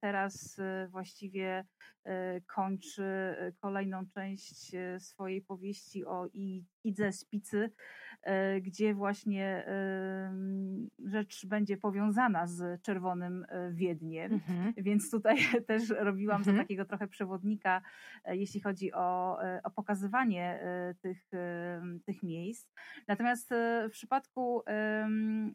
teraz 0.00 0.60
właściwie 0.88 1.64
kończy 2.46 3.04
kolejną 3.60 4.06
część 4.06 4.72
swojej 4.98 5.42
powieści 5.42 6.04
o 6.04 6.28
Idze 6.84 7.12
Spicy, 7.12 7.70
gdzie 8.62 8.94
właśnie 8.94 9.64
rzecz 11.04 11.46
będzie 11.46 11.76
powiązana 11.76 12.46
z 12.46 12.82
Czerwonym 12.82 13.46
e, 13.48 13.72
Wiedniem. 13.72 14.32
Mhm. 14.32 14.72
Więc 14.76 15.10
tutaj 15.10 15.36
też 15.68 15.88
robiłam 15.90 16.44
za 16.44 16.50
Mhm. 16.50 16.64
takiego 16.66 16.84
trochę 16.84 17.08
przewodnika, 17.08 17.82
e, 18.24 18.36
jeśli 18.36 18.60
chodzi 18.60 18.92
o, 18.92 19.38
e, 19.44 19.60
o 19.62 19.70
pokazywanie 19.70 20.60
e, 20.62 20.94
tych, 21.00 21.34
e, 21.34 21.82
tych 22.04 22.22
miejsc. 22.22 22.72
Natomiast 23.08 23.52
e, 23.52 23.88
w 23.88 23.92
przypadku 23.92 24.62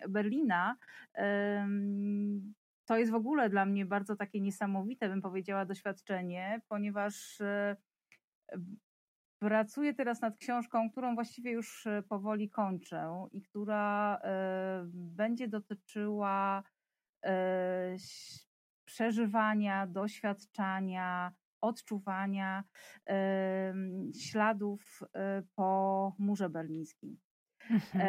Berlina 0.09 0.77
to 2.85 2.97
jest 2.97 3.11
w 3.11 3.15
ogóle 3.15 3.49
dla 3.49 3.65
mnie 3.65 3.85
bardzo 3.85 4.15
takie 4.15 4.41
niesamowite, 4.41 5.09
bym 5.09 5.21
powiedziała, 5.21 5.65
doświadczenie, 5.65 6.61
ponieważ 6.67 7.41
e, 7.41 7.75
Pracuję 9.41 9.93
teraz 9.93 10.21
nad 10.21 10.37
książką, 10.37 10.89
którą 10.91 11.15
właściwie 11.15 11.51
już 11.51 11.87
e, 11.87 12.03
powoli 12.03 12.49
kończę 12.49 13.27
i 13.31 13.41
która 13.41 14.19
e, 14.23 14.83
będzie 14.93 15.47
dotyczyła 15.47 16.63
e, 17.25 17.95
przeżywania, 18.85 19.87
doświadczania, 19.87 21.31
odczuwania 21.61 22.63
śladów 24.21 24.99
po 25.55 26.15
murze 26.19 26.49
berlińskim. 26.49 27.17
Mhm. 27.71 28.03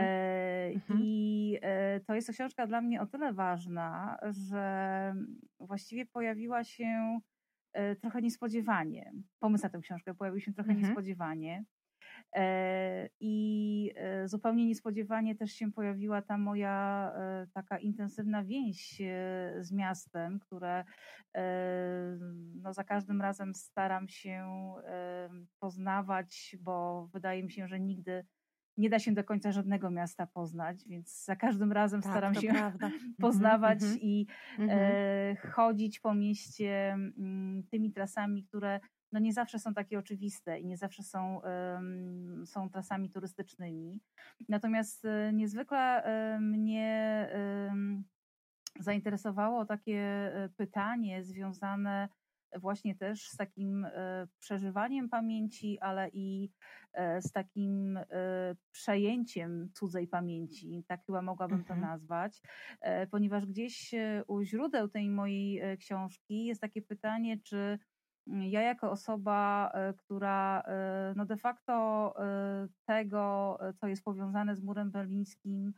Mhm. 0.75 1.01
I 1.03 1.59
to 2.07 2.15
jest 2.15 2.33
książka 2.33 2.67
dla 2.67 2.81
mnie 2.81 3.01
o 3.01 3.07
tyle 3.07 3.33
ważna, 3.33 4.19
że 4.31 5.15
właściwie 5.61 6.07
pojawiła 6.07 6.65
się 6.65 7.21
trochę 8.01 8.23
niespodziewanie. 8.23 9.13
Pomysł 9.41 9.65
na 9.65 9.71
tę 9.71 9.79
książkę 9.79 10.15
pojawił 10.15 10.41
się 10.41 10.53
trochę 10.53 10.71
Mhm. 10.71 10.87
niespodziewanie. 10.87 11.65
E, 12.37 13.09
I 13.21 13.93
e, 13.97 14.29
zupełnie 14.29 14.67
niespodziewanie 14.67 15.35
też 15.35 15.53
się 15.53 15.73
pojawiła 15.73 16.23
ta 16.23 16.39
moja 16.39 17.13
e, 17.17 17.47
taka 17.55 17.79
intensywna 17.79 18.45
więź 18.45 19.01
e, 19.01 19.55
z 19.61 19.73
miastem, 19.73 20.39
które 20.39 20.85
e, 21.37 21.43
no, 22.63 22.73
za 22.73 22.85
każdym 22.85 23.23
razem 23.23 23.55
staram 23.55 24.09
się 24.09 24.45
e, 24.85 25.29
poznawać, 25.59 26.57
bo 26.61 27.07
wydaje 27.13 27.43
mi 27.43 27.53
się, 27.53 27.69
że 27.69 27.81
nigdy 27.81 28.25
nie 28.77 28.91
da 28.91 28.99
się 28.99 29.13
do 29.13 29.25
końca 29.25 29.53
żadnego 29.53 29.91
miasta 29.91 30.27
poznać, 30.27 30.85
więc 30.89 31.25
za 31.25 31.37
każdym 31.37 31.73
razem 31.73 32.03
Tak, 32.03 32.13
staram 32.13 32.35
się 32.35 32.49
prawda. 32.49 32.87
Mhm, 32.93 33.15
poznawać 33.21 33.83
mhm, 33.83 34.01
i 34.01 34.27
mhm. 34.59 34.81
e, 34.83 35.37
chodzić 35.37 36.01
po 36.01 36.15
mieście 36.15 36.93
mm, 36.93 37.63
tymi 37.71 37.93
trasami, 37.93 38.45
które 38.45 38.81
no 39.13 39.21
nie 39.21 39.33
zawsze 39.33 39.59
są 39.59 39.75
takie 39.75 39.99
oczywiste 39.99 40.61
i 40.61 40.67
nie 40.67 40.77
zawsze 40.77 41.03
są, 41.03 41.41
są 42.45 42.71
trasami 42.71 43.11
turystycznymi. 43.11 44.01
Natomiast 44.49 45.05
e, 45.05 45.33
niezwykle 45.33 46.05
e, 46.05 46.41
mnie 46.41 47.29
zainteresowało 48.81 49.67
takie 49.67 50.01
e, 50.01 50.49
pytanie 50.57 51.25
związane 51.25 52.09
właśnie 52.61 52.95
też 52.95 53.29
z 53.29 53.37
takim 53.37 53.85
e, 53.85 54.27
przeżywaniem 54.39 55.09
pamięci, 55.09 55.79
ale 55.81 56.09
i 56.13 56.51
e, 56.93 57.23
z 57.23 57.33
takim 57.33 57.97
e, 57.97 58.07
przejęciem 58.71 59.71
cudzej 59.75 60.09
pamięci, 60.09 60.85
tak 60.89 61.07
chyba 61.07 61.23
mogłabym 61.23 61.65
to 61.65 61.75
Mhm. 61.75 61.81
nazwać, 61.81 62.43
e, 62.81 63.07
ponieważ 63.07 63.47
gdzieś 63.47 63.95
u 64.27 64.43
źródeł 64.43 64.89
tej 64.89 65.11
mojej 65.11 65.77
książki 65.79 66.45
jest 66.45 66.61
takie 66.61 66.83
pytanie, 66.83 67.39
czy 67.45 67.79
mm, 68.27 68.43
ja 68.43 68.63
jako 68.63 68.91
osoba, 68.91 69.73
która 69.99 70.63
no 71.17 71.27
de 71.27 71.37
facto 71.37 72.15
tego, 72.85 73.59
co 73.77 73.87
jest 73.89 74.05
powiązane 74.05 74.57
z 74.57 74.63
murem 74.63 74.91
berlińskim, 74.91 75.73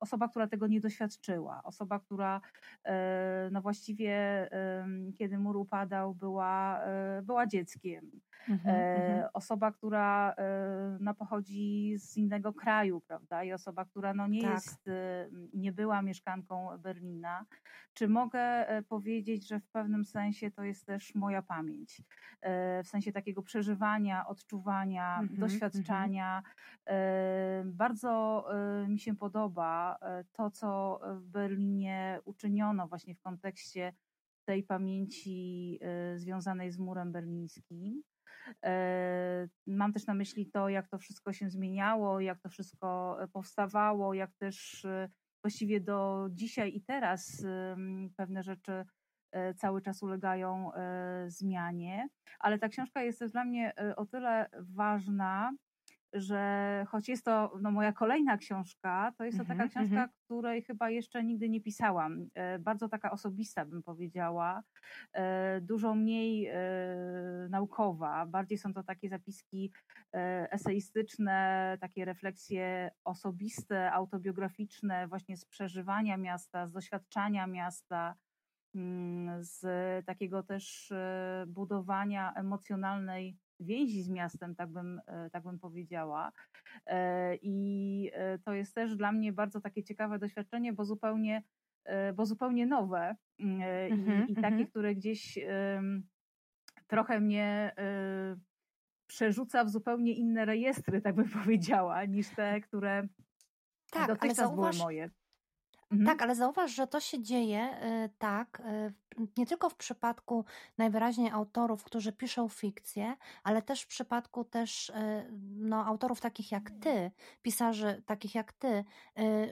osoba, 0.00 0.28
która 0.28 0.46
tego 0.46 0.66
nie 0.66 0.80
doświadczyła, 0.80 1.60
osoba, 1.64 2.00
która 2.00 2.40
no 3.50 3.62
właściwie 3.62 4.48
kiedy 5.18 5.38
mur 5.38 5.56
upadał 5.56 6.14
była, 6.14 6.80
była 7.22 7.46
dzieckiem. 7.46 8.10
Mhm, 8.48 8.76
mhm. 8.76 9.28
osoba, 9.32 9.72
która 9.72 10.34
no, 11.00 11.14
pochodzi 11.14 11.94
z 11.98 12.16
innego 12.16 12.52
kraju, 12.52 13.00
prawda? 13.00 13.44
I 13.44 13.52
osoba, 13.52 13.84
która 13.84 14.14
no, 14.14 14.28
nie 14.28 14.42
tak. 14.42 14.52
jest, 14.52 14.90
nie 15.54 15.72
była 15.72 16.02
mieszkanką 16.02 16.78
Berlina. 16.78 17.44
Czy 17.94 18.08
mogę 18.08 18.66
powiedzieć, 18.88 19.48
że 19.48 19.60
w 19.60 19.68
pewnym 19.68 20.04
sensie 20.04 20.50
to 20.50 20.64
jest 20.64 20.86
też 20.86 21.14
moja 21.14 21.42
pamięć? 21.42 22.02
W 22.84 22.88
sensie 22.88 23.12
takiego 23.12 23.42
przeżywania, 23.42 24.26
odczuwania, 24.26 25.18
mhm, 25.20 25.40
doświadczania. 25.40 26.42
Bardzo 27.64 28.17
mi 28.88 28.98
się 28.98 29.16
podoba 29.16 29.98
to, 30.32 30.50
co 30.50 31.00
w 31.16 31.28
Berlinie 31.28 32.20
uczyniono 32.24 32.88
właśnie 32.88 33.14
w 33.14 33.20
kontekście 33.20 33.92
tej 34.44 34.62
pamięci 34.62 35.78
związanej 36.16 36.72
z 36.72 36.78
murem 36.78 37.12
berlińskim. 37.12 38.02
Mam 39.66 39.92
też 39.92 40.06
na 40.06 40.14
myśli 40.14 40.50
to, 40.50 40.68
jak 40.68 40.88
to 40.88 40.98
wszystko 40.98 41.32
się 41.32 41.50
zmieniało, 41.50 42.20
jak 42.20 42.40
to 42.40 42.48
wszystko 42.48 43.18
powstawało, 43.32 44.14
jak 44.14 44.34
też 44.34 44.86
właściwie 45.42 45.80
do 45.80 46.28
dzisiaj 46.30 46.76
i 46.76 46.82
teraz 46.82 47.46
pewne 48.16 48.42
rzeczy 48.42 48.84
cały 49.56 49.82
czas 49.82 50.02
ulegają 50.02 50.70
zmianie. 51.26 52.08
Ale 52.38 52.58
ta 52.58 52.68
książka 52.68 53.02
jest 53.02 53.18
też 53.18 53.32
dla 53.32 53.44
mnie 53.44 53.72
o 53.96 54.06
tyle 54.06 54.50
ważna, 54.60 55.52
że 56.12 56.84
choć 56.88 57.08
jest 57.08 57.24
to 57.24 57.52
no, 57.60 57.70
moja 57.70 57.92
kolejna 57.92 58.38
książka, 58.38 59.12
to 59.18 59.24
jest 59.24 59.38
to 59.38 59.44
taka 59.44 59.62
mhm, 59.62 59.68
książka, 59.70 60.06
-hmm. 60.06 60.24
której 60.24 60.62
chyba 60.62 60.90
jeszcze 60.90 61.24
nigdy 61.24 61.48
nie 61.48 61.60
pisałam. 61.60 62.28
E, 62.34 62.58
bardzo 62.58 62.88
taka 62.88 63.10
osobista, 63.10 63.64
bym 63.64 63.82
powiedziała, 63.82 64.62
e, 65.12 65.60
dużo 65.60 65.94
mniej 65.94 66.46
e, 66.46 66.56
naukowa. 67.50 68.26
Bardziej 68.26 68.58
są 68.58 68.74
to 68.74 68.82
takie 68.82 69.08
zapiski 69.08 69.72
eseistyczne, 70.50 71.76
takie 71.80 72.04
refleksje 72.04 72.90
osobiste, 73.04 73.92
autobiograficzne, 73.92 75.08
właśnie 75.08 75.36
z 75.36 75.44
przeżywania 75.44 76.16
miasta, 76.16 76.66
z 76.66 76.72
doświadczania 76.72 77.46
miasta 77.46 78.14
mm, 78.74 79.44
z 79.44 79.66
takiego 80.06 80.42
też 80.42 80.92
budowania 81.46 82.32
emocjonalnej 82.34 83.36
więzi 83.60 84.02
z 84.02 84.08
miastem, 84.08 84.54
tak 84.54 84.72
bym, 84.72 85.00
e, 85.06 85.30
tak 85.30 85.42
bym 85.42 85.58
powiedziała. 85.58 86.32
E, 86.86 87.36
I 87.42 88.10
e, 88.14 88.38
to 88.38 88.52
jest 88.52 88.74
też 88.74 88.96
dla 88.96 89.12
mnie 89.12 89.32
bardzo 89.32 89.60
takie 89.60 89.84
ciekawe 89.84 90.18
doświadczenie, 90.18 90.72
bo 90.72 90.84
zupełnie, 90.84 91.42
bo 92.14 92.26
zupełnie 92.26 92.66
nowe 92.66 93.16
mm, 93.38 93.60
i, 93.60 93.92
mm-hmm, 93.92 94.24
i 94.28 94.34
takie, 94.34 94.56
mm-hmm. 94.56 94.70
które 94.70 94.94
gdzieś 94.94 95.38
trochę 96.86 97.20
mnie 97.20 97.74
przerzuca 99.06 99.64
w 99.64 99.70
zupełnie 99.70 100.12
inne 100.12 100.44
rejestry, 100.44 101.00
tak 101.00 101.14
bym 101.14 101.28
powiedziała, 101.42 102.04
niż 102.04 102.28
te, 102.30 102.60
które 102.60 103.08
tak, 103.90 104.08
dotychczas 104.08 104.36
zauważ, 104.36 104.76
były 104.76 104.84
moje. 104.86 105.10
Mhm. 105.90 106.06
Tak, 106.06 106.22
ale 106.22 106.34
zauważ, 106.34 106.74
że 106.74 106.86
to 106.86 107.00
się 107.00 107.22
dzieje 107.22 107.82
y, 108.04 108.10
tak, 108.18 108.60
y, 108.60 108.92
nie 109.36 109.46
tylko 109.46 109.70
w 109.70 109.76
przypadku 109.76 110.44
najwyraźniej 110.78 111.30
autorów, 111.30 111.84
którzy 111.84 112.12
piszą 112.12 112.48
fikcję, 112.48 113.16
ale 113.42 113.62
też 113.62 113.82
w 113.82 113.86
przypadku 113.86 114.44
też 114.44 114.88
y, 114.88 114.94
no, 115.56 115.86
autorów 115.86 116.20
takich 116.20 116.52
jak 116.52 116.70
ty, 116.70 117.10
pisarzy 117.42 118.02
takich 118.06 118.34
jak 118.34 118.52
ty, 118.52 118.84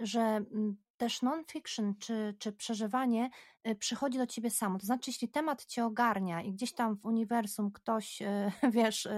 że 0.03 0.21
mm, 0.21 0.77
też 0.97 1.23
non-fiction 1.23 1.95
czy, 1.99 2.35
czy 2.39 2.53
przeżywanie 2.53 3.31
przychodzi 3.79 4.19
do 4.19 4.27
ciebie 4.27 4.51
samo. 4.51 4.79
To 4.79 4.87
znaczy, 4.87 5.11
jeśli 5.11 5.29
temat 5.29 5.65
cię 5.65 5.85
ogarnia 5.85 6.43
i 6.43 6.53
gdzieś 6.53 6.73
tam 6.73 6.97
w 6.97 7.05
uniwersum 7.05 7.71
ktoś, 7.73 8.23
wiesz, 8.77 9.09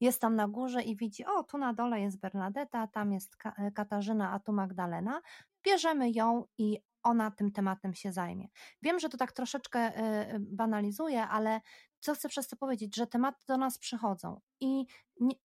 jest 0.00 0.20
tam 0.20 0.36
na 0.36 0.48
górze 0.48 0.82
i 0.82 0.96
widzi, 0.96 1.24
o, 1.24 1.42
tu 1.42 1.58
na 1.58 1.74
dole 1.74 2.00
jest 2.00 2.20
Bernadetta, 2.20 2.86
tam 2.86 3.12
jest 3.12 3.36
Katarzyna, 3.74 4.32
a 4.32 4.38
tu 4.38 4.52
Magdalena, 4.52 5.20
bierzemy 5.64 6.10
ją 6.10 6.44
i 6.58 6.78
ona 7.02 7.30
tym 7.30 7.52
tematem 7.52 7.94
się 7.94 8.12
zajmie. 8.12 8.48
Wiem, 8.82 9.00
że 9.00 9.08
to 9.08 9.16
tak 9.16 9.32
troszeczkę 9.32 9.78
e, 9.78 10.38
banalizuje, 10.40 11.28
ale 11.28 11.60
co 12.00 12.14
chcę 12.14 12.28
przez 12.28 12.48
to 12.48 12.56
powiedzieć, 12.56 12.96
że 12.96 13.06
tematy 13.06 13.44
do 13.48 13.56
nas 13.56 13.78
przychodzą 13.78 14.40
i, 14.60 14.86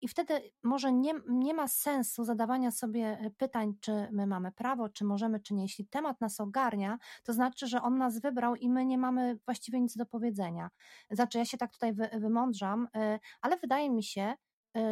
i 0.01 0.07
wtedy 0.07 0.51
może 0.63 0.93
nie, 0.93 1.13
nie 1.29 1.53
ma 1.53 1.67
sensu 1.67 2.23
zadawania 2.23 2.71
sobie 2.71 3.05
e, 3.05 3.31
pytań, 3.37 3.73
czy 3.81 4.07
my 4.11 4.27
mamy 4.27 4.51
prawo, 4.51 4.89
czy 4.89 5.05
możemy, 5.05 5.39
czy 5.39 5.53
nie. 5.53 5.63
Jeśli 5.63 5.87
temat 5.87 6.21
nas 6.21 6.39
ogarnia, 6.39 6.97
to 7.23 7.33
znaczy, 7.33 7.67
że 7.67 7.81
on 7.81 7.97
nas 7.97 8.19
wybrał 8.19 8.55
i 8.55 8.69
my 8.69 8.85
nie 8.85 8.97
mamy 8.97 9.39
właściwie 9.45 9.81
nic 9.81 9.97
do 9.97 10.05
powiedzenia. 10.05 10.69
Znaczy, 11.11 11.37
ja 11.37 11.45
się 11.45 11.57
tak 11.57 11.71
tutaj 11.71 11.93
wy, 11.93 12.09
wymądrzam, 12.13 12.87
e, 12.95 13.19
ale 13.41 13.57
wydaje 13.57 13.89
mi 13.89 14.03
się, 14.03 14.33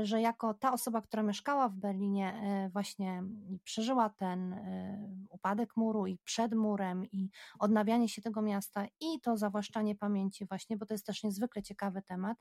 że 0.03 0.21
jako 0.21 0.53
ta 0.53 0.73
osoba, 0.73 1.01
która 1.01 1.23
mieszkała 1.23 1.69
w 1.69 1.75
Berlinie, 1.75 2.33
e, 2.33 2.69
właśnie 2.69 3.23
przeżyła 3.63 4.09
ten 4.09 4.53
e, 4.53 5.09
upadek 5.29 5.77
muru 5.77 6.07
i 6.07 6.17
przed 6.23 6.53
murem, 6.53 7.05
i 7.05 7.29
odnawianie 7.59 8.09
się 8.09 8.21
tego 8.21 8.41
miasta, 8.41 8.85
i 8.99 9.21
to 9.21 9.37
zawłaszczanie 9.37 9.95
pamięci, 9.95 10.45
właśnie, 10.45 10.77
bo 10.77 10.85
to 10.85 10.93
jest 10.93 11.05
też 11.05 11.23
niezwykle 11.23 11.63
ciekawy 11.63 12.01
temat. 12.01 12.37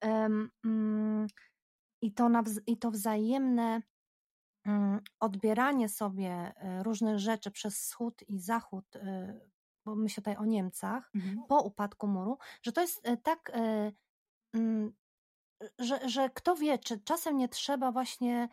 Mm, 0.00 1.26
I 2.02 2.14
to, 2.14 2.30
i 2.66 2.78
to 2.78 2.90
wzajemne 2.90 3.82
mm, 4.66 5.00
odbieranie 5.20 5.88
sobie 5.88 6.52
różnych 6.82 7.18
rzeczy 7.18 7.50
przez 7.50 7.78
wschód 7.78 8.22
i 8.28 8.38
zachód, 8.38 8.84
bo 9.84 9.96
myślę 9.96 10.22
tutaj 10.22 10.36
o 10.36 10.44
Niemcach, 10.44 11.10
mhm. 11.14 11.38
po 11.48 11.62
upadku 11.62 12.06
muru, 12.06 12.38
że 12.62 12.72
to 12.72 12.80
jest 12.80 13.02
tak 13.22 13.52
mm, 14.52 14.92
że, 15.78 16.08
że 16.08 16.30
kto 16.30 16.56
wie, 16.56 16.78
czy 16.78 17.00
czasem 17.00 17.36
nie 17.36 17.48
trzeba 17.48 17.92
właśnie 17.92 18.48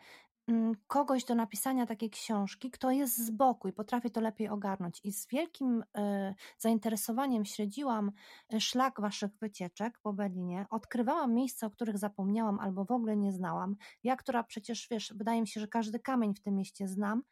mm, 0.48 0.74
kogoś 0.86 1.24
do 1.24 1.34
napisania 1.34 1.86
takiej 1.86 2.10
książki, 2.10 2.70
kto 2.70 2.90
jest 2.90 3.26
z 3.26 3.30
boku 3.30 3.68
i 3.68 3.72
potrafi 3.72 4.10
to 4.10 4.20
lepiej 4.20 4.48
ogarnąć. 4.48 5.00
I 5.04 5.12
z 5.12 5.28
wielkim 5.28 5.84
e, 5.96 6.34
zainteresowaniem 6.58 7.44
śledziłam 7.44 8.12
e, 8.54 8.60
szlak 8.60 9.00
waszych 9.00 9.30
wycieczek 9.40 9.98
po 10.02 10.12
Berlinie. 10.12 10.66
Odkrywałam 10.70 11.34
miejsca, 11.34 11.66
o 11.66 11.70
których 11.70 11.98
zapomniałam 11.98 12.60
albo 12.60 12.84
w 12.84 12.92
ogóle 12.92 13.16
nie 13.16 13.32
znałam. 13.32 13.76
Ja, 14.04 14.16
która 14.16 14.44
przecież, 14.44 14.88
wiesz, 14.90 15.14
wydaje 15.16 15.40
mi 15.40 15.48
się, 15.48 15.60
że 15.60 15.68
każdy 15.68 16.00
kamień 16.00 16.34
w 16.34 16.40
tym 16.40 16.54
mieście 16.54 16.88
znam, 16.88 17.22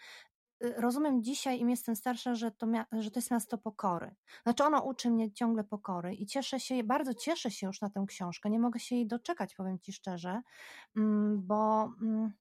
rozumiem 0.60 1.22
dzisiaj, 1.22 1.60
im 1.60 1.70
jestem 1.70 1.96
starsza, 1.96 2.34
że 2.34 2.50
to, 2.50 2.66
że 2.92 3.10
to 3.10 3.18
jest 3.18 3.30
miasto 3.30 3.58
pokory. 3.58 4.14
Znaczy 4.42 4.64
ono 4.64 4.82
uczy 4.82 5.10
mnie 5.10 5.32
ciągle 5.32 5.64
pokory 5.64 6.14
i 6.14 6.26
cieszę 6.26 6.60
się, 6.60 6.84
bardzo 6.84 7.14
cieszę 7.14 7.50
się 7.50 7.66
już 7.66 7.80
na 7.80 7.90
tę 7.90 8.04
książkę. 8.08 8.50
Nie 8.50 8.58
mogę 8.58 8.80
się 8.80 8.96
jej 8.96 9.06
doczekać, 9.06 9.54
powiem 9.54 9.78
Ci 9.78 9.92
szczerze, 9.92 10.42
mm, 10.96 11.46
bo 11.46 11.92
mm, 12.02 12.32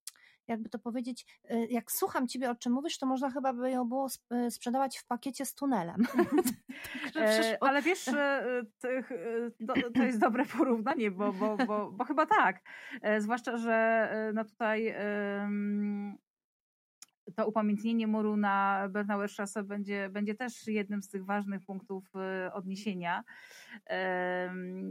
jakby 0.50 0.70
to 0.70 0.80
powiedzieć, 0.80 1.26
y, 1.52 1.68
jak 1.70 1.92
słucham 1.92 2.28
Ciebie, 2.28 2.50
o 2.50 2.56
czym 2.56 2.74
mówisz, 2.74 2.98
to 2.98 3.06
można 3.06 3.32
chyba 3.32 3.54
by 3.54 3.72
ją 3.72 3.86
było 3.86 4.08
y, 4.48 4.52
sprzedawać 4.52 4.98
w 4.98 5.06
pakiecie 5.06 5.46
z 5.46 5.56
tunelem. 5.56 6.08
e, 7.16 7.58
ale 7.62 7.82
wiesz, 7.82 8.06
to 9.96 10.04
jest 10.04 10.20
dobre 10.20 10.46
porównanie, 10.46 11.12
bo, 11.12 11.34
bo, 11.34 11.58
bo, 11.58 11.92
bo 11.92 12.04
chyba 12.06 12.26
tak. 12.26 12.62
E, 13.02 13.22
zwłaszcza, 13.22 13.58
że 13.58 14.10
no 14.34 14.46
tutaj 14.46 14.96
to 17.40 17.48
upamiętnienie 17.48 18.08
muru 18.08 18.38
na 18.38 18.88
Bernauer 18.90 19.30
Strasse 19.30 19.64
będzie, 19.64 20.10
będzie 20.10 20.36
też 20.36 20.68
jednym 20.68 21.02
z 21.02 21.10
tych 21.10 21.26
ważnych 21.26 21.66
punktów 21.66 22.04
e, 22.16 22.54
odniesienia. 22.54 23.24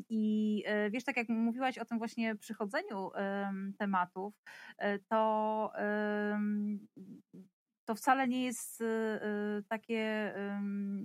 I 0.08 0.62
e, 0.66 0.90
wiesz, 0.90 1.04
tak 1.04 1.16
jak 1.16 1.28
mówiłaś 1.28 1.78
o 1.78 1.84
tym 1.84 1.98
właśnie 1.98 2.36
przychodzeniu 2.36 3.10
tematów, 3.78 4.34
e, 4.78 4.98
to 4.98 5.72
to 7.88 7.94
wcale 7.94 8.28
nie 8.28 8.44
jest 8.44 8.80
y, 8.80 8.84
y, 8.84 9.62
takie 9.68 10.34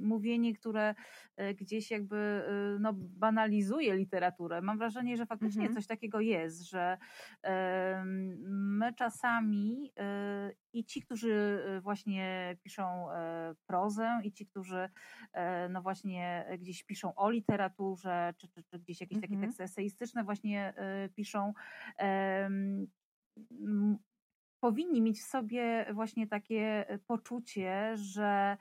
mówienie, 0.01 0.53
które 0.53 0.95
y, 1.41 1.53
gdzieś 1.53 1.91
jakby 1.91 2.43
no, 2.79 2.93
banalizuje 2.95 3.95
literaturę. 3.95 4.61
Mam 4.61 4.77
wrażenie, 4.77 5.17
że 5.17 5.25
faktycznie 5.25 5.61
mhm. 5.61 5.75
coś 5.75 5.87
takiego 5.87 6.19
jest, 6.19 6.69
że 6.69 6.97
my 8.49 8.93
czasami 8.93 9.91
i 10.73 10.85
ci, 10.85 11.01
którzy 11.01 11.63
właśnie 11.81 12.57
piszą 12.63 13.11
e, 13.11 13.55
prozę, 13.65 14.19
i 14.23 14.31
ci, 14.31 14.45
którzy 14.45 14.89
e, 15.33 15.69
no 15.69 15.81
właśnie 15.81 16.45
gdzieś 16.59 16.83
piszą 16.83 17.15
o 17.15 17.29
literaturze, 17.29 18.33
czy, 18.37 18.47
czy, 18.49 18.63
czy 18.63 18.79
gdzieś 18.79 19.01
jakieś 19.01 19.21
takie 19.21 19.33
mhm. 19.33 19.51
teksty 19.51 19.63
eseistyczne 19.63 20.23
właśnie 20.23 20.73
piszą, 21.15 21.53
powinni 24.63 25.01
mieć 25.01 25.21
w 25.21 25.25
sobie 25.25 25.85
właśnie 25.93 26.27
takie 26.27 26.89
e, 26.89 26.97
poczucie, 26.97 27.91
że 27.95 28.57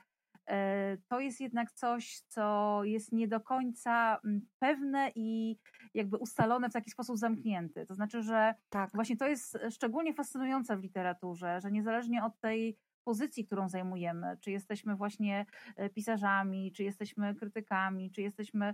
e, 0.49 0.97
to 1.07 1.19
jest 1.19 1.41
jednak 1.41 1.71
coś, 1.71 2.19
co 2.27 2.79
jest 2.83 3.11
nie 3.11 3.27
do 3.27 3.39
końca 3.39 4.21
pewne 4.59 5.11
i 5.15 5.57
jakby 5.93 6.17
ustalone 6.17 6.69
w 6.69 6.73
taki 6.73 6.91
sposób 6.91 7.17
zamknięty. 7.17 7.85
To 7.85 7.95
znaczy, 7.95 8.21
że 8.21 8.55
tak. 8.69 8.89
właśnie 8.93 9.17
to 9.17 9.27
jest 9.27 9.57
szczególnie 9.71 10.13
fascynujące 10.13 10.77
w 10.77 10.81
literaturze, 10.81 11.59
że 11.61 11.71
niezależnie 11.71 12.23
od 12.23 12.39
tej 12.39 12.77
pozycji, 13.03 13.45
którą 13.45 13.69
zajmujemy, 13.69 14.37
czy 14.41 14.51
jesteśmy 14.51 14.95
właśnie 14.95 15.45
pisarzami, 15.93 16.71
czy 16.71 16.83
jesteśmy 16.83 17.35
krytykami, 17.35 18.11
czy 18.11 18.21
jesteśmy 18.21 18.73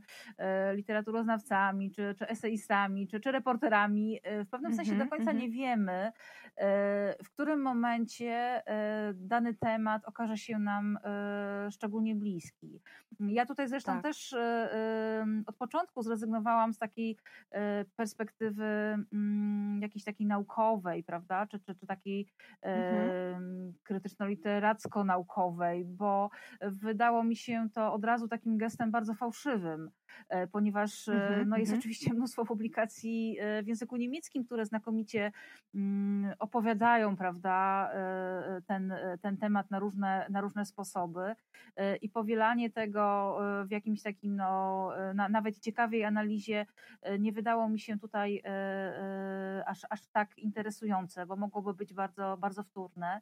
literaturoznawcami, 0.76 1.92
czy, 1.92 2.16
czy 2.18 2.28
eseistami, 2.28 3.08
czy, 3.08 3.20
czy 3.20 3.32
reporterami, 3.32 4.20
w 4.46 4.50
pewnym 4.50 4.74
sensie 4.74 4.96
do 4.96 5.06
Mhm, 5.06 5.08
końca 5.08 5.32
mhm. 5.32 5.32
nie 5.32 5.50
wiemy, 5.50 6.12
w 7.24 7.30
którym 7.34 7.62
momencie 7.62 8.62
dany 9.14 9.54
temat 9.54 10.06
okaże 10.06 10.38
się 10.38 10.60
nam 10.60 11.00
szczególnie 11.72 12.16
bliski. 12.16 12.82
Ja 13.20 13.46
tutaj 13.46 13.68
zresztą 13.68 14.02
Tak. 14.02 14.02
też 14.02 14.36
od 15.46 15.56
początku 15.58 16.02
zrezygnowałam 16.02 16.74
z 16.74 16.78
takiej 16.78 17.18
perspektywy 17.96 18.64
mm, 19.14 19.80
jakiejś 19.82 20.04
takiej 20.04 20.28
naukowej, 20.28 21.04
prawda, 21.04 21.48
czy, 21.48 21.60
czy, 21.60 21.76
czy 21.76 21.88
takiej 21.88 22.28
Mhm. 22.74 23.12
Krytyczno-literacko-naukowej, 24.20 25.86
bo 25.86 26.30
wydało 26.62 27.24
mi 27.24 27.36
się 27.36 27.68
to 27.74 27.94
od 27.94 28.06
razu 28.06 28.28
takim 28.28 28.58
gestem 28.58 28.92
bardzo 28.92 29.14
fałszywym, 29.14 29.92
e, 30.30 30.48
ponieważ 30.48 31.08
e, 31.08 31.30
Mhm, 31.30 31.50
no, 31.50 31.58
jest 31.58 31.70
mhm. 31.72 31.80
oczywiście 31.80 32.14
mnóstwo 32.14 32.46
publikacji 32.46 33.38
e, 33.40 33.64
w 33.64 33.68
języku 33.68 33.98
niemieckim, 33.98 34.46
które 34.46 34.66
znakomicie 34.66 35.32
mm, 35.76 36.34
opowiadają, 36.40 37.16
prawda, 37.16 37.60
ten, 38.68 38.94
ten 39.22 39.38
temat 39.38 39.72
na 39.72 39.80
różne, 39.80 40.26
na 40.30 40.42
różne 40.42 40.66
sposoby 40.66 41.36
i 42.02 42.10
powielanie 42.10 42.70
tego 42.70 43.38
w 43.68 43.72
jakimś 43.72 44.02
takim, 44.02 44.36
no, 44.36 44.92
na, 45.14 45.30
nawet 45.30 45.60
ciekawej 45.60 46.06
analizie 46.06 46.66
nie 47.20 47.32
wydało 47.32 47.70
mi 47.70 47.80
się 47.80 48.00
tutaj 48.00 48.44
aż, 49.66 49.86
aż 49.90 50.08
tak 50.08 50.38
interesujące, 50.38 51.26
bo 51.26 51.36
mogłoby 51.36 51.74
być 51.74 51.94
bardzo, 51.94 52.38
bardzo 52.38 52.64
wtórne. 52.64 53.22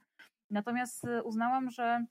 Natomiast 0.50 1.06
e, 1.06 1.24
uznałam, 1.24 1.70
że 1.70 2.06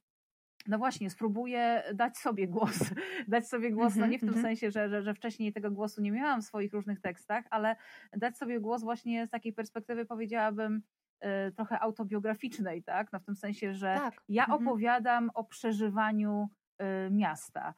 no 0.69 0.79
właśnie, 0.79 1.11
spróbuję 1.11 1.83
dać 1.95 2.19
sobie 2.19 2.49
głos. 2.49 2.79
Dać 3.29 3.49
sobie 3.49 3.71
głos, 3.71 3.95
no 3.97 4.07
Mhm, 4.07 4.11
nie 4.11 4.19
w 4.19 4.21
tym 4.21 4.29
mhm. 4.29 4.47
sensie, 4.47 4.71
że, 4.71 4.89
że, 4.89 5.03
że 5.03 5.15
wcześniej 5.15 5.53
tego 5.53 5.71
głosu 5.71 6.03
nie 6.03 6.13
miałam 6.13 6.43
w 6.43 6.45
swoich 6.45 6.73
różnych 6.73 7.01
tekstach, 7.01 7.45
ale 7.51 7.77
dać 8.17 8.39
sobie 8.39 8.61
głos 8.61 8.83
właśnie 8.83 9.27
z 9.27 9.31
takiej 9.31 9.53
perspektywy, 9.53 10.07
powiedziałabym, 10.07 10.83
e, 11.21 11.53
trochę 11.53 11.81
autobiograficznej, 11.81 12.83
tak? 12.83 13.13
No 13.13 13.21
w 13.21 13.25
tym 13.25 13.37
sensie, 13.37 13.75
że 13.75 13.95
Tak. 13.95 14.23
ja 14.29 14.43
mhm. 14.43 14.63
opowiadam 14.63 15.31
o 15.35 15.45
przeżywaniu 15.45 16.49
e, 16.79 17.11
miasta. 17.11 17.75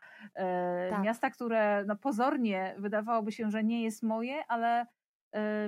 Tak. 0.91 1.03
Miasta, 1.03 1.31
które 1.31 1.85
no 1.87 1.97
pozornie 1.97 2.75
wydawałoby 2.79 3.33
się, 3.33 3.51
że 3.51 3.65
nie 3.65 3.83
jest 3.83 4.03
moje, 4.03 4.47
ale 4.49 4.87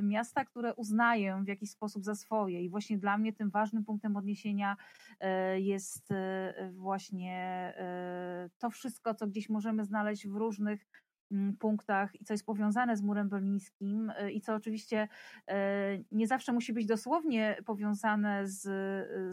miasta, 0.02 0.44
które 0.44 0.74
uznaję 0.74 1.42
w 1.44 1.48
jakiś 1.48 1.70
sposób 1.70 2.04
za 2.04 2.14
swoje. 2.14 2.62
I 2.62 2.70
właśnie 2.70 2.98
dla 2.98 3.18
mnie 3.18 3.32
tym 3.32 3.50
ważnym 3.50 3.84
punktem 3.84 4.16
odniesienia 4.16 4.76
e, 5.20 5.60
jest 5.60 6.12
e, 6.12 6.70
właśnie 6.72 7.36
e, 7.76 8.50
to 8.58 8.70
wszystko, 8.70 9.14
co 9.14 9.26
gdzieś 9.26 9.48
możemy 9.48 9.84
znaleźć 9.84 10.28
w 10.28 10.36
różnych 10.36 10.86
mm, 11.30 11.56
punktach 11.56 12.20
i 12.20 12.24
co 12.24 12.34
jest 12.34 12.46
powiązane 12.46 12.96
z 12.96 13.02
murem 13.02 13.28
berlińskim 13.28 14.12
e, 14.16 14.32
i 14.32 14.40
co 14.40 14.54
oczywiście 14.54 15.08
e, 15.48 15.98
nie 16.12 16.26
zawsze 16.26 16.52
musi 16.52 16.72
być 16.72 16.86
dosłownie 16.86 17.56
powiązane 17.66 18.48
z, 18.48 18.62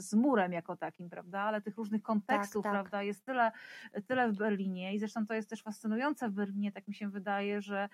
z 0.03 0.13
murem 0.13 0.53
jako 0.53 0.77
takim, 0.77 1.09
prawda? 1.09 1.41
Ale 1.41 1.61
tych 1.61 1.77
różnych 1.77 2.01
kontekstów, 2.01 2.63
tak. 2.63 2.71
prawda, 2.71 3.03
jest 3.03 3.25
tyle, 3.25 3.51
tyle 4.07 4.31
w 4.31 4.37
Berlinie 4.37 4.95
i 4.95 4.99
zresztą 4.99 5.25
to 5.25 5.33
jest 5.33 5.49
też 5.49 5.63
fascynujące 5.63 6.29
w 6.29 6.33
Berlinie, 6.33 6.71
tak 6.71 6.87
mi 6.87 6.93
się 6.93 7.09
wydaje, 7.09 7.61
że 7.61 7.89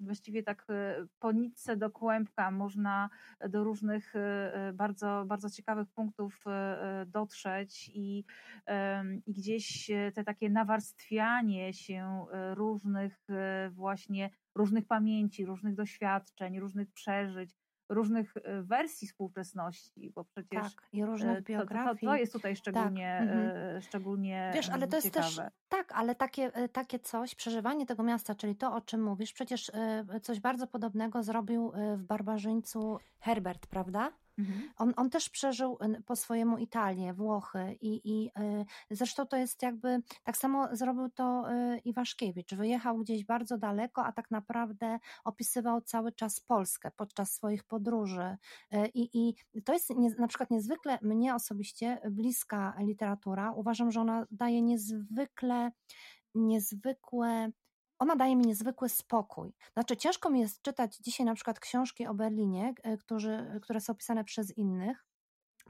właściwie 0.00 0.42
tak 0.42 0.66
e, 0.70 1.06
po 1.18 1.32
nitce 1.32 1.76
do 1.76 1.90
kłębka 1.90 2.50
można 2.50 3.10
do 3.48 3.64
różnych 3.64 4.16
e, 4.16 4.54
e, 4.54 4.72
bardzo, 4.72 5.24
bardzo 5.26 5.50
ciekawych 5.50 5.88
punktów 5.88 6.44
dotrzeć 7.06 7.90
i, 7.94 8.24
i 9.26 9.32
gdzieś 9.32 9.90
te 10.14 10.24
takie 10.24 10.50
nawarstwianie 10.50 11.72
się 11.72 12.26
różnych 12.54 13.26
właśnie, 13.70 14.30
różnych 14.54 14.86
pamięci, 14.86 15.46
różnych 15.46 15.74
doświadczeń, 15.74 16.60
różnych 16.60 16.92
przeżyć, 16.92 17.50
różnych 17.88 18.36
e, 18.36 18.62
wersji 18.62 19.08
współczesności, 19.08 20.12
bo 20.14 20.24
przecież 20.24 20.74
Tak, 20.74 20.88
i 20.92 21.04
różnych 21.04 21.38
to, 21.38 21.42
to, 21.42 21.46
to, 21.46 21.58
biografii. 21.58 22.06
to 22.06 22.16
jest 22.16 22.32
tutaj 22.32 22.56
szczególnie, 22.56 23.18
mhm. 23.18 23.76
e, 23.76 23.82
szczególnie 23.82 24.50
Wiesz, 24.54 24.68
ale 24.70 24.84
em, 24.84 24.90
to 24.90 24.96
jest 24.96 25.06
ciekawe. 25.06 25.26
też 25.26 25.40
tak, 25.68 25.92
ale 25.92 26.14
takie, 26.14 26.50
takie 26.72 26.98
coś, 26.98 27.34
przeżywanie 27.34 27.86
tego 27.86 28.02
miasta, 28.02 28.34
czyli 28.34 28.56
to, 28.56 28.74
o 28.74 28.80
czym 28.80 29.02
mówisz, 29.02 29.32
przecież 29.32 29.70
coś 30.22 30.40
bardzo 30.40 30.66
podobnego 30.66 31.22
zrobił 31.22 31.72
w 31.96 32.02
Barbarzyńcu 32.02 32.98
Herbert, 33.20 33.66
prawda? 33.66 34.12
Mhm. 34.38 34.70
On, 34.76 34.92
on 34.96 35.10
też 35.10 35.28
przeżył 35.28 35.78
po 36.06 36.16
swojemu 36.16 36.58
Italię, 36.58 37.14
Włochy 37.14 37.76
i, 37.80 38.00
i 38.04 38.28
y, 38.28 38.64
zresztą 38.90 39.26
to 39.26 39.36
jest 39.36 39.62
jakby, 39.62 40.02
tak 40.24 40.36
samo 40.36 40.76
zrobił 40.76 41.08
to 41.08 41.52
y, 41.52 41.78
Iwaszkiewicz. 41.78 42.54
Wyjechał 42.54 42.98
gdzieś 42.98 43.24
bardzo 43.24 43.58
daleko, 43.58 44.04
a 44.04 44.12
tak 44.12 44.30
naprawdę 44.30 44.98
opisywał 45.24 45.80
cały 45.80 46.12
czas 46.12 46.40
Polskę 46.40 46.90
podczas 46.96 47.32
swoich 47.32 47.64
podróży. 47.64 48.36
Y, 48.74 48.88
I, 48.94 49.34
i 49.54 49.62
to 49.62 49.72
jest 49.72 49.90
nie, 49.90 50.10
na 50.10 50.28
przykład 50.28 50.50
niezwykle 50.50 50.98
mnie 51.02 51.34
osobiście 51.34 51.98
bliska 52.10 52.74
literatura. 52.80 53.52
Uważam, 53.52 53.92
że 53.92 54.00
ona 54.00 54.26
daje 54.30 54.62
niezwykle, 54.62 55.70
niezwykłe 56.34 57.50
ona 57.98 58.16
daje 58.16 58.36
mi 58.36 58.44
niezwykły 58.44 58.88
spokój. 58.88 59.54
Znaczy, 59.72 59.96
ciężko 59.96 60.30
mi 60.30 60.40
jest 60.40 60.62
czytać 60.62 60.96
dzisiaj 60.96 61.26
na 61.26 61.34
przykład 61.34 61.60
książki 61.60 62.06
o 62.06 62.14
Berlinie, 62.14 62.74
e, 62.82 62.96
którzy, 62.96 63.60
które 63.62 63.80
są 63.80 63.94
pisane 63.94 64.24
przez 64.24 64.56
innych, 64.56 65.08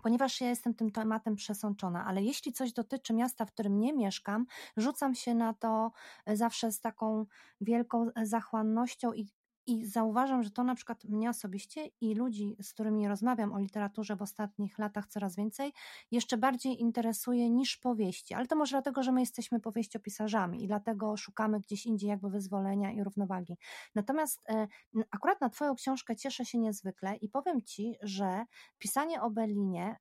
ponieważ 0.02 0.40
ja 0.40 0.48
jestem 0.48 0.74
tym 0.74 0.90
tematem 0.90 1.36
przesączona, 1.36 2.04
ale 2.06 2.22
jeśli 2.22 2.52
coś 2.52 2.72
dotyczy 2.72 3.14
miasta, 3.14 3.44
w 3.44 3.52
którym 3.52 3.80
nie 3.80 3.92
mieszkam, 3.92 4.46
rzucam 4.76 5.14
się 5.14 5.34
na 5.34 5.54
to 5.54 5.92
e, 6.26 6.36
zawsze 6.36 6.72
z 6.72 6.80
taką 6.80 7.26
wielką 7.60 8.06
e, 8.14 8.26
zachłannością 8.26 9.12
i 9.12 9.26
i 9.68 9.86
zauważam, 9.86 10.42
że 10.42 10.50
to 10.50 10.64
na 10.64 10.74
przykład 10.74 11.04
mnie 11.04 11.30
osobiście 11.30 11.90
i 12.00 12.14
ludzi, 12.14 12.56
z 12.62 12.72
którymi 12.72 13.08
rozmawiam 13.08 13.52
o 13.52 13.58
literaturze 13.58 14.16
w 14.16 14.22
ostatnich 14.22 14.78
latach 14.78 15.06
coraz 15.06 15.36
więcej, 15.36 15.72
jeszcze 16.10 16.36
bardziej 16.36 16.80
interesuje 16.80 17.50
niż 17.50 17.76
powieści. 17.76 18.34
Ale 18.34 18.46
to 18.46 18.56
może 18.56 18.70
dlatego, 18.70 19.02
że 19.02 19.12
my 19.12 19.20
jesteśmy 19.20 19.60
powieściopisarzami 19.60 20.64
i 20.64 20.66
dlatego 20.66 21.16
szukamy 21.16 21.60
gdzieś 21.60 21.86
indziej 21.86 22.10
jakby 22.10 22.30
wyzwolenia 22.30 22.92
i 22.92 23.04
równowagi. 23.04 23.58
Natomiast 23.94 24.42
e, 24.48 24.68
akurat 25.10 25.40
na 25.40 25.48
Twoją 25.48 25.74
książkę 25.74 26.16
cieszę 26.16 26.44
się 26.44 26.58
niezwykle 26.58 27.16
i 27.16 27.28
powiem 27.28 27.62
Ci, 27.62 27.94
że 28.02 28.44
pisanie 28.78 29.22
o 29.22 29.30
Berlinie, 29.30 29.96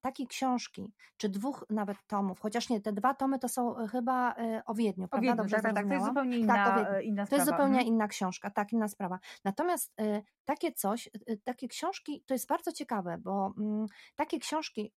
takiej 0.00 0.26
książki, 0.26 0.92
czy 1.16 1.28
dwóch 1.28 1.64
nawet 1.70 2.06
tomów, 2.06 2.40
chociaż 2.40 2.68
nie, 2.68 2.80
te 2.80 2.92
dwa 2.92 3.14
tomy 3.14 3.38
to 3.38 3.48
są 3.48 3.80
y, 3.80 3.88
chyba 3.88 4.32
y, 4.32 4.60
o 4.66 4.74
Wiedniu, 4.74 5.04
O 5.04 5.08
prawda? 5.08 5.22
Wiedniu, 5.28 5.36
Dobrze 5.36 5.56
tak, 5.56 5.62
tak, 5.62 5.74
tak, 5.74 5.86
to 5.88 5.94
jest 5.94 6.06
zupełnie 6.06 6.46
Tak, 6.46 6.66
o 6.66 6.70
inna, 6.70 6.76
Wiedniu. 6.78 6.94
e, 6.94 7.02
inna 7.02 7.22
To 7.22 7.26
sprawa. 7.26 7.40
jest 7.40 7.50
zupełnie 7.50 7.78
Mhm. 7.78 7.86
inna 7.88 8.08
książka, 8.08 8.50
tak, 8.50 8.72
inna 8.72 8.88
sprawa. 8.88 9.18
Natomiast 9.44 10.00
y, 10.00 10.22
takie 10.46 10.72
coś, 10.72 11.10
y, 11.30 11.40
takie 11.44 11.68
książki, 11.68 12.22
to 12.26 12.34
jest 12.34 12.48
bardzo 12.48 12.72
ciekawe, 12.72 13.18
bo 13.18 13.54
mm, 13.58 13.86
takie 14.16 14.38
książki, 14.38 14.92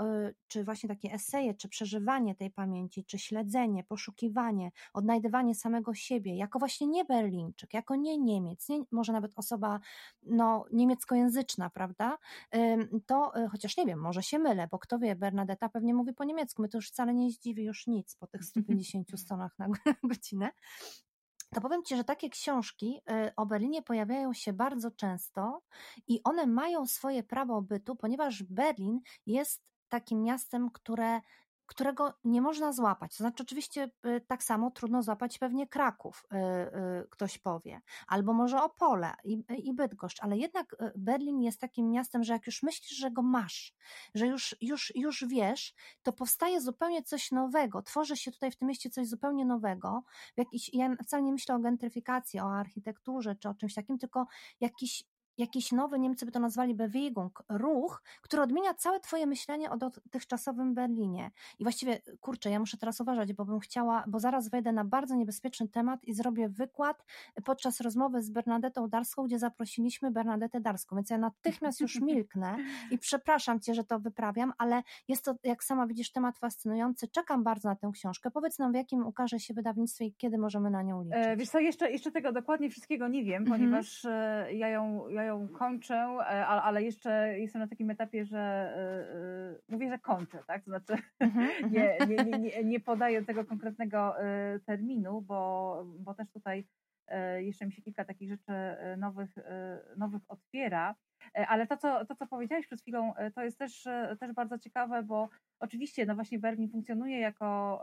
y, 0.00 0.34
czy 0.48 0.64
właśnie 0.64 0.88
takie 0.88 1.12
eseje, 1.12 1.54
czy 1.54 1.68
przeżywanie 1.68 2.34
tej 2.34 2.50
pamięci, 2.50 3.04
czy 3.04 3.18
śledzenie, 3.18 3.84
poszukiwanie, 3.84 4.70
odnajdywanie 4.94 5.54
samego 5.54 5.94
siebie, 5.94 6.36
jako 6.36 6.58
właśnie 6.58 6.86
nie 6.86 7.04
Berlińczyk, 7.04 7.74
jako 7.74 7.96
nie 7.96 8.18
Niemiec, 8.18 8.68
nie, 8.68 8.78
może 8.92 9.12
nawet 9.12 9.32
osoba 9.36 9.80
no, 10.22 10.64
niemieckojęzyczna, 10.72 11.70
prawda? 11.70 12.18
To, 13.06 13.32
y, 13.44 13.48
chociaż 13.48 13.76
nie 13.76 13.86
wiem, 13.86 14.00
może 14.00 14.22
się 14.22 14.38
mylę, 14.38 14.68
bo 14.70 14.78
kto 14.78 14.98
wie, 14.98 15.16
Bernadetta 15.16 15.68
pewnie 15.68 15.94
mówi 15.94 16.14
po 16.14 16.24
niemiecku, 16.24 16.62
my 16.62 16.68
to 16.68 16.78
już 16.78 16.88
wcale 16.88 17.14
nie 17.14 17.30
zdziwi 17.30 17.64
już 17.64 17.86
nic 17.86 18.16
po 18.16 18.26
tych 18.26 18.44
150 18.50 19.20
stronach 19.20 19.58
na 19.58 19.68
godzinę 20.02 20.50
to 21.54 21.60
powiem 21.60 21.82
Ci, 21.84 21.96
że 21.96 22.04
takie 22.04 22.30
książki 22.30 23.00
y, 23.10 23.34
o 23.36 23.46
Berlinie 23.46 23.82
pojawiają 23.82 24.32
się 24.32 24.52
bardzo 24.52 24.90
często 24.90 25.62
i 26.06 26.20
one 26.24 26.46
mają 26.46 26.86
swoje 26.86 27.22
prawo 27.22 27.62
bytu, 27.62 27.96
ponieważ 27.96 28.42
Berlin 28.42 29.00
jest 29.26 29.62
takim 29.88 30.22
miastem, 30.22 30.70
które, 30.70 31.20
którego 31.68 32.14
nie 32.24 32.40
można 32.40 32.72
złapać. 32.72 33.16
To 33.16 33.16
znaczy, 33.16 33.42
oczywiście 33.42 33.90
y, 34.06 34.20
tak 34.26 34.42
samo 34.42 34.70
trudno 34.70 35.02
złapać 35.02 35.38
pewnie 35.38 35.66
Kraków, 35.66 36.26
y, 36.32 36.36
y, 36.36 37.08
ktoś 37.10 37.38
powie, 37.38 37.80
albo 38.06 38.32
może 38.32 38.62
Opole 38.62 39.12
i, 39.24 39.44
i 39.58 39.74
Bydgoszcz, 39.74 40.22
ale 40.22 40.36
jednak 40.36 40.76
Berlin 40.96 41.42
jest 41.42 41.60
takim 41.60 41.90
miastem, 41.90 42.24
że 42.24 42.32
jak 42.32 42.46
już 42.46 42.62
myślisz, 42.62 42.98
że 42.98 43.10
go 43.10 43.22
masz, 43.22 43.74
że 44.14 44.26
już, 44.26 44.56
już, 44.60 44.92
już 44.94 45.24
wiesz, 45.28 45.74
to 46.02 46.12
powstaje 46.12 46.60
zupełnie 46.60 47.02
coś 47.02 47.32
nowego, 47.32 47.82
tworzy 47.82 48.16
się 48.16 48.32
tutaj 48.32 48.50
w 48.50 48.56
tym 48.56 48.68
mieście 48.68 48.90
coś 48.90 49.08
zupełnie 49.08 49.44
nowego, 49.44 50.02
jakiś, 50.36 50.74
ja 50.74 50.96
wcale 51.04 51.22
nie 51.22 51.32
myślę 51.32 51.54
o 51.54 51.58
gentryfikacji, 51.58 52.40
o 52.40 52.54
architekturze 52.54 53.36
czy 53.36 53.48
o 53.48 53.54
czymś 53.54 53.74
takim, 53.74 53.98
tylko 53.98 54.26
jakiś 54.60 55.04
jakiś 55.38 55.72
nowy, 55.72 55.98
Niemcy 55.98 56.26
by 56.26 56.32
to 56.32 56.40
nazwali 56.40 56.74
Bewegung, 56.74 57.42
ruch, 57.48 58.02
który 58.22 58.42
odmienia 58.42 58.74
całe 58.74 59.00
twoje 59.00 59.26
myślenie 59.26 59.70
o 59.70 59.76
dotychczasowym 59.76 60.74
Berlinie. 60.74 61.30
I 61.58 61.62
właściwie, 61.64 62.00
kurczę, 62.20 62.50
ja 62.50 62.58
muszę 62.58 62.76
teraz 62.76 63.00
uważać, 63.00 63.32
bo 63.32 63.44
bym 63.44 63.60
chciała, 63.60 64.04
bo 64.06 64.20
zaraz 64.20 64.48
wejdę 64.48 64.72
na 64.72 64.84
bardzo 64.84 65.14
niebezpieczny 65.14 65.68
temat 65.68 66.04
i 66.04 66.14
zrobię 66.14 66.48
wykład 66.48 67.04
podczas 67.44 67.80
rozmowy 67.80 68.22
z 68.22 68.30
Bernadetą 68.30 68.88
Darską, 68.88 69.24
gdzie 69.24 69.38
zaprosiliśmy 69.38 70.10
Bernadetę 70.10 70.60
Darską, 70.60 70.96
więc 70.96 71.10
ja 71.10 71.18
natychmiast 71.18 71.80
już 71.80 72.00
milknę 72.00 72.56
i 72.90 72.98
przepraszam 72.98 73.60
cię, 73.60 73.74
że 73.74 73.84
to 73.84 74.00
wyprawiam, 74.00 74.52
ale 74.58 74.82
jest 75.08 75.24
to, 75.24 75.34
jak 75.44 75.64
sama 75.64 75.86
widzisz, 75.86 76.12
temat 76.12 76.38
fascynujący. 76.38 77.08
Czekam 77.08 77.44
bardzo 77.44 77.68
na 77.68 77.76
tę 77.76 77.90
książkę. 77.94 78.30
Powiedz 78.30 78.58
nam, 78.58 78.72
w 78.72 78.74
jakim 78.74 79.06
ukaże 79.06 79.40
się 79.40 79.54
wydawnictwie 79.54 80.04
i 80.04 80.14
kiedy 80.14 80.38
możemy 80.38 80.70
na 80.70 80.82
nią 80.82 81.02
liczyć. 81.02 81.18
E, 81.26 81.36
wiesz 81.36 81.48
co, 81.48 81.58
jeszcze, 81.58 81.90
jeszcze 81.90 82.10
tego 82.10 82.32
dokładnie 82.32 82.70
wszystkiego 82.70 83.08
nie 83.08 83.24
wiem, 83.24 83.42
mhm. 83.42 83.60
ponieważ 83.60 84.04
e, 84.04 84.48
ja 84.52 84.68
ją, 84.68 85.08
ja 85.08 85.22
ją 85.22 85.27
kończę, 85.58 85.94
e, 85.94 86.46
ale 86.46 86.82
jeszcze 86.82 87.38
jestem 87.38 87.62
na 87.62 87.68
takim 87.68 87.90
etapie, 87.90 88.24
że 88.24 88.72
mówię, 89.68 89.88
że 89.88 89.98
kończę, 89.98 90.38
tak? 90.46 90.64
To 90.64 90.70
znaczy 90.70 90.94
mhm, 91.20 91.48
nie, 91.72 91.92
mhm. 91.92 92.10
nie, 92.10 92.24
nie, 92.24 92.38
nie, 92.38 92.64
nie 92.64 92.80
podaję 92.80 93.24
tego 93.24 93.44
konkretnego 93.44 94.14
terminu, 94.66 95.20
bo, 95.20 95.84
bo 95.98 96.14
też 96.14 96.30
tutaj 96.30 96.64
jeszcze 97.38 97.66
mi 97.66 97.72
się 97.72 97.82
kilka 97.82 98.04
takich 98.04 98.28
rzeczy 98.28 98.52
nowych, 98.96 99.34
nowych 99.96 100.22
otwiera. 100.28 100.94
Ale 101.48 101.66
to 101.66 101.76
co, 101.76 102.04
to, 102.04 102.14
co 102.14 102.26
powiedziałeś 102.26 102.66
przed 102.66 102.80
chwilą, 102.80 103.12
to 103.34 103.42
jest 103.44 103.58
też, 103.58 103.88
też 104.20 104.32
bardzo 104.32 104.58
ciekawe, 104.58 105.02
bo 105.02 105.28
oczywiście, 105.60 106.06
no 106.06 106.14
właśnie 106.14 106.38
Berlin 106.38 106.70
funkcjonuje 106.70 107.18
jako, 107.18 107.82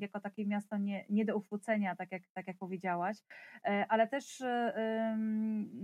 jako 0.00 0.20
takie 0.20 0.46
miasto 0.46 0.76
nie, 0.76 1.04
nie 1.10 1.24
do 1.24 1.36
uchwycenia, 1.36 1.96
tak 1.96 2.12
jak, 2.12 2.22
tak 2.34 2.46
jak 2.46 2.58
powiedziałaś, 2.58 3.16
e, 3.64 3.86
ale 3.88 4.08
też 4.08 4.40
mm, 4.40 5.80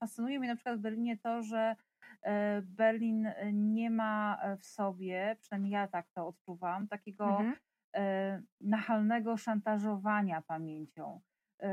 fascynuje 0.00 0.38
mnie 0.38 0.48
na 0.48 0.56
przykład 0.56 0.78
w 0.78 0.82
Berlinie 0.82 1.18
to, 1.18 1.42
że 1.42 1.76
e, 2.22 2.62
Berlin 2.62 3.28
nie 3.52 3.90
ma 3.90 4.40
w 4.60 4.66
sobie, 4.66 5.36
przynajmniej 5.40 5.72
ja 5.72 5.88
tak 5.88 6.06
to 6.14 6.26
odczuwam, 6.28 6.88
takiego 6.88 7.28
mhm. 7.28 7.56
E, 7.96 8.42
nachalnego 8.60 9.36
szantażowania 9.36 10.42
pamięcią 10.42 11.20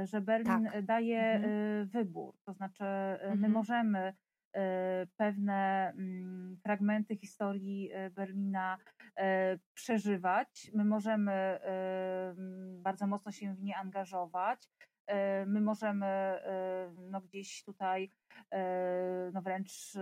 że 0.04 0.22
Berlin 0.22 0.70
tak. 0.72 0.86
daje 0.86 1.22
mhm. 1.22 1.88
wybór. 1.88 2.36
To 2.46 2.54
znaczy, 2.54 2.84
mhm. 2.84 3.40
my 3.40 3.50
możemy 3.50 4.14
E, 4.54 5.08
pewne 5.18 5.90
mm, 5.98 6.58
fragmenty 6.64 7.16
historii 7.16 7.90
e, 7.94 8.10
Berlina 8.10 8.78
e, 9.18 9.58
przeżywać. 9.74 10.72
My 10.74 10.86
możemy 10.86 11.32
mm, 11.32 12.82
bardzo 12.82 13.08
mocno 13.08 13.32
się 13.32 13.54
w 13.56 13.64
nie 13.64 13.78
angażować. 13.78 14.70
My 15.46 15.62
możemy 15.62 16.40
no, 16.98 17.22
gdzieś 17.22 17.64
tutaj 17.64 18.12
no, 19.34 19.42
wręcz 19.42 19.94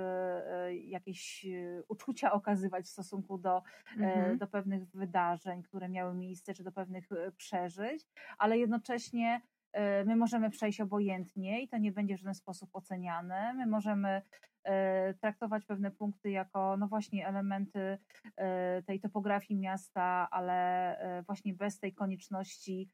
jakieś 0.71 1.45
uczucia 1.87 2.31
okazywać 2.31 2.85
w 2.85 2.89
stosunku 2.89 3.37
do, 3.37 3.63
mhm. 3.97 4.37
do 4.37 4.47
pewnych 4.47 4.89
wydarzeń, 4.89 5.63
które 5.63 5.89
miały 5.89 6.15
miejsce, 6.15 6.53
czy 6.53 6.63
do 6.63 6.71
pewnych 6.71 7.09
przeżyć, 7.37 8.07
ale 8.37 8.57
jednocześnie 8.57 9.41
E, 9.41 9.60
my 10.05 10.15
możemy 10.15 10.49
przejść 10.49 10.81
obojętnie 10.81 11.61
i 11.61 11.67
to 11.67 11.77
nie 11.77 11.91
będzie 11.91 12.15
w 12.15 12.19
żaden 12.19 12.35
sposób 12.35 12.69
oceniane. 12.73 13.53
My 13.53 13.67
możemy 13.67 14.21
e, 14.63 15.13
traktować 15.13 15.65
pewne 15.65 15.91
punkty 15.91 16.31
jako, 16.31 16.77
no 16.77 16.87
właśnie, 16.87 17.27
elementy 17.27 17.97
e, 18.37 18.83
tej 18.83 18.99
topografii 18.99 19.59
miasta, 19.59 20.27
ale 20.31 21.23
właśnie 21.25 21.53
bez 21.53 21.79
tej 21.79 21.93
konieczności 21.93 22.89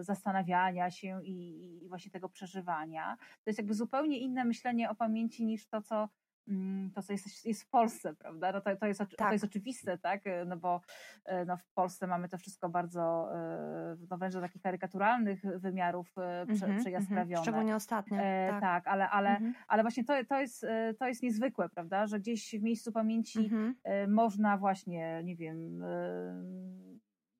zastanawiania 0.00 0.90
się 0.90 1.20
i, 1.24 1.84
i 1.84 1.88
właśnie 1.88 2.10
tego 2.10 2.28
przeżywania. 2.28 3.16
To 3.20 3.50
jest 3.50 3.58
jakby 3.58 3.74
zupełnie 3.74 4.18
inne 4.18 4.44
myślenie 4.44 4.90
o 4.90 4.94
pamięci 4.94 5.46
niż 5.46 5.68
to, 5.68 5.82
co 5.82 6.08
to, 6.94 7.02
co 7.02 7.12
jest, 7.12 7.46
jest 7.46 7.62
w 7.62 7.68
Polsce, 7.68 8.14
prawda? 8.14 8.52
No 8.52 8.60
to, 8.60 8.76
to, 8.76 8.86
jest, 8.86 9.00
tak. 9.00 9.28
to 9.28 9.32
jest 9.32 9.44
oczywiste, 9.44 9.98
tak? 9.98 10.24
No 10.46 10.56
bo 10.56 10.80
e, 11.24 11.44
no 11.44 11.56
w 11.56 11.64
Polsce 11.74 12.06
mamy 12.06 12.28
to 12.28 12.38
wszystko 12.38 12.68
bardzo, 12.68 13.28
e, 13.34 13.96
no 14.10 14.18
wręcz 14.18 14.34
do 14.34 14.40
takich 14.40 14.62
karykaturalnych 14.62 15.42
wymiarów 15.56 16.18
e, 16.18 16.46
prze, 16.46 16.66
mm 16.66 16.78
-hmm, 16.78 16.80
przejaskrawione. 16.80 17.42
Szczególnie 17.42 17.76
ostatnio. 17.76 18.16
Tak, 18.50 18.60
tak 18.60 18.88
ale, 18.88 19.10
ale, 19.10 19.36
mm 19.36 19.52
-hmm. 19.52 19.54
ale 19.68 19.82
właśnie 19.82 20.04
to, 20.04 20.14
to, 20.28 20.40
jest, 20.40 20.66
to 20.98 21.08
jest 21.08 21.22
niezwykłe, 21.22 21.68
prawda? 21.68 22.06
Że 22.06 22.20
gdzieś 22.20 22.54
w 22.60 22.62
miejscu 22.62 22.92
pamięci 22.92 23.38
mm 23.38 23.74
-hmm. 23.74 24.08
można 24.08 24.58
właśnie, 24.58 25.22
nie 25.24 25.36
wiem 25.36 25.82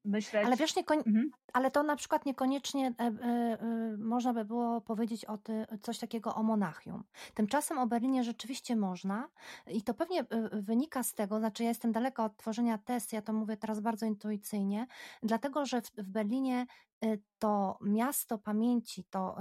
myśleć. 0.09 0.47
Ale 0.47 0.57
wiesz, 0.57 0.77
niekoń... 0.77 0.99
mhm. 0.99 1.31
ale 1.53 1.71
to 1.71 1.83
na 1.83 1.97
przykład 1.97 2.27
niekoniecznie 2.27 2.95
e, 3.01 3.05
e, 3.05 3.13
e, 3.61 3.97
można 3.99 4.35
by 4.35 4.45
było 4.45 4.81
powiedzieć 4.81 5.25
o 5.25 5.39
ty, 5.39 5.67
coś 5.83 5.99
takiego 5.99 6.35
o 6.35 6.43
Monachium. 6.43 7.05
Tymczasem 7.35 7.79
o 7.79 7.87
Berlinie 7.87 8.25
rzeczywiście 8.25 8.77
można 8.77 9.29
i 9.67 9.83
to 9.83 9.95
pewnie 9.95 10.21
e, 10.21 10.63
wynika 10.63 11.03
z 11.03 11.15
tego, 11.15 11.39
znaczy 11.39 11.63
ja 11.63 11.69
jestem 11.69 11.93
daleka 11.93 12.25
od 12.25 12.37
tworzenia 12.37 12.79
test, 12.79 13.13
ja 13.13 13.23
to 13.23 13.33
mówię 13.33 13.57
teraz 13.57 13.81
bardzo 13.81 14.07
intuicyjnie, 14.07 14.87
dlatego 15.23 15.67
że 15.67 15.83
w, 15.83 15.91
w 15.91 16.09
Berlinie 16.09 16.67
e, 17.05 17.19
to 17.39 17.79
miasto 17.83 18.39
pamięci, 18.39 19.05
to 19.05 19.37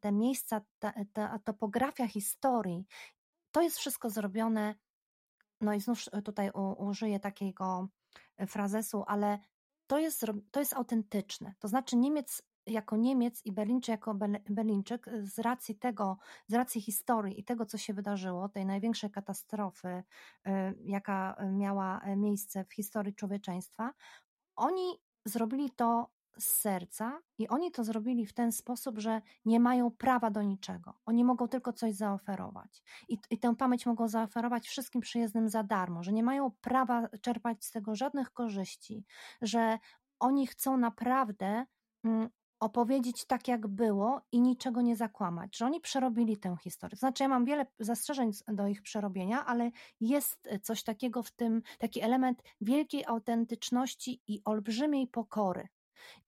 te 0.00 0.12
miejsca, 0.12 0.60
ta, 0.78 0.92
ta 1.12 1.38
topografia 1.38 2.08
historii, 2.08 2.86
to 3.52 3.62
jest 3.62 3.78
wszystko 3.78 4.10
zrobione, 4.10 4.74
no 5.60 5.74
i 5.74 5.80
znów 5.80 5.98
tutaj 6.24 6.50
użyję 6.78 7.20
takiego 7.20 7.88
frazesu, 8.46 9.04
ale 9.06 9.38
to 9.86 9.98
jest, 9.98 10.26
to 10.50 10.60
jest 10.60 10.74
autentyczne. 10.74 11.54
To 11.58 11.68
znaczy 11.68 11.96
Niemiec 11.96 12.42
jako 12.66 12.96
Niemiec 12.96 13.44
i 13.44 13.52
Berlińczyk 13.52 13.88
jako 13.88 14.14
Berlińczyk 14.50 15.06
z 15.22 15.38
racji 15.38 15.74
tego, 15.74 16.18
z 16.46 16.54
racji 16.54 16.80
historii 16.80 17.40
i 17.40 17.44
tego, 17.44 17.66
co 17.66 17.78
się 17.78 17.94
wydarzyło, 17.94 18.48
tej 18.48 18.66
największej 18.66 19.10
katastrofy, 19.10 19.88
y, 19.88 20.50
jaka 20.84 21.36
miała 21.52 22.00
miejsce 22.16 22.64
w 22.64 22.72
historii 22.72 23.14
człowieczeństwa, 23.14 23.92
oni 24.56 25.00
zrobili 25.24 25.70
to 25.70 26.10
z 26.38 26.44
serca 26.44 27.20
i 27.38 27.48
oni 27.48 27.70
to 27.70 27.84
zrobili 27.84 28.26
w 28.26 28.32
ten 28.32 28.52
sposób, 28.52 28.98
że 28.98 29.22
nie 29.44 29.60
mają 29.60 29.90
prawa 29.90 30.30
do 30.30 30.42
niczego. 30.42 30.94
Oni 31.06 31.24
mogą 31.24 31.48
tylko 31.48 31.72
coś 31.72 31.94
zaoferować. 31.94 32.82
I, 33.08 33.18
I 33.30 33.38
tę 33.38 33.56
pamięć 33.56 33.86
mogą 33.86 34.08
zaoferować 34.08 34.68
wszystkim 34.68 35.00
przyjezdnym 35.00 35.48
za 35.48 35.62
darmo, 35.62 36.02
że 36.02 36.12
nie 36.12 36.22
mają 36.22 36.50
prawa 36.50 37.08
czerpać 37.20 37.64
z 37.64 37.70
tego 37.70 37.94
żadnych 37.94 38.32
korzyści, 38.32 39.04
że 39.42 39.78
oni 40.20 40.46
chcą 40.46 40.76
naprawdę 40.76 41.66
mm, 42.04 42.28
opowiedzieć 42.62 43.24
tak, 43.24 43.48
jak 43.48 43.66
było 43.66 44.20
i 44.32 44.40
niczego 44.40 44.82
nie 44.82 44.96
zakłamać, 44.96 45.56
że 45.56 45.66
oni 45.66 45.80
przerobili 45.80 46.36
tę 46.36 46.56
historię. 46.62 46.96
Znaczy, 46.96 47.22
ja 47.22 47.28
mam 47.28 47.44
wiele 47.44 47.66
zastrzeżeń 47.78 48.30
do 48.48 48.66
ich 48.66 48.82
przerobienia, 48.82 49.46
ale 49.46 49.70
jest 50.00 50.48
coś 50.62 50.82
takiego 50.82 51.22
w 51.22 51.30
tym, 51.30 51.62
taki 51.78 52.00
element 52.00 52.42
wielkiej 52.60 53.04
autentyczności 53.06 54.22
i 54.26 54.40
olbrzymiej 54.44 55.06
pokory. 55.06 55.68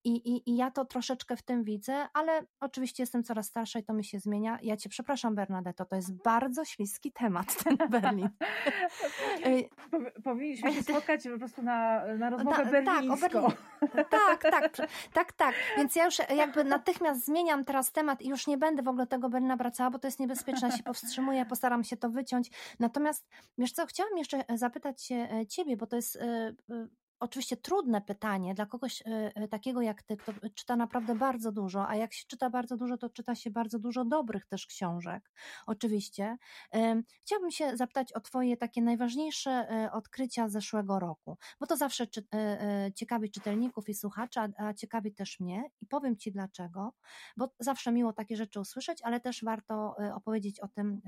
I, 0.04 0.10
i, 0.10 0.50
I 0.50 0.56
ja 0.56 0.70
to 0.70 0.84
troszeczkę 0.84 1.36
w 1.36 1.42
tym 1.42 1.64
widzę, 1.64 2.08
ale 2.12 2.42
oczywiście 2.60 3.02
jestem 3.02 3.24
coraz 3.24 3.46
starsza 3.46 3.78
i 3.78 3.84
to 3.84 3.92
mi 3.92 4.04
się 4.04 4.18
zmienia. 4.18 4.58
Ja 4.62 4.76
cię 4.76 4.88
przepraszam, 4.88 5.34
Bernadetto, 5.34 5.84
to 5.84 5.96
jest 5.96 6.08
mhm. 6.08 6.22
bardzo 6.24 6.64
śliski 6.64 7.12
temat, 7.12 7.46
ten 7.64 7.76
Berlin. 7.90 8.28
Powinniśmy 10.24 10.72
się 10.72 10.82
spotkać 10.82 11.28
po 11.32 11.38
prostu 11.38 11.62
na, 11.62 12.06
na 12.18 12.30
rozmowę 12.30 12.64
Ta, 12.64 12.70
berlińską. 12.70 13.46
Tak, 14.10 14.10
tak, 14.10 14.42
tak, 14.42 14.76
tak, 15.12 15.32
tak. 15.32 15.54
Więc 15.76 15.96
ja 15.96 16.04
już 16.04 16.18
jakby 16.36 16.64
natychmiast 16.64 17.24
zmieniam 17.24 17.64
teraz 17.64 17.92
temat 17.92 18.22
i 18.22 18.28
już 18.28 18.46
nie 18.46 18.58
będę 18.58 18.82
w 18.82 18.88
ogóle 18.88 19.06
tego 19.06 19.28
Berlina 19.28 19.56
wracała, 19.56 19.90
bo 19.90 19.98
to 19.98 20.08
jest 20.08 20.20
niebezpieczne, 20.20 20.68
ja 20.68 20.76
się 20.76 20.82
powstrzymuję, 20.82 21.46
postaram 21.46 21.84
się 21.84 21.96
to 21.96 22.10
wyciąć. 22.10 22.50
Natomiast 22.80 23.28
wiesz 23.58 23.72
co, 23.72 23.86
chciałam 23.86 24.18
jeszcze 24.18 24.44
zapytać 24.54 25.02
się 25.02 25.14
e, 25.14 25.46
ciebie, 25.46 25.76
bo 25.76 25.86
to 25.86 25.96
jest 25.96 26.16
e, 26.16 26.22
e, 26.70 26.88
oczywiście 27.20 27.56
trudne 27.56 28.00
pytanie 28.00 28.54
dla 28.54 28.66
kogoś 28.66 29.02
e, 29.02 29.32
e, 29.34 29.48
takiego 29.48 29.82
jak 29.82 30.02
ty, 30.02 30.16
kto 30.16 30.32
czyta 30.54 30.76
naprawdę 30.76 31.14
bardzo 31.14 31.52
dużo, 31.52 31.88
a 31.88 31.96
jak 31.96 32.12
się 32.12 32.24
czyta 32.26 32.50
bardzo 32.50 32.76
dużo, 32.76 32.96
to 32.96 33.10
czyta 33.10 33.34
się 33.34 33.50
bardzo 33.50 33.78
dużo 33.78 34.04
dobrych 34.04 34.46
też 34.46 34.66
książek, 34.66 35.30
oczywiście. 35.66 36.36
Chciałabym 37.22 37.50
się 37.50 37.76
zapytać 37.76 38.12
o 38.12 38.20
twoje 38.20 38.56
takie 38.56 38.82
najważniejsze 38.82 39.50
e, 39.50 39.92
odkrycia 39.92 40.48
zeszłego 40.48 40.98
roku, 40.98 41.38
bo 41.60 41.66
to 41.66 41.76
zawsze 41.76 42.06
ciekawi 42.94 43.30
czytelników 43.30 43.88
i 43.88 43.94
słuchaczy, 43.94 44.40
a 44.40 44.74
ciekawi 44.74 45.12
też 45.12 45.40
mnie 45.40 45.64
i 45.80 45.86
powiem 45.86 46.16
ci 46.16 46.32
dlaczego, 46.32 46.92
bo 47.36 47.54
zawsze 47.58 47.92
miło 47.92 48.12
takie 48.12 48.36
rzeczy 48.36 48.60
usłyszeć, 48.60 49.02
ale 49.02 49.20
też 49.20 49.44
warto 49.44 49.96
opowiedzieć 50.14 50.60
o 50.60 50.68
tym 50.68 51.00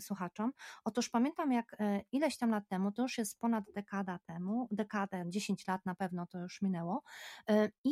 słuchaczom. 0.00 0.52
Otóż 0.84 1.08
pamiętam 1.08 1.52
jak 1.52 1.76
ileś 2.12 2.38
tam 2.38 2.50
lat 2.50 2.68
temu, 2.68 2.92
to 2.92 3.02
już 3.02 3.18
jest 3.18 3.40
ponad 3.40 3.64
dekada 3.74 4.18
temu, 4.26 4.68
dekadę 4.70 5.24
10 5.30 5.66
lat 5.68 5.86
na 5.86 5.94
pewno 5.94 6.26
to 6.26 6.38
już 6.38 6.62
minęło. 6.62 7.02
E, 7.50 7.70
I 7.84 7.90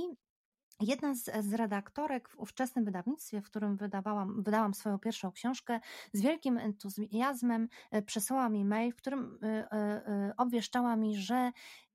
Jedna 0.81 1.15
z, 1.15 1.45
z, 1.45 1.55
redaktorek 1.55 2.29
w 2.29 2.39
ówczesnym 2.39 2.85
wydawnictwie, 2.85 3.41
w 3.41 3.45
którym 3.45 3.77
wydawałam, 3.77 4.43
wydałam 4.43 4.75
swoją 4.75 4.99
pierwszą 4.99 5.33
książkę, 5.33 5.81
z 6.13 6.21
wielkim 6.21 6.59
entuzjazmem 6.59 7.69
e, 7.91 8.03
przesłała 8.03 8.49
mi 8.49 8.65
mail, 8.65 8.93
w 8.93 8.97
którym 8.97 9.39
e, 9.43 10.35
obwieszczała 10.37 10.97
mi, 10.97 11.17
że 11.17 11.53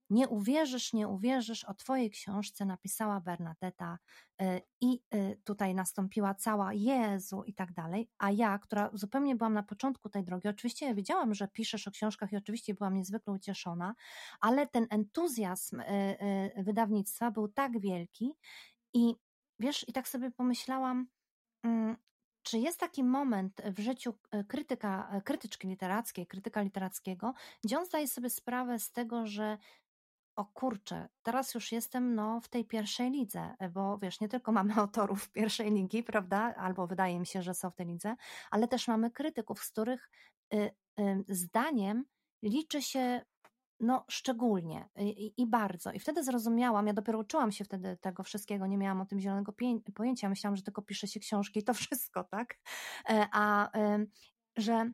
nie 0.09 0.27
uwierzysz, 0.27 0.93
nie 0.93 1.07
uwierzysz, 1.07 1.63
o 1.63 1.73
Twojej 1.73 2.09
książce 2.09 2.65
napisała 2.65 3.21
Bernadetta 3.21 3.99
y, 4.41 4.61
i 4.81 5.01
y, 5.13 5.41
tutaj 5.43 5.75
nastąpiła 5.75 6.33
cała 6.33 6.73
Jezu 6.73 7.43
i 7.43 7.53
tak 7.53 7.73
dalej, 7.73 8.09
a 8.17 8.31
ja, 8.31 8.59
która 8.59 8.89
zupełnie 8.93 9.35
byłam 9.35 9.53
na 9.53 9.63
początku 9.63 10.09
tej 10.09 10.23
drogi, 10.23 10.47
oczywiście 10.47 10.85
ja 10.85 10.93
wiedziałam, 10.93 11.33
że 11.33 11.47
piszesz 11.47 11.87
o 11.87 11.91
książkach 11.91 12.33
i 12.33 12.37
oczywiście 12.37 12.73
byłam 12.73 12.95
niezwykle 12.95 13.33
ucieszona, 13.33 13.95
ale 14.41 14.67
ten 14.67 14.87
entuzjazm 14.89 15.79
y, 15.79 15.85
wydawnictwa 16.57 17.31
był 17.31 17.47
tak 17.47 17.79
wielki 17.79 18.33
i 18.93 19.15
wiesz, 19.59 19.89
i 19.89 19.93
tak 19.93 20.07
sobie 20.07 20.31
pomyślałam, 20.31 21.07
mm, 21.63 21.95
czy 22.43 22.59
jest 22.59 22.79
taki 22.79 23.03
moment 23.03 23.61
w 23.65 23.79
życiu 23.79 24.13
krytyka, 24.47 25.21
krytyczki 25.25 25.67
literackiej, 25.67 26.27
krytyka 26.27 26.61
literackiego, 26.61 27.33
gdzie 27.63 27.79
on 27.79 27.85
zdaje 27.85 28.07
sobie 28.07 28.29
sprawę 28.29 28.79
z 28.79 28.91
tego, 28.91 29.25
że 29.27 29.57
o 30.39 30.45
kurczę, 30.45 31.09
teraz 31.23 31.53
już 31.53 31.71
jestem 31.71 32.15
no, 32.15 32.41
w 32.41 32.47
tej 32.49 32.65
pierwszej 32.65 33.11
lidze, 33.11 33.55
bo 33.71 33.97
wiesz, 33.97 34.21
nie 34.21 34.29
tylko 34.29 34.51
mamy 34.51 34.73
autorów 34.81 35.31
pierwszej 35.31 35.71
ligi, 35.71 36.03
prawda, 36.03 36.55
albo 36.55 36.87
wydaje 36.87 37.19
mi 37.19 37.25
się, 37.25 37.41
że 37.41 37.53
są 37.53 37.69
w 37.69 37.75
tej 37.75 37.87
lidze, 37.87 38.15
ale 38.51 38.67
też 38.67 38.87
mamy 38.87 39.11
krytyków, 39.11 39.63
z 39.63 39.71
których 39.71 40.09
y, 40.53 40.57
y, 40.99 41.25
zdaniem 41.27 42.05
liczy 42.43 42.81
się 42.81 43.21
no 43.79 44.05
szczególnie 44.09 44.89
i, 44.95 45.33
i, 45.37 45.47
bardzo. 45.47 45.91
I 45.91 45.99
wtedy 45.99 46.23
zrozumiałam, 46.23 46.87
ja 46.87 46.93
dopiero 46.93 47.19
uczyłam 47.19 47.51
się 47.51 47.63
wtedy 47.63 47.97
tego 48.01 48.23
wszystkiego, 48.23 48.67
nie 48.67 48.77
miałam 48.77 49.01
o 49.01 49.05
tym 49.05 49.19
zielonego 49.19 49.53
pojęcia, 49.93 50.29
myślałam, 50.29 50.55
że 50.55 50.63
tylko 50.63 50.81
pisze 50.81 51.07
się 51.07 51.19
książki 51.19 51.59
i 51.59 51.63
to 51.63 51.73
wszystko, 51.83 52.23
tak? 52.23 52.59
E, 53.09 53.27
a 53.31 53.69
że 54.57 54.91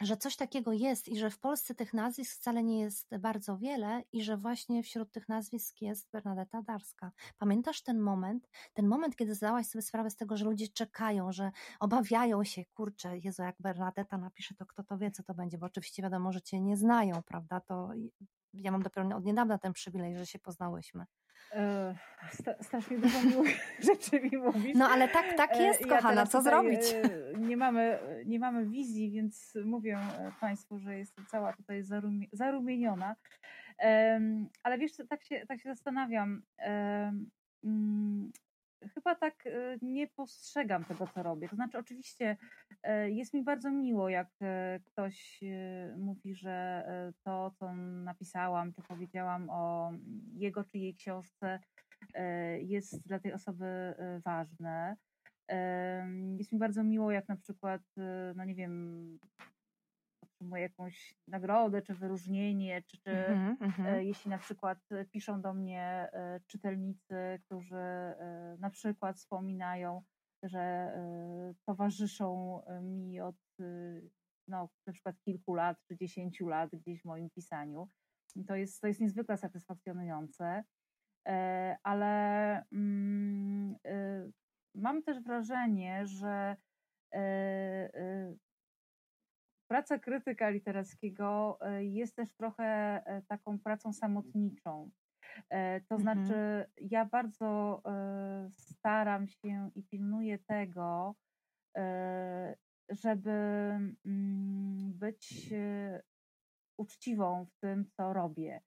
że 0.00 0.16
coś 0.16 0.36
takiego 0.36 0.72
jest 0.72 1.08
i 1.08 1.18
że 1.18 1.30
w 1.30 1.38
Polsce 1.38 1.74
tych 1.74 1.94
nazwisk 1.94 2.36
wcale 2.36 2.62
nie 2.62 2.80
jest 2.80 3.16
bardzo 3.18 3.58
wiele 3.58 4.02
i 4.12 4.22
że 4.22 4.36
właśnie 4.36 4.82
wśród 4.82 5.12
tych 5.12 5.28
nazwisk 5.28 5.80
jest 5.80 6.10
Bernadetta 6.12 6.62
Darska. 6.62 7.12
Pamiętasz 7.38 7.82
ten 7.82 8.00
moment? 8.00 8.48
Ten 8.74 8.86
moment, 8.86 9.16
kiedy 9.16 9.34
zdałaś 9.34 9.66
sobie 9.66 9.82
sprawę 9.82 10.10
z 10.10 10.16
tego, 10.16 10.36
że 10.36 10.44
ludzie 10.44 10.68
czekają, 10.68 11.32
że 11.32 11.50
obawiają 11.80 12.44
się, 12.44 12.64
kurczę, 12.74 13.18
Jezu, 13.18 13.42
jak 13.42 13.56
Bernadetta 13.60 14.18
napisze, 14.18 14.54
to 14.54 14.66
kto 14.66 14.84
to 14.84 14.98
wie, 14.98 15.10
co 15.10 15.22
to 15.22 15.34
będzie, 15.34 15.58
bo 15.58 15.66
oczywiście 15.66 16.02
wiadomo, 16.02 16.32
że 16.32 16.42
cię 16.42 16.60
nie 16.60 16.76
znają, 16.76 17.22
prawda? 17.22 17.60
To 17.60 17.90
ja 18.54 18.70
mam 18.70 18.82
dopiero 18.82 19.16
od 19.16 19.24
niedawna 19.24 19.58
ten 19.58 19.72
przywilej, 19.72 20.16
że 20.16 20.26
się 20.26 20.38
poznałyśmy. 20.38 21.04
E, 21.52 21.94
strasznie 22.60 22.98
dużo 22.98 23.22
miłych 23.22 23.56
rzeczy 23.88 24.20
mi 24.20 24.38
mówisz. 24.38 24.76
No 24.76 24.88
ale 24.88 25.08
tak, 25.08 25.34
tak 25.36 25.56
e, 25.56 25.62
jest, 25.62 25.86
kochana, 25.86 26.26
co 26.26 26.38
tutaj 26.38 26.52
zrobić? 26.52 26.80
E, 26.92 27.38
nie 27.38 27.56
mamy, 27.56 27.98
nie 28.26 28.38
mamy 28.38 28.66
wizji, 28.66 29.10
więc 29.10 29.54
mówię 29.64 29.98
Państwu, 30.40 30.78
że 30.78 30.98
jestem 30.98 31.26
cała 31.26 31.52
tutaj 31.52 31.82
zarumieniona. 32.32 33.16
Ale 34.62 34.78
wiesz, 34.78 34.92
tak 35.08 35.24
się, 35.24 35.46
tak 35.46 35.60
się 35.60 35.68
zastanawiam. 35.68 36.42
Mm, 37.64 38.32
chyba 38.88 39.14
tak 39.14 39.46
e, 39.46 39.78
nie 39.82 40.06
postrzegam 40.08 40.84
tego, 40.84 41.06
co 41.06 41.22
robię. 41.22 41.48
To 41.48 41.56
znaczy, 41.56 41.78
oczywiście 41.78 42.36
e, 42.82 43.10
jest 43.10 43.34
mi 43.34 43.42
bardzo 43.42 43.70
miło, 43.70 44.08
jak 44.08 44.28
e, 44.42 44.80
ktoś 44.84 45.40
mówi, 45.98 46.34
że 46.34 46.84
to, 47.24 47.50
co 47.50 47.74
napisałam, 48.04 48.72
czy 48.72 48.82
powiedziałam 48.82 49.50
o 49.50 49.92
jego 50.32 50.64
czy 50.64 50.78
jej 50.78 50.94
książce, 50.94 51.60
jest 52.60 53.06
dla 53.06 53.18
tej 53.18 53.32
osoby 53.32 53.94
ważne. 54.24 54.96
Jest 56.38 56.52
mi 56.52 56.58
bardzo 56.58 56.84
miło, 56.84 57.12
jak 57.12 57.28
na 57.28 57.36
przykład, 57.36 57.82
no 58.36 58.44
nie 58.44 58.54
wiem, 58.54 59.18
jakąś 60.40 61.14
nagrodę, 61.28 61.82
czy 61.82 61.94
wyróżnienie, 61.94 62.82
czy, 62.82 62.98
czy 62.98 63.10
mm 63.10 63.56
-hmm. 63.56 63.96
jeśli 63.96 64.30
na 64.30 64.38
przykład 64.38 64.78
piszą 65.10 65.40
do 65.40 65.54
mnie 65.54 66.08
e, 66.12 66.40
czytelnicy, 66.46 67.40
którzy 67.44 67.76
e, 67.76 68.56
na 68.60 68.70
przykład 68.70 69.16
wspominają, 69.16 70.02
że 70.42 70.94
towarzyszą 71.66 72.60
mi 72.82 73.20
od 73.20 73.36
no, 74.48 74.68
na 74.86 74.92
przykład 74.92 75.20
kilku 75.20 75.54
lat 75.54 75.78
czy 75.88 75.96
dziesięciu 75.96 76.48
lat 76.48 76.70
gdzieś 76.72 77.02
w 77.02 77.04
moim 77.04 77.30
pisaniu. 77.30 77.88
To 78.46 78.56
jest, 78.56 78.80
to 78.80 78.86
jest 78.86 79.00
niezwykle 79.00 79.36
satysfakcjonujące, 79.36 80.64
ale 81.82 82.64
mm, 82.72 83.76
mam 84.74 85.02
też 85.02 85.20
wrażenie, 85.20 86.06
że 86.06 86.56
praca 89.70 89.98
krytyka 89.98 90.50
literackiego 90.50 91.58
e, 91.60 91.84
jest 91.84 92.16
też 92.16 92.34
trochę 92.34 92.64
e, 93.04 93.22
taką 93.22 93.58
pracą 93.58 93.92
samotniczą. 93.92 94.90
E, 95.50 95.80
to 95.80 95.94
mhm. 95.94 96.00
znaczy, 96.00 96.66
ja 96.76 97.04
bardzo 97.04 97.82
staram 98.50 99.28
się 99.28 99.70
i 99.74 99.82
pilnuję 99.82 100.38
tego, 100.38 101.14
żeby 102.88 103.30
mm, 104.06 104.92
być 104.92 105.54
uczciwą 106.76 107.46
w 107.46 107.60
tym, 107.60 107.84
co 107.90 108.12
robię. 108.12 108.60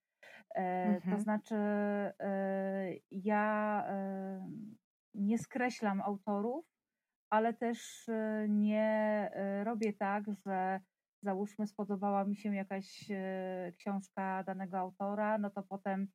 Mhm. 0.56 1.18
To 1.18 1.24
znaczy, 1.24 1.56
ja 3.12 3.86
nie 5.14 5.38
skreślam 5.38 6.02
autorów, 6.02 6.66
ale 7.30 7.54
też 7.54 8.10
nie 8.50 9.32
robię 9.64 9.94
tak, 9.94 10.24
że 10.46 10.80
załóżmy 11.24 11.68
spodobała 11.68 12.26
mi 12.26 12.36
się 12.36 12.56
jakaś 12.56 13.12
e, 13.12 13.72
książka 13.78 14.44
danego 14.44 14.78
autora, 14.78 15.38
no 15.38 15.50
to 15.50 15.64
potem 15.64 16.08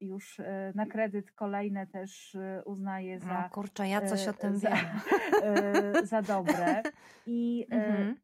już 0.00 0.40
e, 0.40 0.72
na 0.74 0.86
kredyt 0.86 1.32
kolejne 1.32 1.86
też 1.86 2.34
e, 2.34 2.62
uznaję 2.64 3.20
za. 3.20 3.42
No 3.42 3.50
kurczę, 3.50 3.88
ja 3.88 4.00
coś 4.00 4.28
o 4.28 4.32
tym 4.32 4.56
za, 4.56 4.70
wiem. 4.70 6.06
za 6.12 6.22
dobre. 6.22 6.82
I, 7.26 7.66
mhm. 7.70 8.16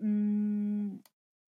mm, 0.00 1.02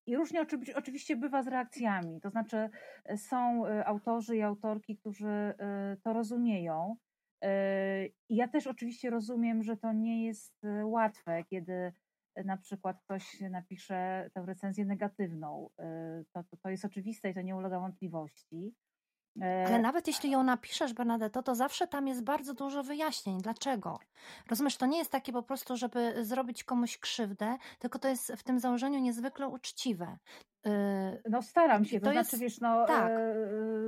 I 0.05 0.15
różnie 0.15 0.45
oczywiście 0.75 1.15
bywa 1.15 1.43
z 1.43 1.47
reakcjami. 1.47 2.21
To 2.21 2.29
znaczy, 2.29 2.69
są 3.17 3.63
autorzy 3.85 4.37
i 4.37 4.41
autorki, 4.41 4.97
którzy 4.97 5.53
to 6.03 6.13
rozumieją. 6.13 6.95
I 8.29 8.35
ja 8.35 8.47
też 8.47 8.67
oczywiście 8.67 9.09
rozumiem, 9.09 9.63
że 9.63 9.77
to 9.77 9.93
nie 9.93 10.25
jest 10.25 10.61
łatwe, 10.83 11.43
kiedy 11.43 11.93
na 12.45 12.57
przykład 12.57 13.01
ktoś 13.03 13.39
napisze 13.39 14.29
tę 14.33 14.45
recenzję 14.45 14.85
negatywną. 14.85 15.69
Y, 15.79 16.25
to, 16.33 16.43
to, 16.43 16.57
to 16.57 16.69
jest 16.69 16.85
oczywiste 16.85 17.29
i 17.29 17.33
to 17.33 17.41
nie 17.41 17.55
ulega 17.55 17.79
wątpliwości. 17.79 18.73
Ale 19.41 19.79
nawet 19.79 20.07
jeśli 20.07 20.31
ją 20.31 20.43
napiszesz, 20.43 20.93
Bernadetto, 20.93 21.43
to 21.43 21.55
zawsze 21.55 21.87
tam 21.87 22.07
jest 22.07 22.23
bardzo 22.23 22.53
dużo 22.53 22.83
wyjaśnień. 22.83 23.41
Dlaczego? 23.41 23.99
Rozumiesz, 24.49 24.77
to 24.77 24.85
nie 24.85 24.97
jest 24.97 25.11
takie 25.11 25.33
po 25.33 25.43
prostu, 25.43 25.77
żeby 25.77 26.25
zrobić 26.25 26.63
komuś 26.63 26.97
krzywdę, 26.97 27.57
tylko 27.79 27.99
to 27.99 28.07
jest 28.07 28.33
w 28.37 28.43
tym 28.43 28.59
założeniu 28.59 28.99
niezwykle 28.99 29.47
uczciwe. 29.47 30.17
Y, 30.67 31.29
no 31.29 31.41
staram 31.41 31.85
się, 31.85 31.99
to, 31.99 32.05
to 32.05 32.11
znaczy 32.11 32.29
jest... 32.31 32.39
wiesz, 32.39 32.59
no 32.59 32.85
tak. 32.85 33.11
E, 33.11 33.35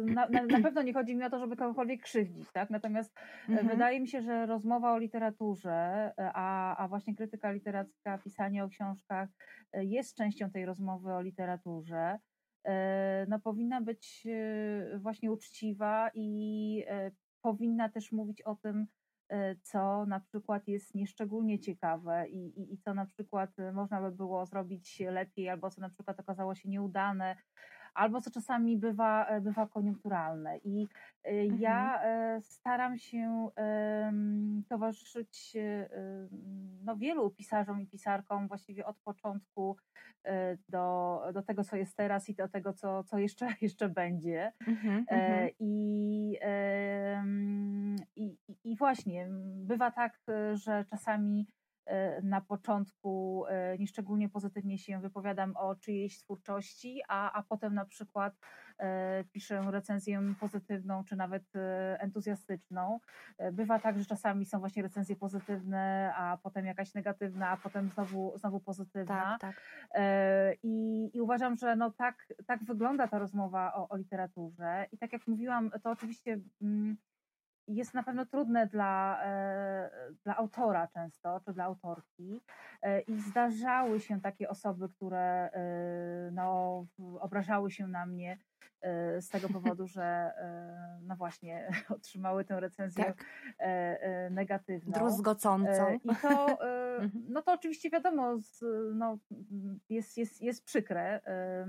na, 0.06 0.28
na, 0.30 0.46
na, 0.46 0.62
pewno 0.62 0.82
nie 0.82 0.94
chodzi 0.94 1.16
mi 1.16 1.24
o 1.24 1.30
to, 1.30 1.40
żeby 1.40 1.56
kogokolwiek 1.56 2.02
krzywdzić, 2.02 2.52
tak? 2.54 2.70
Natomiast 2.70 3.14
e, 3.18 3.52
mhm. 3.52 3.68
wydaje 3.68 4.00
mi 4.00 4.08
się, 4.08 4.22
że 4.22 4.46
rozmowa 4.46 4.94
o 4.94 4.98
literaturze, 4.98 6.14
e, 6.20 6.32
a, 6.34 6.78
a 6.78 6.88
właśnie 6.88 7.16
krytyka 7.16 7.52
literacka, 7.52 8.18
pisanie 8.18 8.64
o 8.64 8.70
książkach 8.70 9.30
jest 9.74 10.18
częścią 10.18 10.52
tej 10.52 10.66
rozmowy 10.66 11.14
o 11.14 11.22
literaturze. 11.22 12.20
No 13.28 13.40
powinna 13.40 13.82
być 13.82 14.28
właśnie 14.98 15.32
uczciwa 15.32 16.10
i 16.14 16.86
powinna 17.42 17.90
też 17.90 18.12
mówić 18.12 18.42
o 18.42 18.56
tym, 18.56 18.88
E, 18.88 19.03
co 19.64 20.06
na 20.06 20.20
przykład 20.20 20.68
jest 20.68 20.96
nieszczególnie 20.96 21.60
ciekawe 21.60 22.28
i, 22.30 22.60
i, 22.60 22.74
i 22.74 22.78
co 22.78 22.94
na 22.94 23.06
przykład 23.06 23.60
e, 23.60 23.72
można 23.72 24.02
by 24.02 24.12
było 24.12 24.46
zrobić 24.46 25.00
lepiej, 25.00 25.50
albo 25.50 25.70
co 25.70 25.82
na 25.82 25.90
przykład 25.90 26.20
okazało 26.20 26.56
się 26.56 26.70
nieudane, 26.70 27.36
albo 27.94 28.22
co 28.22 28.32
czasami 28.32 28.78
bywa, 28.78 29.26
e, 29.26 29.42
bywa 29.42 29.68
koniunkturalne. 29.68 30.58
I 30.58 30.88
mhm. 31.24 31.60
ja 31.60 32.02
staram 32.42 32.98
się 32.98 33.50
towarzyszyć 34.70 35.58
no, 36.86 36.98
wielu 36.98 37.30
pisarzom 37.32 37.82
i 37.82 37.88
pisarkom 37.88 38.48
właściwie 38.48 38.86
od 38.86 39.00
początku 39.00 39.78
do, 40.70 41.20
do 41.34 41.42
tego, 41.42 41.64
co 41.64 41.76
jest 41.76 41.98
teraz 41.98 42.30
i 42.30 42.36
do 42.36 42.48
tego, 42.48 42.74
co, 42.74 43.04
co 43.04 43.18
jeszcze, 43.18 43.48
jeszcze 43.62 43.90
będzie. 43.90 44.52
Mhm, 44.68 45.06
mhm. 45.10 45.50
I, 45.60 46.40
i, 48.16 48.38
I 48.64 48.78
właśnie 48.78 49.28
bywa 49.66 49.92
tak, 49.92 50.20
że 50.54 50.86
czasami 50.90 51.48
na 52.24 52.42
początku 52.42 53.46
nieszczególnie 53.80 54.30
pozytywnie 54.30 54.78
się 54.78 55.00
wypowiadam 55.02 55.58
o 55.58 55.76
czyjejś 55.76 56.20
twórczości, 56.20 57.02
a, 57.08 57.32
a 57.32 57.44
potem 57.44 57.74
na 57.74 57.86
przykład 57.86 58.40
piszę 59.32 59.72
recenzję 59.72 60.34
pozytywną, 60.40 61.04
czy 61.04 61.16
nawet 61.16 61.44
entuzjastyczną. 62.00 63.00
Bywa 63.52 63.80
tak, 63.80 64.00
że 64.00 64.06
czasami 64.06 64.46
są 64.46 64.60
właśnie 64.60 64.84
recenzje 64.84 65.16
pozytywne, 65.16 66.14
a 66.16 66.38
potem 66.44 66.66
jakaś 66.66 66.94
negatywna, 66.94 67.50
a 67.50 67.58
potem 67.58 67.90
znowu, 67.90 68.34
znowu 68.38 68.60
pozytywna. 68.60 69.38
Tak, 69.40 69.42
tak. 69.42 69.62
I, 70.64 71.10
I 71.14 71.22
uważam, 71.22 71.56
że 71.56 71.76
no 71.76 71.92
tak, 71.92 72.34
tak 72.46 72.64
wygląda 72.64 73.08
ta 73.08 73.20
rozmowa 73.20 73.74
o, 73.74 73.90
o 73.90 73.98
literaturze. 73.98 74.88
I 74.92 74.98
tak 74.98 75.14
jak 75.14 75.28
mówiłam, 75.28 75.72
to 75.84 75.92
oczywiście 75.92 76.40
mm, 76.62 76.98
jest 77.68 77.94
na 77.94 78.04
pewno 78.04 78.26
trudne 78.26 78.68
dla, 78.68 79.20
e, 79.24 79.90
dla 80.24 80.38
autora 80.38 80.88
często, 80.88 81.40
czy 81.46 81.54
dla 81.54 81.64
autorki. 81.64 82.42
E, 82.82 83.02
I 83.02 83.20
zdarzały 83.20 84.00
się 84.00 84.22
takie 84.22 84.50
osoby, 84.50 84.90
które 84.90 85.52
e, 85.54 86.32
no, 86.32 86.86
obrażały 87.20 87.72
się 87.72 87.88
na 87.88 88.06
mnie 88.06 88.38
z 89.20 89.30
tego 89.30 89.50
powodu, 89.60 89.88
że 89.88 90.32
no 91.02 91.16
właśnie 91.16 91.70
otrzymały 91.96 92.46
tę 92.46 92.60
recenzję 92.60 93.04
tak. 93.04 93.26
negatywną. 94.32 94.94
Druzgocącą. 94.94 96.00
I 96.04 96.16
to, 96.22 96.48
mhm. 97.02 97.26
no 97.30 97.42
to 97.42 97.54
oczywiście 97.54 97.90
wiadomo, 97.90 98.38
no, 98.94 99.18
jest, 99.90 100.18
jest, 100.18 100.42
jest 100.42 100.66
przykre. 100.66 101.22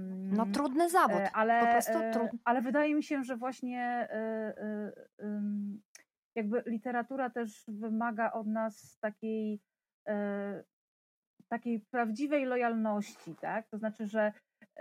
No 0.08 0.46
trudny 0.46 0.90
zawód, 0.90 1.22
ale, 1.32 1.80
trudny. 2.12 2.38
Ale 2.44 2.62
wydaje 2.62 2.94
mi 2.94 3.02
się, 3.02 3.24
że 3.24 3.36
właśnie 3.36 4.08
jakby 6.34 6.62
literatura 6.66 7.30
też 7.30 7.64
wymaga 7.68 8.32
od 8.32 8.46
nas 8.46 8.98
takiej, 9.00 9.60
takiej 11.48 11.80
prawdziwej 11.80 12.44
lojalności, 12.44 13.34
tak? 13.40 13.68
To 13.68 13.78
znaczy, 13.78 14.06
że 14.06 14.32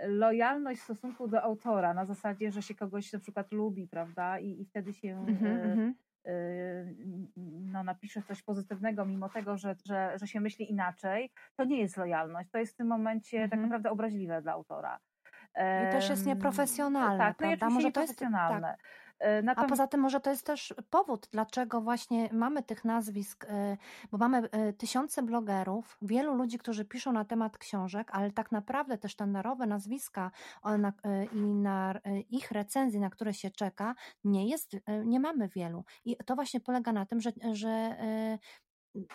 lojalność 0.02 0.80
w 0.80 0.84
stosunku 0.84 1.28
do 1.28 1.42
autora, 1.42 1.94
na 1.94 2.04
zasadzie, 2.04 2.50
że 2.50 2.62
się 2.62 2.74
kogoś 2.74 3.12
na 3.12 3.18
przykład 3.18 3.52
lubi, 3.52 3.88
prawda? 3.88 4.38
I, 4.38 4.60
i 4.60 4.64
wtedy 4.64 4.92
się 4.92 5.08
mm-hmm. 5.08 5.92
no, 7.72 7.84
napisze 7.84 8.22
coś 8.22 8.42
pozytywnego, 8.42 9.04
mimo 9.04 9.28
tego, 9.28 9.56
że, 9.56 9.74
że, 9.86 10.18
że 10.18 10.26
się 10.26 10.40
myśli 10.40 10.70
inaczej, 10.70 11.30
to 11.56 11.64
nie 11.64 11.80
jest 11.80 11.96
lojalność. 11.96 12.50
To 12.50 12.58
jest 12.58 12.74
w 12.74 12.76
tym 12.76 12.86
momencie 12.86 13.36
mm-hmm. 13.36 13.50
tak 13.50 13.52
mhm. 13.52 13.62
naprawdę 13.62 13.90
obraźliwe 13.90 14.42
dla 14.42 14.52
autora. 14.52 14.98
I 15.56 15.92
też 15.92 16.08
jest 16.10 16.26
nieprofesjonalne, 16.26 17.18
tak, 17.18 17.36
prawda? 17.36 17.70
Może 17.70 17.92
to 17.92 18.00
jest 18.00 18.18
tak. 18.18 18.78
Natomiast... 19.20 19.58
A 19.58 19.68
poza 19.68 19.86
tym 19.86 20.00
może 20.00 20.20
to 20.20 20.30
jest 20.30 20.46
też 20.46 20.74
powód, 20.90 21.28
dlaczego 21.32 21.80
właśnie 21.80 22.28
mamy 22.32 22.62
tych 22.62 22.84
nazwisk, 22.84 23.44
e, 23.48 23.76
bo 24.12 24.18
mamy 24.18 24.50
e, 24.50 24.72
tysiące 24.72 25.22
blogerów, 25.22 25.98
wielu 26.02 26.34
ludzi, 26.34 26.58
którzy 26.58 26.84
piszą 26.84 27.12
na 27.12 27.24
temat 27.24 27.58
książek, 27.58 28.08
ale 28.12 28.30
tak 28.30 28.52
naprawdę 28.52 28.98
te 28.98 29.08
sztandarowe 29.08 29.66
nazwiska 29.66 30.30
e, 30.64 31.24
i 31.24 31.54
na 31.54 31.94
ich 32.30 32.50
recenzji, 32.50 33.00
na 33.00 33.10
które 33.10 33.34
się 33.34 33.50
czeka, 33.50 33.94
nie 34.24 34.48
jest, 34.48 34.76
nie 35.04 35.20
mamy 35.20 35.48
wielu. 35.48 35.84
I 36.04 36.16
to 36.26 36.34
właśnie 36.34 36.60
polega 36.60 36.92
na 36.92 37.06
tym, 37.06 37.20
że, 37.20 37.32
że 37.52 37.96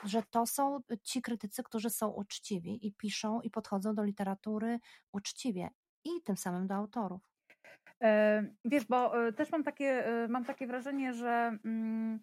że 0.04 0.24
to 0.24 0.46
są 0.46 0.80
ci 1.04 1.22
krytycy, 1.22 1.64
którzy 1.64 1.90
są 1.90 2.08
uczciwi 2.08 2.88
i 2.88 2.94
piszą 2.94 3.42
i 3.42 3.50
podchodzą 3.50 3.96
do 3.96 4.04
literatury 4.04 4.80
uczciwie 5.12 5.70
i 6.04 6.10
tym 6.24 6.38
samym 6.38 6.68
do 6.68 6.76
autorów. 6.76 7.29
Wiesz, 8.66 8.86
bo 8.86 9.28
e, 9.28 9.34
też 9.34 9.52
mam 9.52 9.64
takie, 9.64 10.06
e, 10.08 10.28
mam 10.28 10.46
takie 10.46 10.68
wrażenie, 10.68 11.14
że 11.14 11.58
mm, 11.66 12.20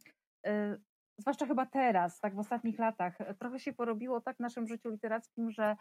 e, 0.47 0.77
zwłaszcza 1.19 1.47
chyba 1.47 1.67
teraz, 1.67 2.21
tak 2.21 2.35
w 2.35 2.39
ostatnich 2.39 2.79
latach, 2.79 3.19
trochę 3.39 3.61
się 3.61 3.73
porobiło 3.73 4.21
tak 4.21 4.37
w 4.37 4.41
naszym 4.41 4.67
życiu 4.67 4.91
literackim, 4.91 5.51
że 5.51 5.77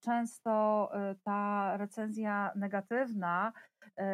często 0.00 0.90
ta 1.24 1.76
recenzja 1.76 2.52
negatywna 2.56 3.52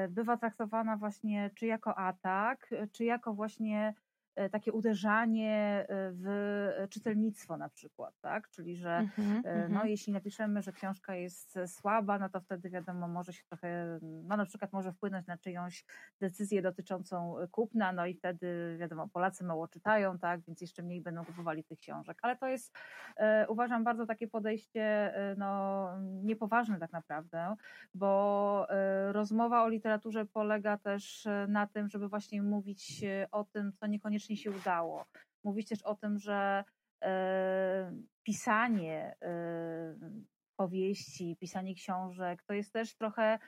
bywa 0.08 0.36
traktowana 0.36 0.96
właśnie 0.96 1.50
czy 1.54 1.66
jako 1.66 1.98
atak, 1.98 2.70
czy 2.92 3.04
jako 3.04 3.34
właśnie 3.34 3.94
takie 4.48 4.72
uderzanie 4.72 5.86
e, 5.88 6.10
w 6.12 6.86
czytelnictwo 6.90 7.56
na 7.56 7.68
przykład, 7.68 8.14
tak? 8.20 8.48
Czyli, 8.50 8.76
że 8.76 9.06
mm-hmm, 9.18 9.42
no, 9.70 9.80
mm-hmm. 9.80 9.86
jeśli 9.86 10.12
napiszemy, 10.12 10.62
że 10.62 10.72
książka 10.72 11.14
jest 11.14 11.58
słaba, 11.66 12.18
no 12.18 12.28
to 12.28 12.40
wtedy 12.40 12.70
wiadomo, 12.70 13.08
może 13.08 13.32
się 13.32 13.42
trochę, 13.48 13.98
no 14.02 14.36
na 14.36 14.46
przykład 14.46 14.72
może 14.72 14.92
wpłynąć 14.92 15.26
na 15.26 15.38
czyjąś 15.38 15.84
decyzję 16.20 16.62
dotyczącą 16.62 17.34
kupna, 17.50 17.92
no 17.92 18.06
i 18.06 18.14
wtedy 18.14 18.76
wiadomo, 18.80 19.08
Polacy 19.08 19.44
mało 19.44 19.68
czytają, 19.68 20.18
tak? 20.18 20.40
Więc 20.40 20.60
jeszcze 20.60 20.82
mniej 20.82 21.00
będą 21.00 21.24
kupowali 21.24 21.64
tych 21.64 21.78
książek. 21.78 22.18
Ale 22.22 22.36
to 22.36 22.46
jest, 22.46 22.78
e, 23.16 23.48
uważam, 23.48 23.84
bardzo 23.84 24.06
takie 24.06 24.28
podejście 24.28 25.14
no, 25.36 25.88
niepoważne 26.00 26.78
tak 26.78 26.92
naprawdę, 26.92 27.54
bo 27.94 28.66
e, 28.70 29.12
rozmowa 29.12 29.62
o 29.62 29.68
literaturze 29.68 30.26
polega 30.26 30.78
też 30.78 31.28
na 31.48 31.66
tym, 31.66 31.88
żeby 31.88 32.08
właśnie 32.08 32.42
mówić 32.42 33.04
o 33.30 33.44
tym, 33.44 33.72
co 33.72 33.86
niekoniecznie 33.86 34.29
faktycznie 34.30 34.36
się 34.36 34.58
udało. 34.58 35.04
Mówić 35.44 35.68
też 35.68 35.82
o 35.82 35.94
tym, 35.94 36.18
że 36.18 36.64
e, 37.02 37.92
pisanie 38.22 39.16
e, 39.22 39.94
powieści, 40.56 41.36
pisanie 41.40 41.74
książek 41.74 42.42
to 42.46 42.54
jest 42.54 42.72
też 42.72 42.96
trochę 42.96 43.38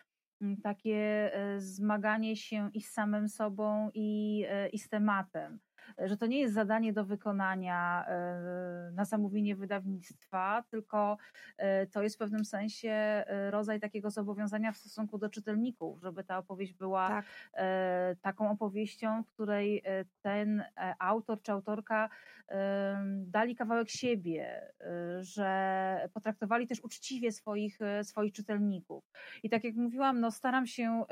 mm, 0.41 0.57
takie 0.63 1.31
e, 1.35 1.61
zmaganie 1.61 2.37
się 2.37 2.71
i 2.75 2.81
z 2.81 2.93
samym 2.93 3.29
sobą, 3.29 3.91
i, 3.95 4.45
i 4.73 4.79
z 4.79 4.89
tematem 4.89 5.59
że 5.99 6.17
to 6.17 6.27
nie 6.27 6.41
jest 6.41 6.55
zadanie 6.55 6.93
do 6.93 7.05
wykonania 7.05 8.05
e, 8.09 8.91
na 8.95 9.05
zamówienie 9.05 9.57
wydawnictwa, 9.57 10.65
tylko 10.71 11.17
e, 11.57 11.87
to 11.87 12.03
jest 12.03 12.17
w 12.17 12.19
pewnym 12.19 12.45
sensie 12.45 12.91
e, 12.91 13.51
rodzaj 13.51 13.81
takiego 13.81 14.11
zobowiązania 14.11 14.73
w 14.73 14.77
stosunku 14.77 15.19
do 15.19 15.29
czytelników, 15.29 16.01
żeby 16.01 16.25
ta 16.25 16.39
opowieść 16.39 16.73
była 16.73 17.09
tak. 17.09 17.25
taką 18.21 18.51
opowieścią, 18.51 19.23
w 19.23 19.31
której 19.33 19.83
ten 20.23 20.65
autor 20.99 21.43
czy 21.43 21.53
autorka 21.53 22.09
dali 23.17 23.57
kawałek 23.57 23.91
siebie, 23.91 24.73
że 25.21 26.09
potraktowali 26.15 26.67
też 26.67 26.81
uczciwie 26.81 27.33
swoich, 27.33 27.79
swoich 28.03 28.33
czytelników. 28.33 29.05
I 29.43 29.51
tak 29.51 29.65
jak 29.65 29.75
mówiłam, 29.75 30.21
no 30.21 30.31
staram 30.31 30.67
się 30.67 31.05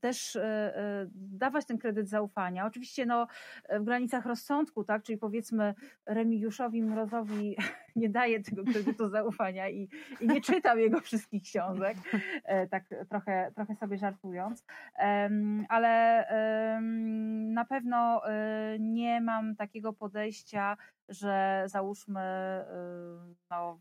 też 0.00 0.36
e, 0.36 0.42
e, 0.42 1.06
dawać 1.14 1.66
ten 1.66 1.78
kredyt 1.78 2.08
zaufania. 2.08 2.66
Oczywiście 2.66 3.06
no, 3.06 3.26
w 3.70 3.84
granicach 3.84 4.26
rozsądku, 4.26 4.84
tak, 4.84 5.02
czyli 5.02 5.18
powiedzmy 5.18 5.74
Remigiuszowi 6.06 6.82
Mrozowi 6.82 7.56
nie 7.96 8.08
daję 8.08 8.42
tego 8.42 8.64
kredytu 8.64 9.08
zaufania 9.08 9.68
i, 9.68 9.88
i 10.20 10.28
nie 10.28 10.40
czytam 10.40 10.78
jego 10.78 11.00
wszystkich 11.00 11.42
książek, 11.42 11.96
e, 12.44 12.66
tak 12.66 12.84
trochę, 13.08 13.52
trochę 13.54 13.74
sobie 13.74 13.98
żartując, 13.98 14.64
ale 15.68 16.26
na 17.52 17.64
pewno 17.64 18.22
nie 18.78 19.20
mam 19.20 19.56
takiego 19.56 19.92
podejścia, 19.92 20.76
że 21.08 21.62
załóżmy 21.66 22.20
no, 23.50 23.80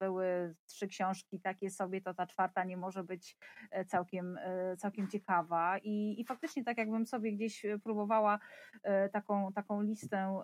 były 0.00 0.54
trzy 0.66 0.88
książki 0.88 1.40
takie 1.40 1.70
sobie, 1.70 2.00
to 2.00 2.14
ta 2.14 2.26
czwarta 2.26 2.64
nie 2.64 2.76
może 2.76 3.04
być 3.04 3.36
e, 3.70 3.84
całkiem, 3.84 4.38
e, 4.38 4.76
całkiem 4.76 5.08
ciekawa. 5.08 5.78
I, 5.78 6.20
I 6.20 6.24
faktycznie 6.24 6.64
tak 6.64 6.78
jakbym 6.78 7.06
sobie 7.06 7.32
gdzieś 7.32 7.64
e, 7.64 7.78
próbowała 7.78 8.38
taką, 9.12 9.52
taką 9.52 9.82
listę, 9.82 10.40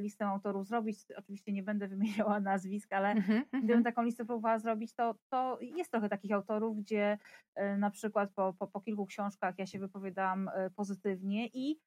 listę 0.00 0.26
autorów 0.26 0.66
zrobić, 0.66 0.98
oczywiście 1.16 1.52
nie 1.52 1.62
będę 1.62 1.88
wymieniała 1.88 2.40
nazwisk, 2.50 2.92
ale 2.92 3.14
mm-hmm, 3.14 3.42
gdybym 3.64 3.84
taką 3.84 4.02
listę 4.02 4.24
próbowała 4.24 4.58
zrobić, 4.58 4.94
to, 4.94 5.14
to 5.28 5.58
jest 5.60 5.90
trochę 5.90 6.08
takich 6.08 6.32
autorów, 6.32 6.76
gdzie 6.76 7.18
na 7.78 7.90
przykład 7.90 8.30
po, 8.34 8.54
po, 8.58 8.66
po 8.66 8.80
kilku 8.80 9.06
książkach 9.06 9.58
ja 9.58 9.66
się 9.66 9.78
wypowiadałam 9.78 10.50
pozytywnie 10.76 11.46
i 11.46 11.80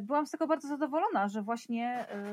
byłam 0.00 0.26
z 0.26 0.30
tego 0.30 0.46
bardzo 0.46 0.68
zadowolona, 0.68 1.28
że 1.28 1.42
właśnie 1.42 2.08
e, 2.08 2.24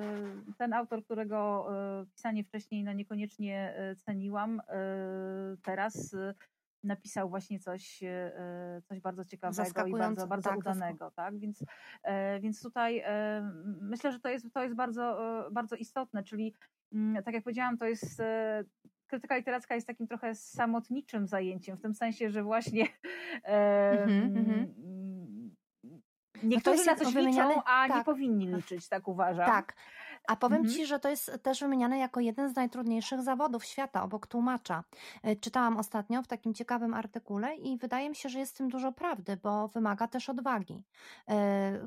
ten 0.58 0.74
autor, 0.74 1.04
którego 1.04 1.68
e, 2.02 2.06
pisanie 2.06 2.44
wcześniej 2.44 2.84
no 2.84 2.94
niekoniecznie 2.94 3.74
ceniłam, 3.98 4.62
teraz 5.62 6.16
napisał 6.84 7.30
właśnie 7.30 7.60
coś, 7.60 8.04
coś 8.84 9.00
bardzo 9.00 9.26
ciekawego 9.26 9.88
i 9.88 9.92
bardzo, 9.92 10.28
bardzo 10.28 10.50
tak, 10.50 10.60
udanego. 10.60 11.12
Tak? 11.12 11.40
Więc, 11.40 11.64
więc 12.42 12.62
tutaj 12.62 13.04
myślę, 13.82 14.12
że 14.12 14.20
to 14.20 14.30
jest, 14.30 14.54
to 14.54 14.64
jest 14.64 14.76
bardzo, 14.76 15.18
bardzo 15.52 15.76
istotne, 15.76 16.24
czyli 16.24 16.54
mm, 16.94 17.24
tak 17.24 17.34
jak 17.34 17.44
powiedziałam, 17.44 17.78
to 17.78 17.86
jest 17.86 18.22
krytyka 19.08 19.38
literacka 19.38 19.76
jest 19.76 19.88
takim 19.88 20.08
trochę 20.08 20.36
samotniczym 20.36 21.28
zajęciem, 21.28 21.78
w 21.78 21.82
tym 21.82 21.94
sensie, 21.94 22.30
że 22.30 22.44
właśnie 22.44 22.88
mm-hmm, 23.44 24.66
Niektórzy 26.44 26.86
no 26.86 26.92
na 26.92 26.96
coś 26.98 27.14
liczą, 27.16 27.64
a 27.64 27.88
tak. 27.88 27.98
nie 27.98 28.04
powinni 28.04 28.48
liczyć, 28.48 28.88
tak 28.88 29.08
uważam. 29.08 29.46
Tak. 29.46 29.74
A 30.28 30.36
powiem 30.36 30.58
Mhm. 30.58 30.76
Ci, 30.76 30.86
że 30.86 31.00
to 31.00 31.10
jest 31.10 31.40
też 31.44 31.60
wymieniane 31.60 31.98
jako 31.98 32.20
jeden 32.20 32.50
z 32.50 32.56
najtrudniejszych 32.56 33.22
zawodów 33.22 33.66
świata, 33.66 34.04
obok 34.04 34.28
tłumacza. 34.28 34.84
Y, 35.28 35.36
Czytałam 35.36 35.78
ostatnio 35.78 36.24
w 36.24 36.28
takim 36.28 36.54
ciekawym 36.54 36.94
artykule 36.94 37.56
i 37.56 37.78
wydaje 37.78 38.10
mi 38.10 38.16
się, 38.16 38.30
że 38.30 38.40
jest 38.40 38.54
w 38.54 38.58
tym 38.58 38.70
dużo 38.70 38.92
prawdy, 38.92 39.38
bo 39.44 39.68
wymaga 39.68 40.08
też 40.08 40.30
odwagi. 40.30 40.84
Y, 41.30 41.34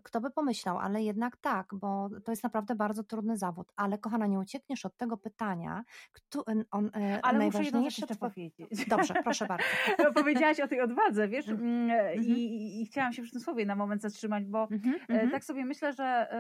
Kto 0.02 0.20
by 0.20 0.30
pomyślał, 0.30 0.78
ale 0.78 1.02
jednak 1.02 1.36
tak, 1.36 1.66
bo 1.72 2.08
to 2.24 2.32
jest 2.32 2.42
naprawdę 2.42 2.74
bardzo 2.74 3.04
trudny 3.04 3.36
zawód. 3.36 3.72
Ale 3.76 3.98
kochana, 3.98 4.26
nie 4.26 4.38
uciekniesz 4.38 4.86
od 4.86 4.96
tego 4.96 5.16
pytania, 5.16 5.84
kto, 6.12 6.44
on, 6.70 6.86
y, 6.86 6.90
Ale 7.22 7.38
muszę 7.46 7.58
najważniejsze 7.58 8.02
jeszcze 8.02 8.14
two- 8.14 8.18
powiedzieć. 8.18 8.86
Dobrze, 8.86 9.14
proszę 9.24 9.46
bardzo. 9.46 9.64
No, 10.04 10.12
powiedziałaś 10.12 10.60
o 10.60 10.68
tej 10.68 10.80
odwadze, 10.80 11.28
wiesz, 11.28 11.48
Mhm. 11.48 11.68
mm, 11.90 12.22
i, 12.24 12.30
i, 12.30 12.82
i 12.82 12.86
chciałam 12.86 13.12
się 13.12 13.22
przy 13.22 13.32
tym 13.32 13.40
słowie 13.40 13.66
na 13.66 13.76
moment 13.76 14.02
zatrzymać, 14.02 14.44
bo 14.44 14.68
Mhm, 14.70 14.94
E, 14.94 15.12
mhm. 15.12 15.30
Tak 15.30 15.44
sobie 15.44 15.64
myślę, 15.64 15.92
że, 15.92 16.32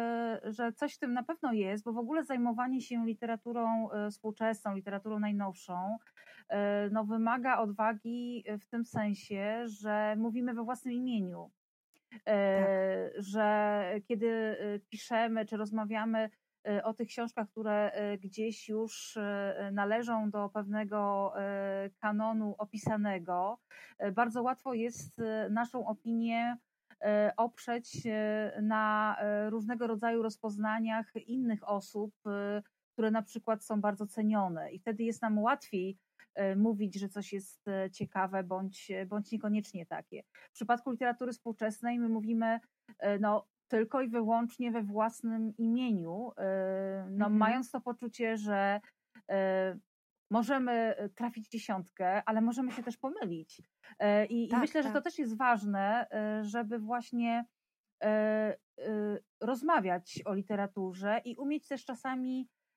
e, 0.44 0.52
że 0.52 0.72
coś 0.72 0.94
w 0.94 0.98
tym 0.98 1.12
na 1.12 1.22
pewno 1.22 1.52
jest, 1.52 1.84
bo 1.88 1.92
w 1.92 1.98
ogóle 1.98 2.24
zajmowanie 2.24 2.80
się 2.80 3.06
literaturą 3.06 3.90
e, 3.90 4.10
współczesną, 4.10 4.74
literaturą 4.74 5.18
najnowszą, 5.18 5.98
e, 6.48 6.90
no 6.90 7.04
wymaga 7.04 7.58
odwagi 7.58 8.44
w 8.60 8.66
tym 8.66 8.84
sensie, 8.84 9.62
że 9.64 10.16
mówimy 10.18 10.54
we 10.54 10.64
własnym 10.64 10.94
imieniu. 10.94 11.50
E, 12.26 13.10
Że 13.18 13.82
kiedy 14.04 14.56
piszemy 14.88 15.46
czy 15.46 15.56
rozmawiamy 15.56 16.30
o 16.84 16.94
tych 16.94 17.08
książkach, 17.08 17.48
które 17.50 17.92
gdzieś 18.20 18.68
już 18.68 19.18
należą 19.72 20.30
do 20.30 20.48
pewnego 20.48 21.32
kanonu 22.00 22.54
opisanego, 22.58 23.58
bardzo 24.12 24.42
łatwo 24.42 24.74
jest 24.74 25.20
naszą 25.50 25.86
opinię 25.86 26.56
oprzeć 27.36 28.06
e, 28.06 28.58
na 28.62 29.16
e, 29.20 29.50
różnego 29.50 29.86
rodzaju 29.86 30.22
rozpoznaniach 30.22 31.12
innych 31.26 31.68
osób, 31.68 32.14
e, 32.26 32.62
które 32.92 33.10
na 33.10 33.22
przykład 33.22 33.64
są 33.64 33.80
bardzo 33.80 34.06
cenione. 34.06 34.72
I 34.72 34.78
wtedy 34.78 35.02
jest 35.02 35.22
nam 35.22 35.38
łatwiej 35.38 35.98
mówić, 36.56 37.00
że 37.00 37.08
coś 37.08 37.32
jest 37.32 37.64
ciekawe, 37.92 38.44
bądź, 38.44 38.92
bądź 39.06 39.32
niekoniecznie 39.32 39.86
takie. 39.86 40.22
W 40.50 40.52
przypadku 40.52 40.90
literatury 40.90 41.32
współczesnej 41.32 41.98
my 41.98 42.08
mówimy 42.08 42.60
no, 43.20 43.46
tylko 43.68 44.02
i 44.02 44.08
wyłącznie 44.08 44.72
we 44.72 44.82
własnym 44.82 45.56
imieniu, 45.56 46.32
no, 47.10 47.26
Mhm. 47.26 47.36
mając 47.36 47.70
to 47.70 47.80
poczucie, 47.80 48.36
że 48.36 48.80
możemy 50.30 50.94
trafić 51.14 51.46
w 51.46 51.50
dziesiątkę, 51.50 52.22
ale 52.26 52.40
możemy 52.40 52.72
się 52.72 52.82
też 52.82 52.96
pomylić. 52.96 53.62
E, 53.98 54.26
I, 54.26 54.44
i 54.44 54.48
Tak, 54.48 54.60
myślę, 54.60 54.82
że 54.82 54.88
to 54.88 54.94
tak. 54.94 55.04
też 55.04 55.18
jest 55.18 55.36
ważne, 55.36 56.06
e, 56.10 56.44
żeby 56.44 56.78
właśnie 56.78 57.44
e, 58.02 58.08
e, 58.08 59.18
rozmawiać 59.40 60.22
o 60.24 60.34
literaturze 60.34 61.20
i 61.24 61.36
umieć 61.36 61.68
też 61.68 61.84
czasami 61.84 62.40
e, 62.40 62.67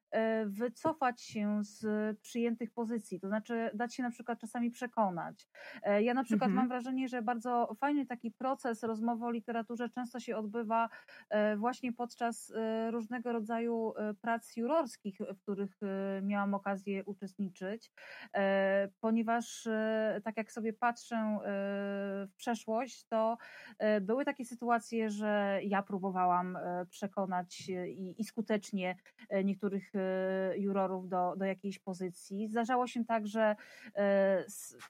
wycofać 0.45 1.22
się 1.22 1.59
z 1.64 1.86
przyjętych 2.20 2.72
pozycji, 2.72 3.20
to 3.20 3.28
znaczy 3.28 3.70
dać 3.74 3.95
się 3.95 4.03
na 4.03 4.09
przykład 4.12 4.39
czasami 4.39 4.72
przekonać. 4.72 5.47
E, 5.84 6.03
Ja 6.03 6.14
na 6.14 6.24
przykład 6.24 6.47
Mhm. 6.47 6.55
mam 6.55 6.68
wrażenie, 6.68 7.07
że 7.07 7.22
bardzo 7.22 7.76
fajny 7.80 8.05
taki 8.05 8.32
proces 8.32 8.84
rozmowy 8.84 9.26
o 9.26 9.32
literaturze 9.32 9.89
często 9.89 10.20
się 10.20 10.38
odbywa 10.38 10.89
e, 11.30 11.57
właśnie 11.57 11.93
podczas 11.93 12.51
e, 12.55 12.91
różnego 12.91 13.32
rodzaju 13.34 13.93
e, 13.97 14.14
prac 14.14 14.55
jurorskich, 14.57 15.18
w 15.36 15.41
których 15.41 15.80
e, 15.84 16.22
miałam 16.22 16.53
okazję 16.53 17.05
uczestniczyć, 17.05 17.91
e, 18.36 18.89
ponieważ 18.99 19.68
e, 19.68 20.22
tak 20.24 20.38
jak 20.38 20.51
sobie 20.51 20.74
patrzę 20.74 21.16
e, 21.16 21.39
w 22.28 22.36
przeszłość, 22.38 23.05
to 23.07 23.38
e, 23.80 24.01
były 24.01 24.26
takie 24.26 24.45
sytuacje, 24.45 25.09
że 25.09 25.59
ja 25.64 25.84
próbowałam 25.84 26.55
e, 26.55 26.86
przekonać 26.89 27.70
e, 27.70 27.89
i, 27.89 28.22
i 28.22 28.24
skutecznie 28.24 28.95
e, 29.30 29.43
niektórych 29.43 29.95
e, 29.95 30.00
jurorów 30.57 31.09
do, 31.09 31.33
do 31.37 31.45
jakiejś 31.45 31.79
pozycji. 31.79 32.47
Zdarzało 32.47 32.87
się 32.87 33.05
tak, 33.05 33.27
że 33.27 33.55
e, 33.95 34.45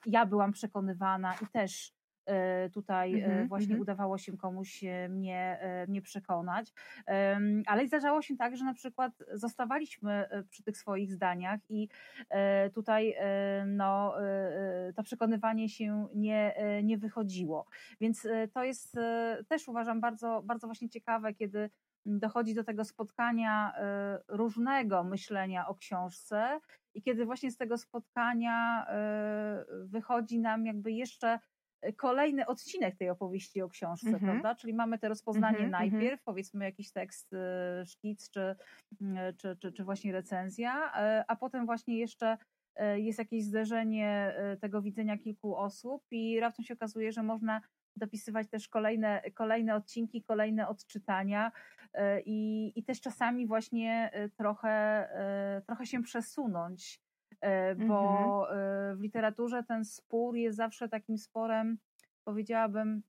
ja 0.06 0.26
byłam 0.26 0.52
przekonywana 0.52 1.34
i 1.42 1.46
też 1.46 1.92
e, 2.26 2.70
tutaj 2.70 3.20
e, 3.20 3.24
Mhm, 3.24 3.48
właśnie 3.48 3.74
mhm. 3.74 3.80
udawało 3.80 4.18
się 4.18 4.36
komuś 4.36 4.84
mnie, 5.08 5.60
mnie 5.88 6.02
przekonać. 6.02 6.72
Ale 7.66 7.86
zdarzało 7.86 8.22
się 8.22 8.36
tak, 8.36 8.56
że 8.56 8.64
na 8.64 8.74
przykład 8.74 9.12
zostawaliśmy 9.32 10.28
przy 10.50 10.62
tych 10.62 10.76
swoich 10.76 11.12
zdaniach 11.12 11.60
i 11.68 11.88
tutaj 12.74 13.16
no, 13.66 14.14
to 14.96 15.02
przekonywanie 15.02 15.68
się 15.68 16.08
nie, 16.14 16.54
nie 16.82 16.98
wychodziło. 16.98 17.66
Więc 18.00 18.28
to 18.54 18.64
jest 18.64 18.96
też 19.48 19.68
uważam 19.68 20.00
bardzo, 20.00 20.42
bardzo 20.44 20.66
właśnie 20.66 20.88
ciekawe, 20.88 21.34
kiedy 21.34 21.70
dochodzi 22.06 22.54
do 22.54 22.64
tego 22.64 22.84
spotkania 22.84 23.72
e, 23.76 24.18
różnego 24.28 25.04
myślenia 25.04 25.68
o 25.68 25.74
książce 25.74 26.60
i 26.94 27.02
kiedy 27.02 27.24
właśnie 27.26 27.50
z 27.50 27.56
tego 27.56 27.78
spotkania 27.78 28.86
e, 28.88 29.64
wychodzi 29.84 30.40
nam 30.40 30.66
jakby 30.66 30.92
jeszcze 30.92 31.38
kolejny 31.96 32.46
odcinek 32.46 32.96
tej 32.96 33.10
opowieści 33.10 33.62
o 33.62 33.68
książce, 33.68 34.06
Mhm. 34.08 34.20
prawda? 34.20 34.54
Czyli 34.54 34.74
mamy 34.74 34.98
te 34.98 35.08
rozpoznanie 35.08 35.64
Mhm, 35.64 35.64
mhm. 35.64 35.70
najpierw, 35.70 36.22
powiedzmy 36.24 36.64
jakiś 36.64 36.92
tekst, 36.92 37.32
e, 37.32 37.86
szkic 37.86 38.30
czy, 38.30 38.56
mm, 39.00 39.36
czy, 39.36 39.56
czy, 39.56 39.72
czy 39.72 39.84
właśnie 39.84 40.12
recenzja, 40.12 40.92
e, 40.96 41.24
a 41.28 41.36
potem 41.36 41.66
właśnie 41.66 41.98
jeszcze 41.98 42.38
e, 42.76 43.00
jest 43.00 43.18
jakieś 43.18 43.44
zderzenie 43.44 44.34
e, 44.36 44.56
tego 44.56 44.82
widzenia 44.82 45.18
kilku 45.18 45.56
osób 45.56 46.02
i 46.10 46.40
raptem 46.40 46.64
się 46.64 46.74
okazuje, 46.74 47.12
że 47.12 47.22
można 47.22 47.60
dopisywać 47.96 48.48
też 48.48 48.68
kolejne, 48.68 49.22
kolejne 49.34 49.74
odcinki, 49.74 50.22
kolejne 50.22 50.68
odczytania 50.68 51.52
e, 51.92 52.20
i, 52.20 52.72
i 52.76 52.84
też 52.84 53.00
czasami 53.00 53.46
właśnie 53.46 54.10
e, 54.12 54.28
trochę, 54.28 54.70
e, 54.70 55.62
trochę 55.66 55.86
się 55.86 56.02
przesunąć, 56.02 57.00
bo 57.86 58.46
e, 58.50 58.94
w 58.96 59.00
literaturze 59.00 59.64
ten 59.64 59.84
spór 59.84 60.36
jest 60.36 60.56
zawsze 60.56 60.88
takim 60.88 61.18
sporem, 61.18 61.78
powiedziałabym, 62.24 63.02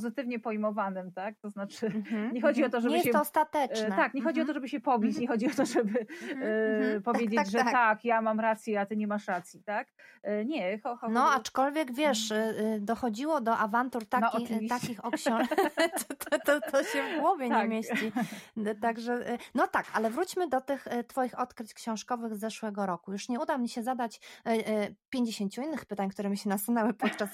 pozytywnie 0.00 0.38
pojmowanym, 0.38 1.12
tak? 1.12 1.34
To 1.38 1.50
znaczy, 1.50 1.86
Mhm, 1.96 2.32
nie 2.34 2.40
chodzi 2.42 2.62
o 2.62 2.66
mhm. 2.66 2.70
to, 2.72 2.80
żeby 2.80 2.94
nie 2.94 3.02
się- 3.02 3.08
jest 3.08 3.12
to 3.12 3.18
e, 3.18 3.22
ostateczne. 3.22 3.96
tak, 3.96 4.14
nie 4.14 4.22
chodzi 4.22 4.40
o 4.40 4.44
to, 4.44 4.50
Mhm. 4.50 4.54
żeby 4.56 4.68
się 4.68 4.80
pobić, 4.80 5.08
Mhm. 5.10 5.22
nie 5.22 5.28
chodzi 5.28 5.46
o 5.46 5.50
to, 5.56 5.66
żeby 5.66 6.00
Mhm, 6.00 6.42
e, 6.42 6.76
mhm. 6.76 6.94
Tak, 6.94 7.02
powiedzieć, 7.14 7.36
tak, 7.36 7.50
że 7.50 7.58
tak. 7.58 7.70
tak, 7.72 8.04
ja 8.04 8.22
mam 8.22 8.40
rację, 8.40 8.80
a 8.80 8.86
ty 8.86 8.96
nie 8.96 9.06
masz 9.06 9.28
racji, 9.28 9.62
tak? 9.62 9.88
E, 10.22 10.44
Nie, 10.44 10.78
cho, 10.78 10.96
cho, 10.96 11.08
No, 11.08 11.30
aczkolwiek 11.32 11.92
wiesz, 11.94 12.30
y, 12.30 12.34
y, 12.34 12.80
dochodziło 12.80 13.40
do 13.40 13.56
awantur 13.58 14.02
No, 14.02 14.08
taki, 14.20 14.36
oczywiście. 14.44 14.68
takich 14.80 15.04
o 15.04 15.10
książkach. 15.10 15.58
to, 16.30 16.38
to, 16.38 16.60
to 16.70 16.84
się 16.84 17.02
w 17.16 17.20
głowie 17.20 17.48
Tak. 17.48 17.62
nie 17.62 17.68
mieści. 17.68 18.12
D- 18.56 18.74
Także, 18.74 19.38
no 19.54 19.66
tak, 19.68 19.86
ale 19.94 20.10
wróćmy 20.10 20.48
do 20.48 20.60
tych 20.60 20.86
Twoich 21.08 21.38
odkryć 21.40 21.74
książkowych 21.74 22.34
z 22.34 22.38
zeszłego 22.40 22.86
roku. 22.86 23.12
Już 23.12 23.28
nie 23.28 23.40
uda 23.40 23.58
mi 23.58 23.68
się 23.68 23.82
zadać 23.82 24.20
y, 24.48 24.50
y, 24.50 24.94
50 25.10 25.58
innych 25.58 25.84
pytań, 25.84 26.08
które 26.10 26.28
mi 26.30 26.36
się 26.38 26.48
nasunęły 26.48 26.94
podczas 26.94 27.30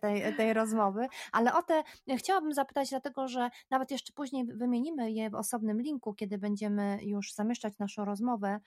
tej, 0.00 0.34
tej 0.36 0.52
rozmowy, 0.52 1.06
ale 1.32 1.54
o 1.54 1.62
te 1.62 1.82
chciałabym 2.16 2.52
zapytać, 2.54 2.90
dlatego 2.90 3.28
że 3.28 3.50
nawet 3.70 3.90
jeszcze 3.90 4.12
później 4.12 4.44
wymienimy 4.44 5.12
je 5.12 5.30
w 5.30 5.34
osobnym 5.34 5.80
linku, 5.80 6.14
kiedy 6.14 6.38
będziemy 6.38 6.98
już 7.02 7.34
zamieszczać 7.34 7.78
naszą 7.78 8.04
rozmowę, 8.04 8.60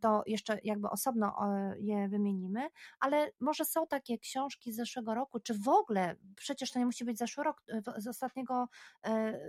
to 0.00 0.22
jeszcze 0.26 0.58
jakby 0.64 0.90
osobno 0.90 1.34
e, 1.40 1.74
je 1.80 2.08
wymienimy, 2.08 2.68
ale 3.00 3.30
może 3.40 3.64
są 3.64 3.86
takie 3.86 4.18
książki 4.18 4.72
z 4.72 4.76
zeszłego 4.76 5.14
roku, 5.14 5.40
czy 5.40 5.54
w 5.54 5.68
ogóle, 5.68 6.16
przecież 6.36 6.72
to 6.72 6.78
nie 6.78 6.86
musi 6.86 7.04
być 7.04 7.18
zeszły 7.18 7.44
rok, 7.44 7.62
e, 7.68 8.00
z 8.00 8.06
ostatniego 8.06 8.68
e, 9.04 9.40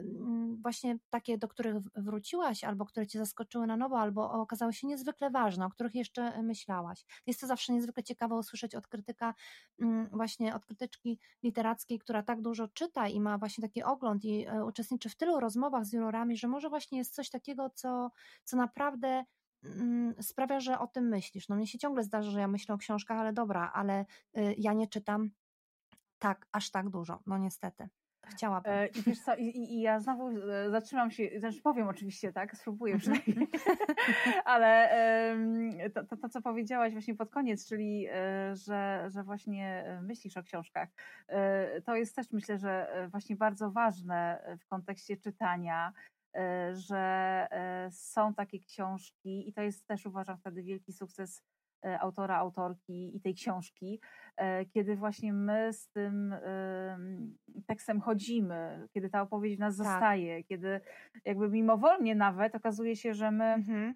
właśnie 0.62 0.98
takie, 1.10 1.38
do 1.38 1.48
których 1.48 1.76
wróciłaś, 1.96 2.64
albo 2.64 2.86
które 2.86 3.08
cię 3.08 3.20
zaskoczyły 3.20 3.68
na 3.68 3.78
nowo, 3.78 4.00
albo 4.00 4.32
okazały 4.32 4.74
się 4.74 4.88
niezwykle 4.88 5.30
ważne, 5.30 5.66
o 5.66 5.70
których 5.70 5.96
jeszcze 5.96 6.44
myślałaś. 6.44 7.06
Jest 7.28 7.42
to 7.42 7.48
zawsze 7.48 7.74
niezwykle 7.74 8.04
ciekawe 8.04 8.36
usłyszeć 8.36 8.76
od 8.76 8.88
krytyka, 8.88 9.34
właśnie 10.12 10.56
od 10.56 10.66
krytyczki 10.66 11.20
literackiej, 11.44 12.00
która 12.00 12.24
tak 12.24 12.42
dużo 12.42 12.68
czyta 12.68 12.99
i 13.08 13.20
ma 13.20 13.38
właśnie 13.38 13.62
taki 13.62 13.84
ogląd 13.84 14.26
i 14.26 14.46
e, 14.48 14.66
uczestniczy 14.66 15.10
w 15.10 15.16
tylu 15.16 15.40
rozmowach 15.40 15.86
z 15.86 15.94
jurorami, 15.94 16.38
że 16.38 16.48
może 16.48 16.70
właśnie 16.70 16.98
jest 16.98 17.16
coś 17.16 17.30
takiego, 17.30 17.70
co, 17.70 18.12
co 18.44 18.58
naprawdę 18.58 19.26
mm, 19.64 20.24
sprawia, 20.24 20.60
że 20.60 20.80
o 20.80 20.88
tym 20.88 21.08
myślisz. 21.10 21.50
No 21.50 21.56
mnie 21.56 21.68
się 21.68 21.78
ciągle 21.78 22.04
zdarza, 22.04 22.32
że 22.32 22.40
ja 22.40 22.48
myślę 22.48 22.76
o 22.76 22.78
książkach, 22.78 23.18
ale 23.20 23.34
dobra, 23.34 23.72
ale 23.74 24.06
y, 24.38 24.56
ja 24.58 24.74
nie 24.74 24.88
czytam 24.88 25.30
tak, 26.20 26.48
aż 26.52 26.72
tak 26.72 26.90
dużo. 26.90 27.20
No 27.26 27.38
niestety. 27.38 27.90
Chciałabym. 28.32 28.72
E, 28.74 28.88
I 28.88 29.02
wiesz 29.02 29.20
co, 29.20 29.36
i, 29.36 29.44
i- 29.58 29.82
ja 29.82 30.00
znowu 30.00 30.30
e, 30.30 30.70
zatrzymam 30.70 31.12
się, 31.12 31.30
znaczy 31.40 31.62
powiem 31.62 31.88
oczywiście, 31.88 32.34
tak, 32.34 32.56
spróbuję 32.58 32.98
przynajmniej, 33.00 33.48
ale 34.46 34.90
em, 34.90 35.70
to, 35.94 36.04
to, 36.04 36.18
to, 36.18 36.30
co 36.30 36.42
powiedziałaś 36.42 36.94
właśnie 36.94 37.16
pod 37.16 37.30
koniec, 37.30 37.68
czyli, 37.68 38.08
e, 38.12 38.56
że, 38.56 39.06
że 39.08 39.24
właśnie 39.24 39.84
e, 39.86 40.02
myślisz 40.02 40.38
o 40.38 40.44
książkach, 40.44 40.90
e, 41.28 41.82
to 41.82 41.96
jest 41.96 42.16
też 42.16 42.32
myślę, 42.32 42.58
że 42.58 42.94
e, 42.94 43.08
właśnie 43.08 43.36
bardzo 43.36 43.72
ważne 43.72 44.44
w 44.60 44.68
kontekście 44.68 45.18
czytania, 45.18 45.94
e, 46.36 46.76
że 46.76 46.98
e, 47.52 47.90
są 47.92 48.34
takie 48.34 48.60
książki 48.60 49.50
i 49.50 49.54
to 49.54 49.62
jest 49.62 49.88
też 49.88 50.06
uważam 50.06 50.38
wtedy 50.38 50.64
wielki 50.64 50.94
sukces 50.94 51.40
e, 51.40 51.44
autora, 52.00 52.38
autorki 52.38 53.18
i 53.18 53.22
tej 53.22 53.34
książki, 53.34 54.02
e, 54.38 54.66
kiedy 54.66 54.96
właśnie 54.96 55.34
my 55.34 55.74
z 55.74 55.90
tym 55.90 56.34
em, 56.34 57.38
tekstem 57.68 58.02
chodzimy, 58.02 58.88
kiedy 58.94 59.10
ta 59.10 59.22
opowieść 59.22 59.58
w 59.58 59.60
nas 59.60 59.78
Tak. 59.78 59.86
zostaje, 59.86 60.44
kiedy 60.44 60.82
jakby 61.26 61.50
mimowolnie 61.50 62.16
nawet 62.16 62.56
okazuje 62.56 62.96
się, 62.96 63.14
że 63.14 63.32
my 63.32 63.46
Mhm. 63.46 63.94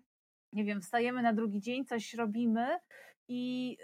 nie 0.54 0.64
wiem, 0.66 0.82
wstajemy 0.82 1.22
na 1.22 1.34
drugi 1.34 1.62
dzień, 1.62 1.86
coś 1.86 2.14
robimy 2.14 2.68
i 3.28 3.78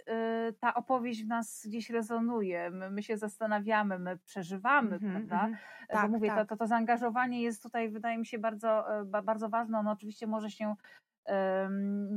y, 0.50 0.54
ta 0.54 0.74
opowieść 0.74 1.24
w 1.24 1.28
nas 1.28 1.66
gdzieś 1.68 1.90
rezonuje. 1.90 2.72
My, 2.72 2.90
my 2.92 3.04
się 3.04 3.18
zastanawiamy, 3.18 4.00
my 4.00 4.18
przeżywamy, 4.18 4.94
Mhm, 4.96 5.28
prawda? 5.28 5.58
Bo 5.90 5.94
Tak, 5.94 6.12
mówię, 6.12 6.28
tak. 6.30 6.38
to, 6.40 6.46
to, 6.56 6.60
to 6.60 6.68
zaangażowanie 6.68 7.42
jest 7.42 7.64
tutaj, 7.64 7.90
wydaje 7.90 8.18
mi 8.18 8.26
się, 8.26 8.40
bardzo, 8.40 9.00
e, 9.02 9.06
ba- 9.06 9.22
bardzo 9.22 9.50
ważne. 9.50 9.80
Ono 9.80 9.92
oczywiście 9.92 10.28
może 10.28 10.50
się 10.52 10.76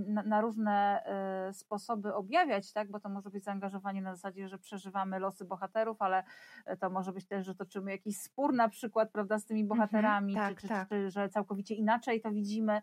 na, 0.07 0.23
na 0.23 0.41
różne 0.41 1.05
e, 1.05 1.53
sposoby 1.53 2.15
objawiać, 2.15 2.73
tak? 2.73 2.91
bo 2.91 3.01
to 3.01 3.09
może 3.09 3.31
być 3.31 3.45
zaangażowanie 3.45 4.03
na 4.03 4.15
zasadzie, 4.15 4.49
że 4.49 4.59
przeżywamy 4.59 5.19
losy 5.19 5.45
bohaterów, 5.45 6.03
ale 6.03 6.25
e, 6.67 6.77
to 6.77 6.91
może 6.91 7.13
być 7.13 7.27
też, 7.27 7.47
że 7.47 7.55
toczymy 7.55 7.91
jakiś 7.91 8.17
spór 8.21 8.55
na 8.55 8.69
przykład 8.69 9.11
prawda, 9.13 9.39
z 9.39 9.47
tymi 9.47 9.65
bohaterami, 9.65 10.35
tak, 10.35 10.55
czy, 10.55 10.63
czy, 10.63 10.69
tak. 10.69 10.89
czy 10.89 11.11
że 11.11 11.29
całkowicie 11.29 11.75
inaczej 11.75 12.21
to 12.21 12.31
widzimy. 12.31 12.81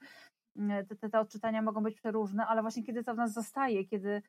Mm, 0.55 0.85
Te, 0.85 0.95
te, 0.95 1.09
te 1.09 1.19
odczytania 1.19 1.61
mogą 1.61 1.83
być 1.83 1.95
przeróżne, 1.95 2.45
ale 2.47 2.61
właśnie 2.61 2.83
kiedy 2.83 3.03
to 3.03 3.13
w 3.13 3.17
nas 3.17 3.33
zostaje, 3.33 3.85
kiedy 3.85 4.21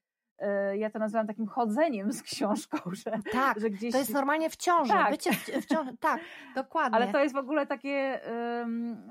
ja 0.77 0.91
to 0.91 0.99
nazywam 0.99 1.27
takim 1.27 1.47
chodzeniem 1.47 2.13
z 2.13 2.23
książką, 2.23 2.79
że, 3.05 3.13
Tak, 3.33 3.61
że 3.61 3.71
gdzieś 3.71 3.93
to 3.93 3.99
jest 3.99 4.15
normalnie 4.15 4.51
w 4.51 4.57
ciąży, 4.57 4.93
Tak. 4.93 5.11
bycie 5.11 5.33
w, 5.33 5.67
ciąży, 5.67 5.97
tak, 6.01 6.21
dokładnie. 6.55 6.97
ale 6.97 7.13
to 7.13 7.23
jest 7.23 7.35
w 7.35 7.39
ogóle 7.39 7.67
takie 7.67 8.21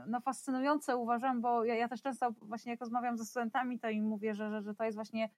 no, 0.08 0.22
fascynujące, 0.22 0.98
uważam, 0.98 1.42
bo 1.42 1.64
ja, 1.64 1.76
ja 1.76 1.88
też 1.88 2.02
często 2.02 2.32
właśnie 2.42 2.72
jak 2.72 2.80
rozmawiam 2.80 3.18
ze 3.18 3.26
studentami, 3.26 3.80
to 3.80 3.90
im 3.90 4.06
mówię, 4.06 4.36
że, 4.36 4.50
że, 4.50 4.62
że 4.62 4.76
to 4.76 4.84
jest 4.84 4.98
właśnie 4.98 5.30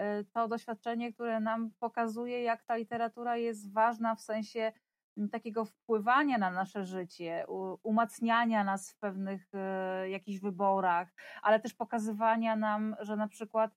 y, 0.00 0.02
to 0.32 0.48
doświadczenie, 0.48 1.12
które 1.12 1.40
nam 1.40 1.70
pokazuje, 1.78 2.42
jak 2.42 2.64
ta 2.64 2.76
literatura 2.76 3.36
jest 3.36 3.72
ważna 3.72 4.14
w 4.14 4.20
sensie 4.20 4.72
takiego 5.30 5.64
wpływania 5.64 6.38
na 6.38 6.50
nasze 6.50 6.84
życie, 6.84 7.46
umacniania 7.82 8.64
nas 8.64 8.92
w 8.92 8.98
pewnych 8.98 9.50
y, 10.04 10.10
jakichś 10.10 10.40
wyborach, 10.40 11.08
ale 11.42 11.60
też 11.60 11.74
pokazywania 11.74 12.56
nam, 12.56 12.96
że 13.00 13.16
na 13.16 13.28
przykład 13.28 13.70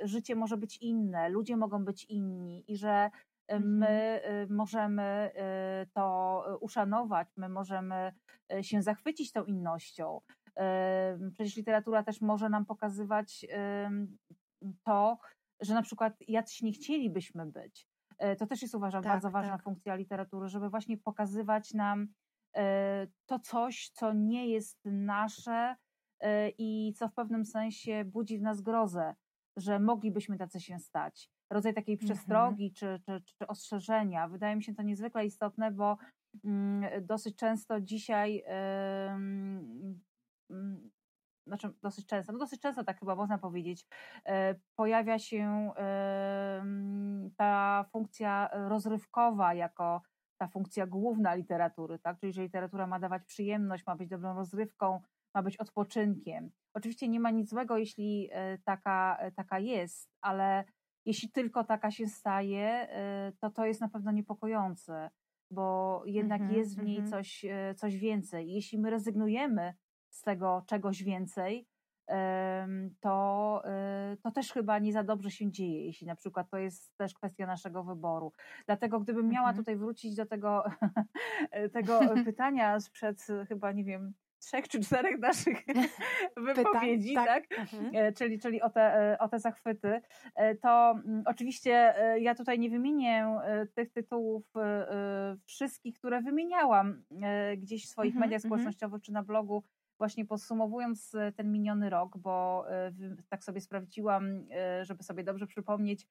y, 0.00 0.08
życie 0.08 0.34
może 0.36 0.56
być 0.56 0.76
inne, 0.76 1.28
ludzie 1.28 1.56
mogą 1.56 1.84
być 1.84 2.04
inni 2.04 2.64
i 2.68 2.76
że 2.76 3.10
y, 3.52 3.60
my 3.60 4.20
y, 4.44 4.52
możemy 4.52 5.30
to 5.94 6.44
uszanować, 6.60 7.28
my 7.36 7.48
możemy 7.48 8.12
się 8.62 8.82
zachwycić 8.82 9.32
tą 9.32 9.44
innością. 9.44 10.20
Przecież 11.34 11.56
literatura 11.56 12.02
też 12.02 12.20
może 12.20 12.48
nam 12.48 12.66
pokazywać 12.66 13.46
to, 14.84 15.18
że 15.60 15.74
na 15.74 15.82
przykład 15.82 16.14
jacyś 16.28 16.62
nie 16.62 16.72
chcielibyśmy 16.72 17.46
być. 17.46 17.89
Y, 18.24 18.36
To 18.36 18.46
też 18.46 18.62
jest 18.62 18.74
uważam 18.74 19.02
Tak, 19.02 19.12
bardzo 19.12 19.30
ważna 19.30 19.52
tak. 19.52 19.62
funkcja 19.64 19.94
literatury, 19.94 20.48
żeby 20.48 20.70
właśnie 20.70 20.98
pokazywać 20.98 21.74
nam 21.74 22.02
y, 22.02 22.60
to 23.26 23.38
coś, 23.38 23.90
co 23.90 24.12
nie 24.12 24.48
jest 24.48 24.78
nasze 24.84 25.76
y, 26.24 26.26
i 26.58 26.92
co 26.96 27.08
w 27.08 27.14
pewnym 27.14 27.44
sensie 27.44 28.04
budzi 28.04 28.38
w 28.38 28.42
nas 28.42 28.60
grozę, 28.60 29.14
że 29.56 29.78
moglibyśmy 29.80 30.38
tacy 30.38 30.60
się 30.60 30.78
stać. 30.78 31.30
Rodzaj 31.52 31.74
takiej 31.74 31.98
Mhm. 32.02 32.06
przestrogi 32.06 32.72
czy, 32.72 33.00
czy, 33.06 33.22
czy 33.38 33.46
ostrzeżenia. 33.46 34.28
Wydaje 34.28 34.56
mi 34.56 34.62
się 34.64 34.74
to 34.74 34.82
niezwykle 34.82 35.26
istotne, 35.26 35.70
bo 35.72 35.96
mm, 36.44 37.06
dosyć 37.06 37.36
często 37.36 37.80
dzisiaj 37.80 38.44
znaczy 41.50 41.74
dosyć 41.82 42.06
często, 42.06 42.32
no 42.32 42.38
dosyć 42.38 42.60
często 42.60 42.84
tak 42.84 43.00
chyba 43.00 43.14
można 43.14 43.38
powiedzieć, 43.38 43.86
e, 44.24 44.54
pojawia 44.76 45.18
się 45.18 45.72
em, 45.76 47.30
ta 47.36 47.84
funkcja 47.92 48.50
rozrywkowa 48.52 49.54
jako 49.54 50.02
ta 50.40 50.48
funkcja 50.48 50.86
główna 50.86 51.34
literatury, 51.34 51.98
tak? 51.98 52.18
Czyli 52.20 52.32
że 52.32 52.42
literatura 52.42 52.86
ma 52.86 53.00
dawać 53.00 53.22
przyjemność, 53.24 53.86
ma 53.86 53.96
być 53.96 54.08
dobrą 54.08 54.34
rozrywką, 54.34 55.00
ma 55.34 55.42
być 55.42 55.56
odpoczynkiem. 55.56 56.50
Oczywiście 56.74 57.08
nie 57.08 57.20
ma 57.20 57.30
nic 57.30 57.50
złego, 57.50 57.76
jeśli 57.76 58.28
e, 58.32 58.58
taka, 58.58 59.16
e, 59.20 59.32
taka 59.32 59.58
jest, 59.58 60.10
ale 60.20 60.64
jeśli 61.06 61.30
tylko 61.30 61.64
taka 61.64 61.90
się 61.90 62.06
staje, 62.06 62.68
e, 62.68 63.32
to 63.40 63.50
to 63.50 63.66
jest 63.66 63.80
na 63.80 63.88
pewno 63.88 64.12
niepokojące, 64.12 65.10
bo 65.50 66.02
jednak 66.06 66.40
Mhm, 66.40 66.58
jest 66.58 66.80
w 66.80 66.84
niej 66.84 66.96
mhm. 66.98 67.10
coś, 67.10 67.44
e, 67.44 67.74
coś 67.74 67.96
więcej. 67.96 68.52
Jeśli 68.52 68.78
my 68.78 68.90
rezygnujemy 68.90 69.74
z 70.10 70.22
tego 70.22 70.62
czegoś 70.66 71.02
więcej, 71.02 71.66
to, 73.00 73.62
e, 73.64 74.16
to 74.22 74.30
też 74.30 74.52
chyba 74.52 74.78
nie 74.78 74.92
za 74.92 75.04
dobrze 75.04 75.30
się 75.30 75.50
dzieje, 75.50 75.86
jeśli 75.86 76.06
na 76.06 76.16
przykład 76.16 76.50
to 76.50 76.58
jest 76.58 76.96
też 76.96 77.14
kwestia 77.14 77.46
naszego 77.46 77.84
wyboru. 77.84 78.32
Dlatego 78.66 79.00
gdybym 79.00 79.28
miała 79.28 79.48
Mhm. 79.48 79.56
tutaj 79.56 79.76
wrócić 79.76 80.14
do 80.14 80.26
tego, 80.26 80.64
tego 81.74 82.00
pytania 82.24 82.80
sprzed 82.80 83.26
chyba, 83.48 83.72
nie 83.72 83.84
wiem, 83.84 84.14
trzech 84.40 84.68
czy 84.68 84.80
czterech 84.80 85.18
naszych 85.18 85.58
wypowiedzi, 86.54 87.14
tak. 87.14 87.26
tak? 87.26 87.58
Mhm. 87.58 87.90
E, 87.94 88.12
czyli, 88.12 88.38
czyli 88.38 88.62
o, 88.62 88.70
te, 88.70 89.12
e, 89.12 89.18
o 89.18 89.28
te 89.28 89.38
zachwyty, 89.38 90.00
e, 90.34 90.54
to 90.54 90.90
mm, 90.90 91.22
oczywiście 91.26 91.94
ja 92.20 92.34
tutaj 92.34 92.58
nie 92.58 92.70
wymienię 92.70 93.26
tych 93.74 93.92
tytułów 93.92 94.44
wszystkich, 95.46 95.98
które 95.98 96.22
wymieniałam 96.22 97.02
gdzieś 97.56 97.86
w 97.86 97.88
swoich 97.88 98.14
Mhm, 98.14 98.20
mediach 98.20 98.44
mhm. 98.44 98.48
społecznościowych 98.48 99.02
czy 99.02 99.12
na 99.12 99.22
blogu, 99.22 99.62
właśnie 100.00 100.24
podsumowując 100.24 101.14
e, 101.14 101.32
ten 101.32 101.52
miniony 101.52 101.90
rok, 101.90 102.18
bo 102.18 102.64
e, 102.70 102.92
tak 103.28 103.44
sobie 103.44 103.60
sprawdziłam, 103.60 104.44
e, 104.50 104.84
żeby 104.84 105.02
sobie 105.02 105.24
dobrze 105.24 105.46
przypomnieć, 105.46 106.06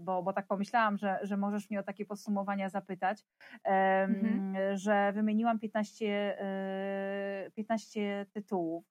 bo, 0.00 0.22
bo 0.22 0.32
tak 0.32 0.46
pomyślałam, 0.46 0.98
że, 0.98 1.18
że 1.22 1.36
możesz 1.36 1.70
mnie 1.70 1.80
o 1.80 1.82
takie 1.82 2.06
podsumowania 2.06 2.68
zapytać, 2.68 3.24
Mhm. 3.64 4.78
że 4.78 5.12
wymieniłam 5.12 5.58
15, 5.58 6.06
e, 6.40 7.50
15 7.54 8.26
tytułów. 8.32 8.84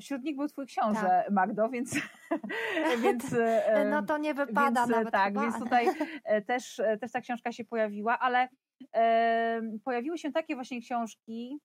Wśród 0.00 0.22
nich 0.22 0.36
był 0.36 0.48
twój 0.48 0.66
książę, 0.66 1.24
Magdo, 1.30 1.68
więc, 1.68 1.94
więc 3.04 3.34
No 3.90 4.02
to 4.02 4.18
nie 4.18 4.34
wypada 4.34 4.80
więc, 4.80 4.90
nawet 4.90 5.12
tak, 5.12 5.28
chyba. 5.28 5.42
więc 5.42 5.58
tutaj 5.58 5.86
też, 6.46 6.80
też 7.00 7.12
ta 7.12 7.20
książka 7.20 7.52
się 7.52 7.64
pojawiła, 7.64 8.18
ale 8.18 8.48
pojawiły 9.84 10.18
się 10.18 10.32
takie 10.32 10.54
właśnie 10.54 10.80
książki, 10.80 11.60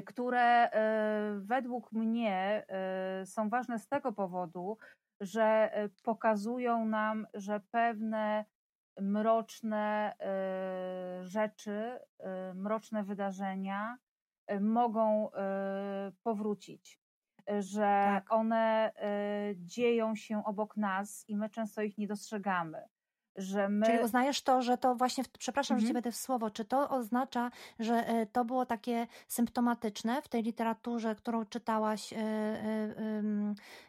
które 0.00 0.70
e, 0.70 1.40
według 1.40 1.92
mnie 1.92 2.64
e, 2.68 3.26
są 3.26 3.48
ważne 3.48 3.78
z 3.78 3.88
tego 3.88 4.12
powodu, 4.12 4.78
że 5.20 5.70
e, 5.72 5.88
pokazują 5.88 6.84
nam, 6.84 7.26
że 7.34 7.60
pewne 7.60 8.44
mroczne 9.00 10.14
rzeczy, 11.22 11.98
mroczne 12.54 13.04
wydarzenia 13.04 13.98
mogą 14.60 15.30
powrócić. 16.22 17.00
Że 17.58 17.80
Tak. 17.80 18.32
one 18.32 18.92
dzieją 19.56 20.14
się 20.14 20.44
obok 20.44 20.76
nas 20.76 21.24
i 21.28 21.36
my 21.36 21.50
często 21.50 21.82
ich 21.82 21.98
nie 21.98 22.06
dostrzegamy. 22.06 22.88
Że 23.36 23.68
my. 23.68 23.86
Czyli 23.86 23.98
uznajesz 23.98 24.42
to, 24.42 24.62
że 24.62 24.78
to 24.78 24.94
właśnie, 24.94 25.24
przepraszam, 25.38 25.78
że 25.78 25.82
Mhm. 25.82 25.88
ci 25.88 25.92
wejdę 25.92 26.12
w 26.12 26.16
słowo, 26.16 26.50
czy 26.50 26.64
to 26.64 26.90
oznacza, 26.90 27.50
że 27.78 27.94
e, 27.94 28.26
to 28.26 28.44
było 28.44 28.66
takie 28.66 29.06
symptomatyczne 29.28 30.22
w 30.22 30.28
tej 30.28 30.42
literaturze, 30.42 31.14
którą 31.14 31.44
czytałaś 31.44 32.12
e, 32.12 32.16
e, 32.16 33.22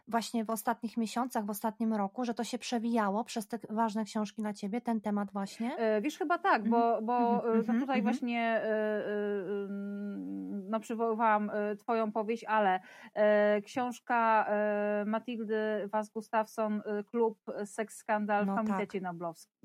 właśnie 0.08 0.46
w 0.46 0.50
ostatnich 0.50 0.98
miesiącach, 0.98 1.46
w 1.46 1.50
ostatnim 1.50 1.94
roku, 1.94 2.26
że 2.26 2.34
to 2.34 2.44
się 2.44 2.58
przewijało 2.58 3.24
przez 3.24 3.48
te 3.48 3.60
ważne 3.70 4.06
książki 4.06 4.42
dla 4.42 4.54
ciebie, 4.54 4.82
ten 4.82 5.02
temat 5.02 5.32
właśnie? 5.32 5.78
Wiesz, 6.02 6.18
chyba 6.18 6.38
tak, 6.38 6.70
bo, 6.70 7.02
bo 7.02 7.18
Mhm, 7.18 7.52
e, 7.52 7.54
no 7.54 7.60
mhm, 7.60 7.80
tutaj 7.80 8.00
mhm. 8.00 8.04
właśnie 8.04 8.62
no, 10.70 10.80
przywoływałam 10.80 11.52
Twoją 11.80 12.12
powieść, 12.12 12.44
ale 12.44 12.80
książka 13.66 14.48
Matildy 15.06 15.88
Was 15.88 16.10
Gustafsson, 16.10 16.82
Klub 17.12 17.40
Seks 17.66 17.98
Skandal 17.98 18.46
No 18.46 18.54
w 18.54 18.56
tak. 18.56 18.66
Komitecie 18.66 19.02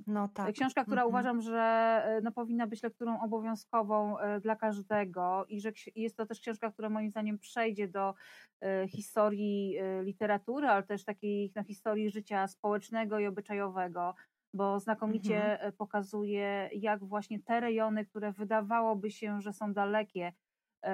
No 0.07 0.29
tak. 0.29 0.55
Książka, 0.55 0.85
która 0.85 1.05
Mhm. 1.05 1.07
uważam, 1.07 1.41
że 1.41 1.59
e, 2.05 2.21
no, 2.23 2.33
powinna 2.33 2.67
być 2.67 2.83
lekturą 2.83 3.21
obowiązkową 3.21 4.19
e, 4.19 4.41
dla 4.41 4.57
każdego 4.57 5.45
i 5.49 5.61
że 5.61 5.73
jest 5.97 6.17
to 6.17 6.27
też 6.27 6.41
książka, 6.41 6.73
która 6.73 6.89
moim 6.91 7.11
zdaniem 7.11 7.39
przejdzie 7.39 7.89
do 7.89 8.15
e, 8.61 8.89
historii 8.89 9.79
literatury, 10.03 10.69
ale 10.69 10.83
też 10.83 11.05
takiej 11.05 11.53
no, 11.57 11.65
historii 11.65 12.11
życia 12.11 12.47
społecznego 12.49 13.19
i 13.19 13.27
obyczajowego, 13.27 14.15
bo 14.55 14.81
znakomicie 14.81 15.59
Mhm. 15.59 15.73
pokazuje, 15.79 16.71
jak 16.73 17.05
właśnie 17.05 17.43
te 17.43 17.61
rejony, 17.61 18.05
które 18.07 18.33
wydawałoby 18.33 19.11
się, 19.11 19.41
że 19.41 19.53
są 19.53 19.73
dalekie 19.73 20.33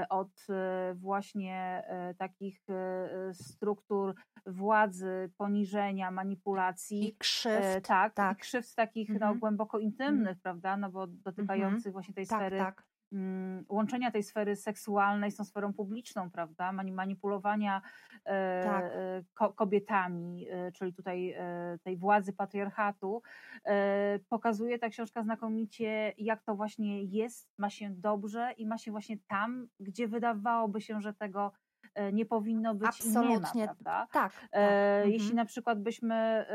od 0.08 0.46
e, 0.50 0.94
właśnie 0.94 1.82
e, 1.86 2.14
takich 2.14 2.60
e, 2.70 2.74
e, 2.74 3.34
struktur 3.34 4.14
władzy, 4.46 5.30
poniżenia, 5.36 6.10
manipulacji, 6.10 7.08
I 7.08 7.16
krzywd. 7.16 7.64
E, 7.64 7.80
tak, 7.80 8.14
tak. 8.14 8.36
i 8.38 8.40
krzywd 8.40 8.74
takich 8.74 9.08
no, 9.08 9.14
Mhm. 9.26 9.38
głęboko 9.38 9.78
intymnych, 9.78 10.40
prawda, 10.40 10.76
no 10.76 10.90
bo 10.90 11.06
dotykających 11.06 11.92
właśnie 11.92 12.14
tej 12.14 12.26
tak, 12.26 12.38
sfery 12.38 12.58
tak. 12.58 12.84
Mm, 13.14 13.64
łączenia 13.68 14.10
tej 14.10 14.22
sfery 14.22 14.56
seksualnej 14.56 15.30
z 15.30 15.36
tą 15.36 15.44
sferą 15.44 15.72
publiczną, 15.72 16.30
prawda? 16.30 16.72
Manipulowania 16.72 17.82
e, 18.24 18.64
Tak. 18.64 18.84
e, 18.84 19.24
ko 19.34 19.52
kobietami, 19.52 20.46
e, 20.50 20.72
czyli 20.72 20.94
tutaj 20.94 21.36
tej 21.82 21.96
władzy 21.96 22.32
patriarchatu. 22.32 23.22
Pokazuje 24.28 24.78
ta 24.78 24.88
książka 24.88 25.22
znakomicie, 25.22 26.12
jak 26.18 26.42
to 26.42 26.54
właśnie 26.54 27.02
jest, 27.02 27.48
ma 27.58 27.70
się 27.70 27.90
dobrze 27.90 28.52
i 28.56 28.66
ma 28.66 28.78
się 28.78 28.90
właśnie 28.90 29.16
tam, 29.28 29.68
gdzie 29.80 30.08
wydawałoby 30.08 30.80
się, 30.80 31.00
że 31.00 31.14
tego 31.14 31.52
nie 32.12 32.26
powinno 32.26 32.74
być 32.74 32.88
Absolutnie. 32.88 33.50
nie 33.54 33.66
ma, 33.66 33.74
prawda? 33.74 34.06
Tak. 34.12 34.32
E, 34.52 35.02
tak. 35.02 35.06
Jeśli 35.06 35.30
mhm. 35.30 35.36
na 35.36 35.44
przykład 35.44 35.82
byśmy 35.82 36.46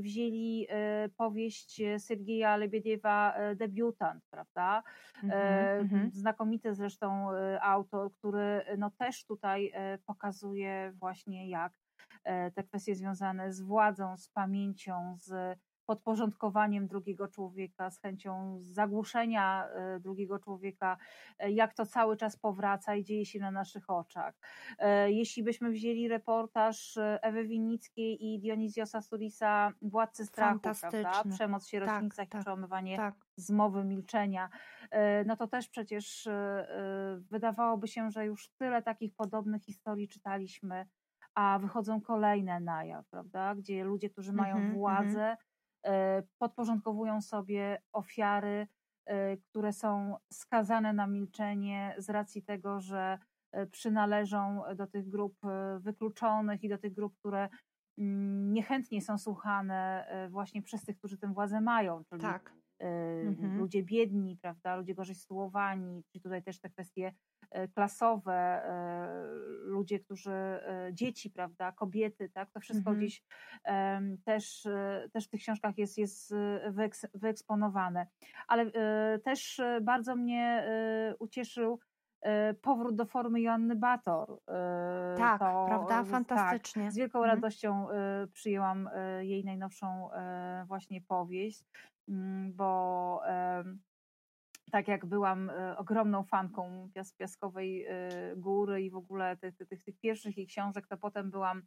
wzięli 0.00 0.66
e, 0.68 1.08
powieść 1.08 1.82
Sergieja 1.98 2.56
Lebiediewa 2.56 3.34
Debiutant, 3.56 4.24
prawda? 4.30 4.82
Mhm, 5.22 5.80
mhm. 5.80 6.10
Znakomity 6.10 6.74
zresztą 6.74 7.28
autor, 7.60 8.12
który 8.12 8.64
no 8.78 8.90
też 8.90 9.24
tutaj 9.24 9.72
pokazuje 10.06 10.92
właśnie 10.94 11.50
jak 11.50 11.72
te 12.54 12.62
kwestie 12.62 12.94
związane 12.94 13.52
z 13.52 13.60
władzą, 13.60 14.16
z 14.16 14.28
pamięcią, 14.28 15.16
z 15.16 15.58
podporządkowaniem 15.88 16.86
drugiego 16.86 17.28
człowieka, 17.28 17.90
z 17.90 17.98
chęcią 17.98 18.58
zagłuszenia 18.62 19.68
e, 19.68 20.00
drugiego 20.00 20.38
człowieka, 20.38 20.96
e, 21.38 21.50
jak 21.50 21.74
to 21.74 21.86
cały 21.86 22.16
czas 22.16 22.36
powraca 22.36 22.94
i 22.94 23.04
dzieje 23.04 23.26
się 23.26 23.38
na 23.38 23.50
naszych 23.50 23.90
oczach. 23.90 24.34
E, 24.78 25.12
jeśli 25.12 25.42
byśmy 25.42 25.70
wzięli 25.70 26.08
reportaż 26.08 26.98
Ewy 27.22 27.44
Winickiej 27.44 28.26
i 28.26 28.38
Dioniziosa 28.38 29.02
Surisa, 29.02 29.72
Władcy 29.82 30.26
Strachu, 30.26 30.60
prawda? 30.60 31.24
przemoc 31.30 31.66
w 31.66 31.68
sierocińcach 31.70 32.26
tak, 32.26 32.28
tak, 32.28 32.40
i 32.40 32.42
przełamywanie 32.42 32.96
tak. 32.96 33.14
zmowy 33.36 33.84
milczenia, 33.84 34.48
no 35.26 35.36
to 35.36 35.46
też 35.48 35.68
przecież 35.68 36.28
wydawałoby 37.30 37.88
się, 37.88 38.10
że 38.10 38.26
już 38.26 38.48
tyle 38.48 38.82
takich 38.82 39.14
podobnych 39.14 39.62
historii 39.62 40.08
czytaliśmy, 40.08 40.86
a 41.34 41.58
wychodzą 41.58 42.00
kolejne 42.00 42.60
na 42.60 42.84
jaw, 42.84 43.06
prawda? 43.06 43.54
Gdzie 43.54 43.84
ludzie, 43.84 44.10
którzy 44.10 44.32
mają 44.32 44.56
mm 44.56 44.70
-hmm, 44.70 44.74
władzę, 44.74 45.24
mm 45.24 45.36
-hmm 45.36 45.47
podporządkowują 46.38 47.20
sobie 47.20 47.82
ofiary, 47.92 48.66
e, 49.06 49.36
które 49.36 49.72
są 49.72 50.16
skazane 50.32 50.92
na 50.92 51.06
milczenie 51.06 51.94
z 51.98 52.10
racji 52.10 52.42
tego, 52.42 52.80
że 52.80 53.18
e, 53.52 53.66
przynależą 53.66 54.62
do 54.76 54.86
tych 54.86 55.08
grup 55.08 55.38
wykluczonych 55.78 56.64
i 56.64 56.68
do 56.68 56.78
tych 56.78 56.92
grup, 56.92 57.18
które 57.18 57.48
mm, 57.98 58.52
niechętnie 58.52 59.02
są 59.02 59.18
słuchane 59.18 60.08
właśnie 60.30 60.62
przez 60.62 60.84
tych, 60.84 60.98
którzy 60.98 61.18
tę 61.18 61.32
władzę 61.32 61.60
mają, 61.60 62.04
czyli 62.04 62.20
tak. 62.20 62.52
mhm. 63.26 63.58
ludzie 63.58 63.82
biedni, 63.82 64.36
prawda, 64.42 64.76
ludzie 64.76 64.94
gorzej 64.94 65.14
sytuowani, 65.14 66.04
czyli 66.04 66.22
tutaj 66.22 66.42
też 66.42 66.60
te 66.60 66.70
kwestie 66.70 67.12
E, 67.37 67.37
klasowe, 67.74 68.32
e, 68.34 69.08
ludzie, 69.62 70.00
którzy, 70.00 70.30
e, 70.30 70.90
dzieci, 70.92 71.30
prawda, 71.30 71.72
kobiety, 71.72 72.28
tak, 72.28 72.50
to 72.50 72.60
wszystko 72.60 72.90
mhm. 72.90 72.98
gdzieś 72.98 73.22
też, 74.24 74.68
też 75.12 75.26
w 75.26 75.28
tych 75.28 75.40
książkach 75.40 75.78
jest, 75.78 75.98
jest 75.98 76.34
wyeksponowane. 77.14 78.06
Ale 78.48 78.70
też 79.24 79.60
bardzo 79.82 80.16
mnie 80.16 80.66
ucieszył 81.18 81.80
powrót 82.62 82.96
do 82.96 83.06
formy 83.06 83.40
Joanny 83.40 83.76
Bator. 83.76 84.38
Tak, 85.16 85.38
to, 85.38 85.64
prawda? 85.68 85.88
Tak, 85.88 86.06
Fantastycznie. 86.06 86.82
Tak, 86.82 86.92
z 86.92 86.96
wielką 86.96 87.18
mhm. 87.18 87.36
radością 87.36 87.86
przyjęłam 88.32 88.90
jej 89.20 89.44
najnowszą 89.44 90.08
właśnie 90.66 91.00
powieść, 91.00 91.64
mm, 92.08 92.52
bo 92.52 93.22
tak 94.70 94.88
jak 94.88 95.06
byłam 95.06 95.50
e, 95.50 95.76
ogromną 95.76 96.24
fanką 96.24 96.90
pias, 96.94 97.12
Piaskowej 97.12 97.86
e, 97.86 98.08
Góry 98.36 98.82
i 98.82 98.90
w 98.90 98.96
ogóle 98.96 99.36
tych, 99.36 99.56
tych, 99.56 99.84
tych 99.84 99.98
pierwszych 99.98 100.36
jej 100.36 100.46
książek, 100.46 100.86
to 100.86 100.96
potem 100.96 101.30
byłam 101.30 101.62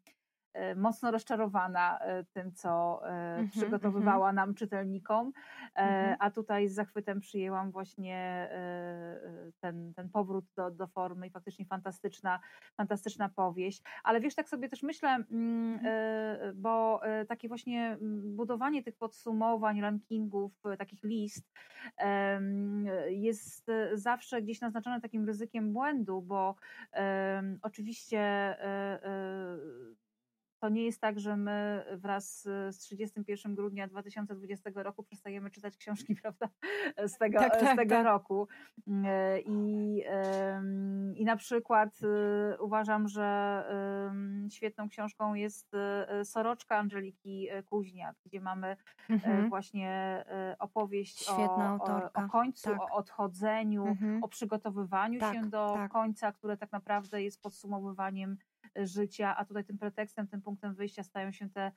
mocno 0.75 1.11
rozczarowana 1.11 1.99
e, 1.99 2.23
tym, 2.23 2.51
co 2.53 3.01
mm 3.05 3.47
-hmm, 3.47 3.51
przygotowywała 3.51 4.29
mm 4.29 4.33
-hmm. 4.33 4.47
nam 4.47 4.55
czytelnikom, 4.55 5.31
mm 5.73 6.13
-hmm. 6.13 6.15
a 6.19 6.31
tutaj 6.31 6.67
z 6.67 6.73
zachwytem 6.73 7.19
przyjęłam 7.19 7.71
właśnie 7.71 8.49
ten, 9.59 9.93
ten 9.93 10.09
powrót 10.09 10.45
do, 10.55 10.71
do 10.71 10.87
formy 10.87 11.27
i 11.27 11.29
faktycznie 11.29 11.65
fantastyczna, 11.65 12.39
fantastyczna 12.77 13.29
powieść. 13.29 13.83
Ale 14.03 14.21
wiesz, 14.21 14.35
tak 14.35 14.49
sobie 14.49 14.69
też 14.69 14.83
myślę, 14.83 15.09
mm, 15.09 15.73
mhm. 15.73 16.61
bo 16.61 17.01
takie 17.27 17.47
właśnie 17.47 17.97
mm, 18.01 18.35
budowanie 18.35 18.83
tych 18.83 18.95
podsumowań, 18.97 19.81
rankingów, 19.81 20.51
takich 20.77 21.03
list 21.03 21.51
jest 23.07 23.71
zawsze 23.93 24.41
gdzieś 24.41 24.61
naznaczone 24.61 25.01
takim 25.01 25.25
ryzykiem 25.25 25.73
błędu, 25.73 26.21
bo 26.21 26.55
oczywiście 27.61 28.21
to 30.61 30.69
nie 30.69 30.85
jest 30.85 31.01
tak, 31.01 31.19
że 31.19 31.37
my 31.37 31.85
wraz 31.97 32.41
z 32.69 32.77
31 32.77 33.55
grudnia 33.55 33.87
2020 33.87 34.69
roku 34.75 35.03
przestajemy 35.03 35.51
czytać 35.51 35.77
książki, 35.77 36.15
prawda, 36.21 36.49
z 37.07 37.17
tego, 37.17 37.39
tak, 37.39 37.59
tak, 37.59 37.73
z 37.73 37.75
tego 37.75 37.95
tak. 37.95 38.05
roku. 38.05 38.47
I, 39.45 40.03
I 41.15 41.25
na 41.25 41.35
przykład 41.35 41.89
y, 42.03 42.61
uważam, 42.61 43.07
że 43.07 43.63
świetną 44.51 44.89
książką 44.89 45.33
jest 45.33 45.73
y, 46.21 46.25
Soroczka 46.25 46.77
Angeliki 46.77 47.49
Kuźniak, 47.65 48.15
gdzie 48.25 48.41
mamy 48.41 48.67
e, 48.67 48.77
mhm. 49.09 49.49
właśnie 49.49 49.89
e, 50.27 50.55
opowieść 50.59 51.29
o, 51.29 51.55
o, 51.55 52.11
o, 52.13 52.29
końcu, 52.29 52.69
tak. 52.69 52.81
o 52.81 52.95
odchodzeniu, 52.95 53.85
mhm. 53.85 54.23
o 54.23 54.27
przygotowywaniu 54.27 55.19
tak, 55.19 55.35
się 55.35 55.41
do 55.41 55.73
tak. 55.73 55.91
końca, 55.91 56.31
które 56.31 56.57
tak 56.57 56.71
naprawdę 56.71 57.23
jest 57.23 57.41
podsumowywaniem 57.41 58.37
życia, 58.75 59.37
a 59.37 59.45
tutaj 59.45 59.65
tym 59.65 59.77
pretekstem, 59.77 60.27
tym 60.27 60.41
punktem 60.41 60.75
wyjścia 60.75 61.03
stają 61.03 61.31
się 61.31 61.49
te 61.49 61.71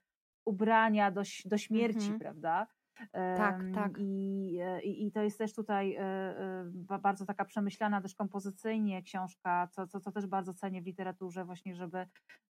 ubrania 0.45 1.11
do, 1.11 1.23
do 1.45 1.59
śmierci, 1.59 2.11
mhm. 2.11 2.19
prawda? 2.19 2.66
Tak, 3.12 3.62
tak. 3.75 3.93
I, 3.99 4.59
e, 4.62 4.83
i, 4.83 5.07
I 5.07 5.12
to 5.12 5.23
jest 5.23 5.39
też 5.39 5.55
tutaj 5.55 5.95
e, 5.95 6.01
e, 6.01 6.99
bardzo 7.01 7.27
taka 7.27 7.45
przemyślana 7.45 8.01
też 8.01 8.15
kompozycyjnie 8.15 9.03
książka, 9.03 9.69
co, 9.73 9.87
co, 9.87 10.01
co 10.01 10.12
też 10.12 10.27
bardzo 10.27 10.55
cenię 10.55 10.83
w 10.83 10.87
literaturze, 10.87 11.45
właśnie, 11.45 11.75
żeby 11.75 12.07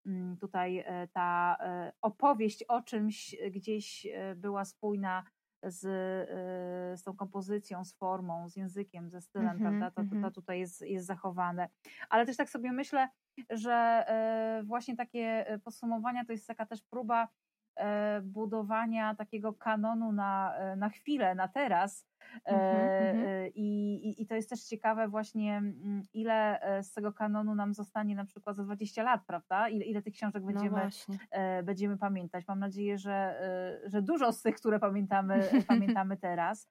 mm, 0.06 0.36
tutaj 0.36 0.84
ta 1.12 1.56
opowieść 2.02 2.62
o 2.62 2.82
czymś 2.82 3.36
gdzieś 3.50 4.06
była 4.36 4.64
spójna 4.64 5.24
z, 5.66 5.80
z 7.00 7.02
tą 7.02 7.16
kompozycją, 7.16 7.84
z 7.84 7.94
formą, 7.94 8.48
z 8.48 8.56
językiem, 8.56 9.10
ze 9.10 9.20
stylem, 9.20 9.48
mm 9.48 9.58
-hmm, 9.58 9.62
prawda? 9.62 9.90
To, 9.90 10.02
to, 10.02 10.10
to, 10.10 10.16
mhm. 10.16 10.32
tutaj 10.32 10.60
jest, 10.60 10.80
jest 10.80 11.06
zachowane. 11.06 11.68
Ale 12.08 12.26
też 12.26 12.36
tak 12.36 12.50
sobie 12.50 12.72
myślę, 12.72 13.08
że 13.50 13.72
e, 13.72 14.62
właśnie 14.64 14.96
takie 14.96 15.48
e, 15.48 15.58
podsumowania 15.58 16.24
to 16.24 16.32
jest 16.32 16.46
taka 16.46 16.66
też 16.66 16.82
próba 16.82 17.28
budowania 18.22 19.14
takiego 19.14 19.52
kanonu 19.52 20.12
na, 20.12 20.54
na 20.76 20.88
chwilę, 20.88 21.34
na 21.34 21.48
teraz. 21.48 22.06
Mm-hmm, 22.46 23.50
I, 23.54 24.22
I 24.22 24.26
to 24.26 24.34
jest 24.34 24.50
też 24.50 24.64
ciekawe 24.64 25.08
właśnie, 25.08 25.56
mm, 25.56 26.02
ile 26.12 26.60
z 26.82 26.92
tego 26.92 27.12
kanonu 27.12 27.54
nam 27.54 27.74
zostanie 27.74 28.14
na 28.14 28.24
przykład 28.24 28.56
za 28.56 28.64
20 28.64 29.02
lat, 29.02 29.20
prawda? 29.26 29.68
Ile, 29.68 29.84
ile 29.84 30.02
tych 30.02 30.14
książek 30.14 30.42
no 30.42 30.52
będziemy, 30.52 30.88
no 31.08 31.16
będziemy 31.64 31.98
pamiętać. 31.98 32.48
Mam 32.48 32.58
nadzieję, 32.58 32.98
że, 32.98 33.40
że 33.86 34.02
dużo 34.02 34.32
z 34.32 34.42
tych, 34.42 34.54
które 34.54 34.78
pamiętamy, 34.78 35.48
pamiętamy 35.68 36.16
teraz. 36.16 36.68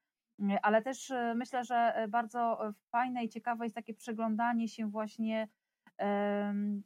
Ale 0.61 0.81
też 0.81 1.13
myślę, 1.35 1.63
że 1.63 2.07
bardzo 2.09 2.73
fajne 2.91 3.23
i 3.23 3.29
ciekawe 3.29 3.65
jest 3.65 3.75
takie 3.75 3.93
przeglądanie 3.93 4.67
się 4.67 4.89
właśnie 4.89 5.47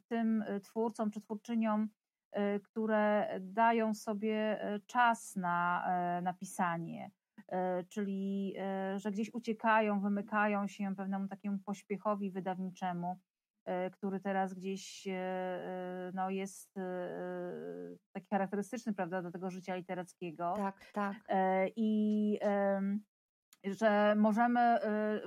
tym 0.08 0.42
e, 0.46 0.60
twórcom 0.60 1.10
czy 1.10 1.20
twórczyniom, 1.20 1.82
e, 1.82 1.88
które 2.62 3.28
dają 3.40 3.94
sobie 3.94 4.62
e, 4.62 4.80
czas 4.80 5.36
na 5.36 5.84
napisanie, 6.22 7.10
czyli 7.88 8.54
że 8.96 9.10
gdzieś 9.10 9.34
uciekają, 9.34 10.00
wymykają 10.00 10.68
się 10.68 10.96
pewnemu 10.96 11.28
takiemu 11.28 11.58
pośpiechowi 11.58 12.30
wydawniczemu, 12.30 13.18
który 13.92 14.20
teraz 14.20 14.54
gdzieś 14.54 15.08
no, 16.14 16.30
jest 16.30 16.74
taki 18.12 18.26
charakterystyczny 18.30 18.94
prawda, 18.94 19.22
do 19.22 19.30
tego 19.30 19.50
życia 19.50 19.76
literackiego. 19.76 20.54
Tak, 20.56 20.90
tak. 20.92 21.16
I 21.76 22.38
że 23.64 24.14
możemy 24.16 24.78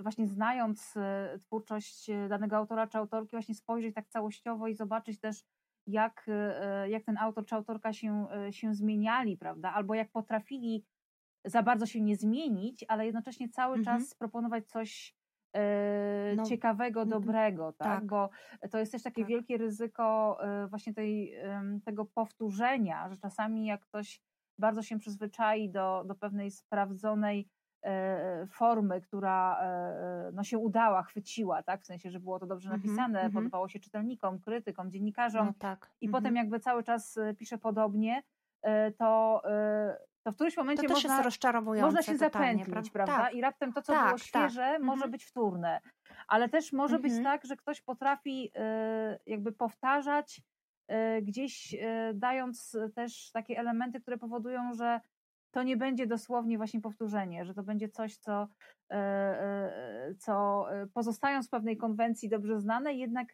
właśnie 0.02 0.28
znając 0.28 0.94
twórczość 1.40 2.12
danego 2.30 2.58
autora 2.58 2.88
czy 2.88 2.98
autorki 2.98 3.32
właśnie 3.32 3.56
spojrzeć 3.56 3.96
tak 3.96 4.08
całościowo 4.08 4.68
i 4.68 4.76
zobaczyć 4.76 5.20
też 5.20 5.44
jak, 5.88 6.26
y, 6.86 6.90
jak 6.90 7.04
ten 7.04 7.18
autor 7.18 7.46
czy 7.46 7.56
autorka 7.56 7.94
się, 7.94 8.28
się 8.52 8.74
zmieniali, 8.74 9.38
prawda, 9.38 9.74
albo 9.74 9.96
jak 9.96 10.12
potrafili 10.12 10.86
za 11.46 11.64
bardzo 11.64 11.86
się 11.86 12.02
nie 12.02 12.16
zmienić, 12.16 12.86
ale 12.88 13.06
jednocześnie 13.06 13.50
cały 13.50 13.78
mhm. 13.78 14.00
czas 14.00 14.16
proponować 14.16 14.68
coś 14.68 15.16
no, 16.36 16.44
ciekawego, 16.44 17.06
dobrego, 17.06 17.74
tak? 17.74 17.88
tak? 17.88 18.06
Bo 18.06 18.30
to 18.72 18.80
jest 18.80 18.92
też 18.92 19.04
takie 19.04 19.22
tak. 19.22 19.30
wielkie 19.30 19.58
ryzyko 19.58 20.38
właśnie 20.70 20.94
tej, 20.94 21.36
tego 21.86 22.06
powtórzenia, 22.06 23.10
że 23.10 23.18
czasami 23.18 23.66
jak 23.66 23.82
ktoś 23.82 24.22
bardzo 24.62 24.84
się 24.84 25.00
przyzwyczai 25.00 25.70
do, 25.70 26.04
do 26.08 26.16
pewnej 26.16 26.52
sprawdzonej 26.52 27.40
e, 27.40 27.46
formy, 28.50 29.02
która 29.02 29.60
no, 30.34 30.44
się 30.44 30.58
udała, 30.58 31.04
chwyciła, 31.04 31.64
tak? 31.64 31.82
w 31.82 31.86
sensie, 31.86 32.12
że 32.12 32.20
było 32.20 32.40
to 32.40 32.46
dobrze 32.46 32.70
Mhm, 32.70 32.82
napisane, 32.82 33.20
mhm. 33.20 33.34
podobało 33.34 33.70
się 33.70 33.80
czytelnikom, 33.80 34.40
krytykom, 34.40 34.92
dziennikarzom 34.92 35.46
No 35.48 35.54
tak. 35.60 35.92
i 36.02 36.06
Mhm. 36.06 36.24
potem 36.24 36.36
jakby 36.36 36.60
cały 36.60 36.84
czas 36.84 37.20
pisze 37.38 37.58
podobnie, 37.58 38.24
to, 38.98 39.42
to 40.24 40.32
w 40.32 40.36
którymś 40.36 40.58
momencie 40.58 40.88
można, 40.88 41.24
można 41.82 42.02
się 42.02 42.18
zapętlić, 42.18 42.90
prawda? 42.90 43.18
Tak. 43.18 43.34
I 43.34 43.42
raptem 43.42 43.74
to, 43.74 43.82
co 43.82 43.94
Tak, 43.94 44.06
było 44.06 44.18
tak. 44.18 44.28
świeże, 44.28 44.80
może 44.80 44.94
Mhm. 44.94 45.12
być 45.12 45.26
wtórne. 45.26 45.82
Ale 46.28 46.50
też 46.50 46.74
może 46.74 47.00
być 47.00 47.14
Mhm. 47.14 47.24
tak, 47.24 47.46
że 47.46 47.56
ktoś 47.56 47.82
potrafi 47.82 48.52
e, 48.56 49.20
jakby 49.26 49.52
powtarzać, 49.52 50.42
e, 50.88 51.22
gdzieś 51.22 51.74
e, 51.74 52.12
dając 52.14 52.78
też 52.96 53.32
takie 53.32 53.58
elementy, 53.60 54.02
które 54.02 54.18
powodują, 54.18 54.74
że 54.74 55.02
to 55.52 55.64
nie 55.64 55.78
będzie 55.78 56.08
dosłownie 56.08 56.58
właśnie 56.58 56.82
powtórzenie, 56.82 57.46
że 57.46 57.54
to 57.54 57.64
będzie 57.64 57.90
coś, 57.90 58.18
co, 58.18 58.48
e, 58.90 58.96
e, 58.96 60.16
co 60.20 60.66
e, 60.74 60.88
pozostając 60.88 61.48
w 61.48 61.50
pewnej 61.50 61.78
konwencji 61.78 62.30
dobrze 62.30 62.60
znane, 62.60 62.94
jednak 62.94 63.28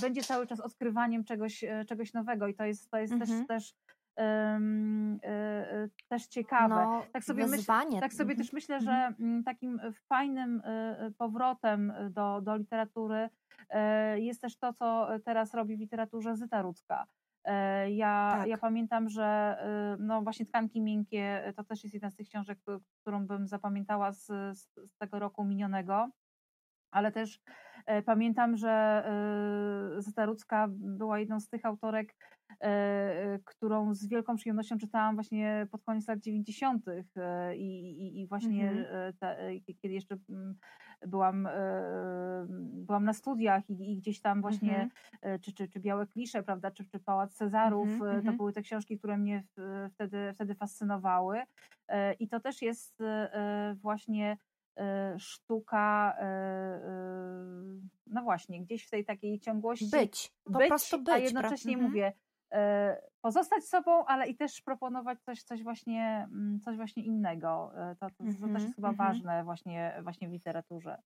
będzie 0.00 0.22
cały 0.22 0.46
czas 0.46 0.60
odkrywaniem 0.60 1.24
czegoś, 1.24 1.64
czegoś 1.88 2.12
nowego 2.12 2.46
i 2.46 2.54
to 2.54 2.64
jest, 2.64 2.90
to 2.90 2.98
jest 2.98 3.12
Mhm. 3.12 3.30
też, 3.30 3.46
też, 3.48 3.74
e, 4.18 4.58
e, 5.24 5.88
też 6.08 6.26
ciekawe. 6.26 6.74
No, 6.74 7.02
tak 7.12 7.24
sobie 7.24 7.46
myśl, 7.46 7.66
tak 8.00 8.12
sobie 8.12 8.30
Mhm. 8.30 8.38
też 8.38 8.52
myślę, 8.52 8.76
Mhm. 8.76 9.14
że 9.14 9.24
mm, 9.24 9.44
takim 9.44 9.80
fajnym 10.08 10.60
y, 10.60 11.06
y, 11.06 11.10
powrotem 11.12 11.90
y, 11.90 12.10
do, 12.10 12.40
do 12.40 12.56
literatury 12.56 13.28
y, 14.16 14.20
jest 14.20 14.40
też 14.40 14.56
to, 14.56 14.72
co 14.72 15.08
teraz 15.24 15.54
robi 15.54 15.76
w 15.76 15.80
literaturze 15.80 16.36
Zyta 16.36 16.62
Rudzka. 16.62 17.06
Y, 17.48 17.90
Ja, 17.90 18.32
Tak. 18.38 18.48
ja 18.48 18.58
pamiętam, 18.58 19.08
że 19.08 19.56
y, 19.98 20.02
no 20.02 20.22
właśnie 20.22 20.46
Tkanki 20.46 20.80
Miękkie 20.80 21.48
y, 21.48 21.52
to 21.52 21.64
też 21.64 21.82
jest 21.84 21.94
jedna 21.94 22.10
z 22.10 22.16
tych 22.16 22.28
książek, 22.28 22.58
y, 22.68 22.78
którą 23.00 23.26
bym 23.26 23.46
zapamiętała 23.48 24.12
z, 24.12 24.26
z, 24.26 24.68
z 24.86 24.96
tego 24.98 25.18
roku 25.18 25.44
minionego, 25.44 26.10
ale 26.90 27.12
też 27.12 27.40
e, 27.46 27.71
pamiętam, 28.06 28.56
że 28.56 28.70
e, 29.98 30.02
Zeta 30.02 30.26
Rudzka 30.26 30.68
była 30.70 31.18
jedną 31.18 31.40
z 31.40 31.48
tych 31.48 31.64
autorek, 31.66 32.14
e, 32.50 32.64
e, 32.64 33.38
którą 33.44 33.94
z 33.94 34.06
wielką 34.08 34.36
przyjemnością 34.36 34.78
czytałam 34.78 35.14
właśnie 35.16 35.66
pod 35.70 35.82
koniec 35.84 36.08
lat 36.08 36.18
90. 36.20 36.84
e, 37.16 37.56
i, 37.56 37.90
i, 38.06 38.20
i 38.20 38.26
właśnie 38.26 38.70
Mhm. 38.70 39.12
e, 39.22 39.38
e, 39.38 39.60
kiedy 39.60 39.94
jeszcze 39.94 40.16
mm, 40.30 40.54
byłam, 41.06 41.46
e, 41.46 41.52
byłam 42.86 43.04
na 43.04 43.12
studiach 43.12 43.70
i, 43.70 43.92
i 43.92 43.96
gdzieś 43.96 44.20
tam 44.20 44.40
właśnie, 44.40 44.72
Mhm. 44.72 44.90
e, 45.22 45.38
czy, 45.38 45.52
czy, 45.52 45.68
czy 45.68 45.80
Białe 45.80 46.06
Klisze, 46.06 46.42
prawda, 46.42 46.70
czy, 46.70 46.84
czy 46.84 46.98
Pałac 47.00 47.34
Cezarów, 47.34 47.88
Mhm, 47.88 48.08
e, 48.10 48.12
to 48.12 48.18
mhm. 48.18 48.36
były 48.36 48.52
te 48.52 48.62
książki, 48.62 48.98
które 48.98 49.18
mnie 49.18 49.44
wtedy, 49.90 50.32
wtedy 50.34 50.54
fascynowały. 50.54 51.42
E, 51.88 52.12
I 52.12 52.28
to 52.28 52.40
też 52.40 52.62
jest 52.62 53.00
e, 53.00 53.34
e, 53.34 53.74
właśnie 53.74 54.32
e, 54.32 54.36
sztuka, 55.18 56.16
e, 56.18 56.24
e, 56.24 56.80
no 58.06 58.22
właśnie, 58.22 58.60
gdzieś 58.62 58.86
w 58.86 58.90
tej 58.90 59.04
takiej 59.04 59.40
ciągłości 59.40 59.90
Być. 59.90 60.32
Po 60.44 60.58
być, 60.58 60.68
prostu 60.68 60.98
być. 60.98 61.14
a 61.14 61.18
jednocześnie 61.18 61.72
Mhm. 61.72 61.90
mówię, 61.90 62.12
e, 62.52 63.02
pozostać 63.20 63.64
sobą, 63.64 64.04
ale 64.04 64.28
i 64.28 64.36
też 64.36 64.62
proponować 64.62 65.20
coś, 65.22 65.42
coś, 65.42 65.62
właśnie, 65.62 66.26
mm, 66.32 66.60
coś 66.60 66.76
właśnie 66.76 67.04
innego. 67.04 67.72
E, 67.76 67.96
To, 67.96 68.06
to, 68.10 68.16
to 68.16 68.24
Mhm, 68.24 68.52
też 68.54 68.62
jest 68.62 68.74
chyba 68.74 68.88
mhm. 68.88 69.08
ważne 69.08 69.44
właśnie, 69.44 70.00
właśnie 70.02 70.28
w 70.28 70.32
literaturze. 70.32 71.02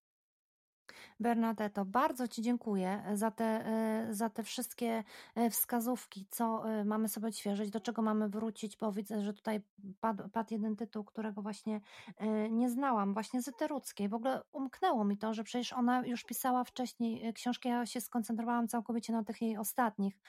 Bernadetto, 1.21 1.85
bardzo 1.85 2.29
Ci 2.29 2.43
dziękuję 2.43 3.03
za 3.15 3.31
te, 3.31 3.45
e, 3.45 4.07
za 4.11 4.31
te 4.31 4.43
wszystkie 4.43 5.05
e, 5.35 5.51
wskazówki, 5.51 6.27
co 6.31 6.71
e, 6.71 6.85
mamy 6.85 7.09
sobie 7.09 7.29
odświeżyć, 7.29 7.71
do 7.71 7.81
czego 7.81 8.03
mamy 8.03 8.29
wrócić, 8.29 8.77
bo 8.77 8.93
widzę, 8.93 9.23
że 9.23 9.35
tutaj 9.35 9.61
padł, 10.01 10.29
padł 10.29 10.55
jeden 10.55 10.77
tytuł, 10.77 11.05
którego 11.05 11.43
właśnie 11.43 11.81
e, 12.17 12.51
nie 12.51 12.71
znałam, 12.71 13.13
właśnie 13.15 13.43
Zyteruckiej. 13.43 14.09
W 14.09 14.15
ogóle 14.15 14.43
umknęło 14.53 15.05
mi 15.05 15.19
to, 15.19 15.35
że 15.35 15.45
przecież 15.45 15.73
ona 15.73 16.07
już 16.07 16.25
pisała 16.25 16.65
wcześniej 16.65 17.27
e, 17.27 17.33
książki, 17.33 17.69
ja 17.69 17.87
się 17.87 18.01
skoncentrowałam 18.01 18.69
całkowicie 18.69 19.13
na 19.13 19.25
tych 19.25 19.43
jej 19.43 19.59
ostatnich. 19.59 20.21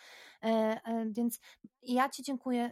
E, 0.43 0.47
e, 0.85 1.05
Więc 1.11 1.39
ja 1.81 2.09
Ci 2.09 2.23
dziękuję, 2.23 2.71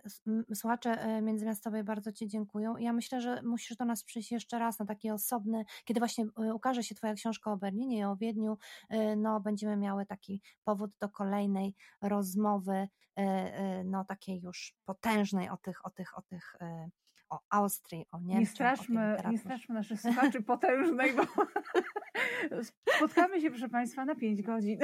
słuchacze 0.54 1.02
e, 1.02 1.22
Międzymiastowej 1.22 1.84
bardzo 1.84 2.12
Ci 2.12 2.28
dziękują. 2.28 2.78
Ja 2.78 2.94
myślę, 2.94 3.22
że 3.22 3.42
musisz 3.42 3.78
do 3.78 3.86
nas 3.86 4.04
przyjść 4.04 4.32
jeszcze 4.32 4.60
raz 4.60 4.80
na 4.80 4.86
taki 4.86 5.12
osobny, 5.12 5.66
kiedy 5.86 6.00
właśnie 6.00 6.26
ukaże 6.54 6.84
się 6.84 6.96
Twoja 6.96 7.14
książka 7.14 7.52
o 7.52 7.58
Berlinie 7.58 8.00
i 8.00 8.04
o 8.04 8.16
Wiedniu, 8.16 8.58
no 9.18 9.40
będziemy 9.40 9.78
miały 9.78 10.06
taki 10.06 10.42
powód 10.64 10.92
do 11.00 11.10
kolejnej 11.10 11.76
rozmowy, 12.02 12.88
no 13.86 14.06
takiej 14.06 14.42
już 14.42 14.76
potężnej 14.86 15.50
o 15.50 15.58
tych, 15.58 15.86
o 15.86 15.90
tych, 15.90 16.18
o 16.18 16.22
tych, 16.22 16.56
o 17.30 17.40
Austrii, 17.50 18.06
o 18.12 18.20
Niemczech. 18.20 18.40
Nie 18.40 18.46
straszmy, 18.46 19.18
nie 19.32 19.38
straszmy 19.38 19.76
naszych 19.76 20.02
słuchaczy 20.02 20.42
potężnej, 20.42 21.14
bo 21.14 21.24
spotkamy 22.98 23.42
się, 23.42 23.50
proszę 23.50 23.70
Państwa, 23.70 24.06
na 24.06 24.16
5 24.16 24.42
godzin. 24.42 24.80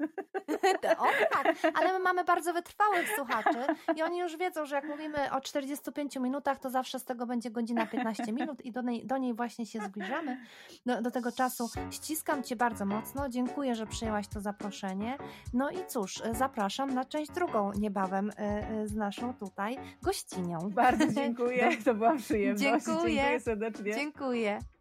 O 0.98 1.06
tak, 1.30 1.56
ale 1.74 1.92
my 1.92 1.98
mamy 1.98 2.24
bardzo 2.24 2.52
wytrwałych 2.52 3.08
słuchaczy 3.16 3.58
i 3.96 4.02
oni 4.02 4.18
już 4.18 4.36
wiedzą, 4.36 4.66
że 4.66 4.76
jak 4.76 4.84
mówimy 4.84 5.32
o 5.32 5.40
45 5.40 6.16
minutach, 6.16 6.58
to 6.58 6.70
zawsze 6.70 6.98
z 6.98 7.04
tego 7.04 7.26
będzie 7.26 7.50
godzina 7.50 7.86
15 7.86 8.32
minut 8.32 8.64
i 8.64 8.72
do 8.72 8.82
niej, 8.82 9.06
do 9.06 9.18
niej 9.18 9.34
właśnie 9.34 9.66
się 9.66 9.80
zbliżamy. 9.80 10.40
Do, 10.86 11.02
do 11.02 11.10
tego 11.10 11.32
czasu 11.32 11.70
ściskam 11.90 12.42
Cię 12.42 12.56
bardzo 12.56 12.86
mocno, 12.86 13.28
dziękuję, 13.28 13.74
że 13.74 13.86
przyjęłaś 13.86 14.28
to 14.28 14.40
zaproszenie. 14.40 15.18
No 15.52 15.70
i 15.70 15.86
cóż, 15.88 16.22
zapraszam 16.32 16.94
na 16.94 17.04
część 17.04 17.30
drugą 17.30 17.72
niebawem 17.72 18.30
y, 18.30 18.32
y, 18.82 18.88
z 18.88 18.94
naszą 18.94 19.34
tutaj 19.34 19.76
gościnią. 20.02 20.58
Bardzo 20.70 21.06
dziękuję, 21.20 21.70
to 21.84 21.94
była 21.94 22.16
przyjemność. 22.16 22.62
Dziękuję. 22.62 22.96
Dziękuję 22.96 23.40
serdecznie. 23.40 23.94
Dziękuję. 23.94 24.73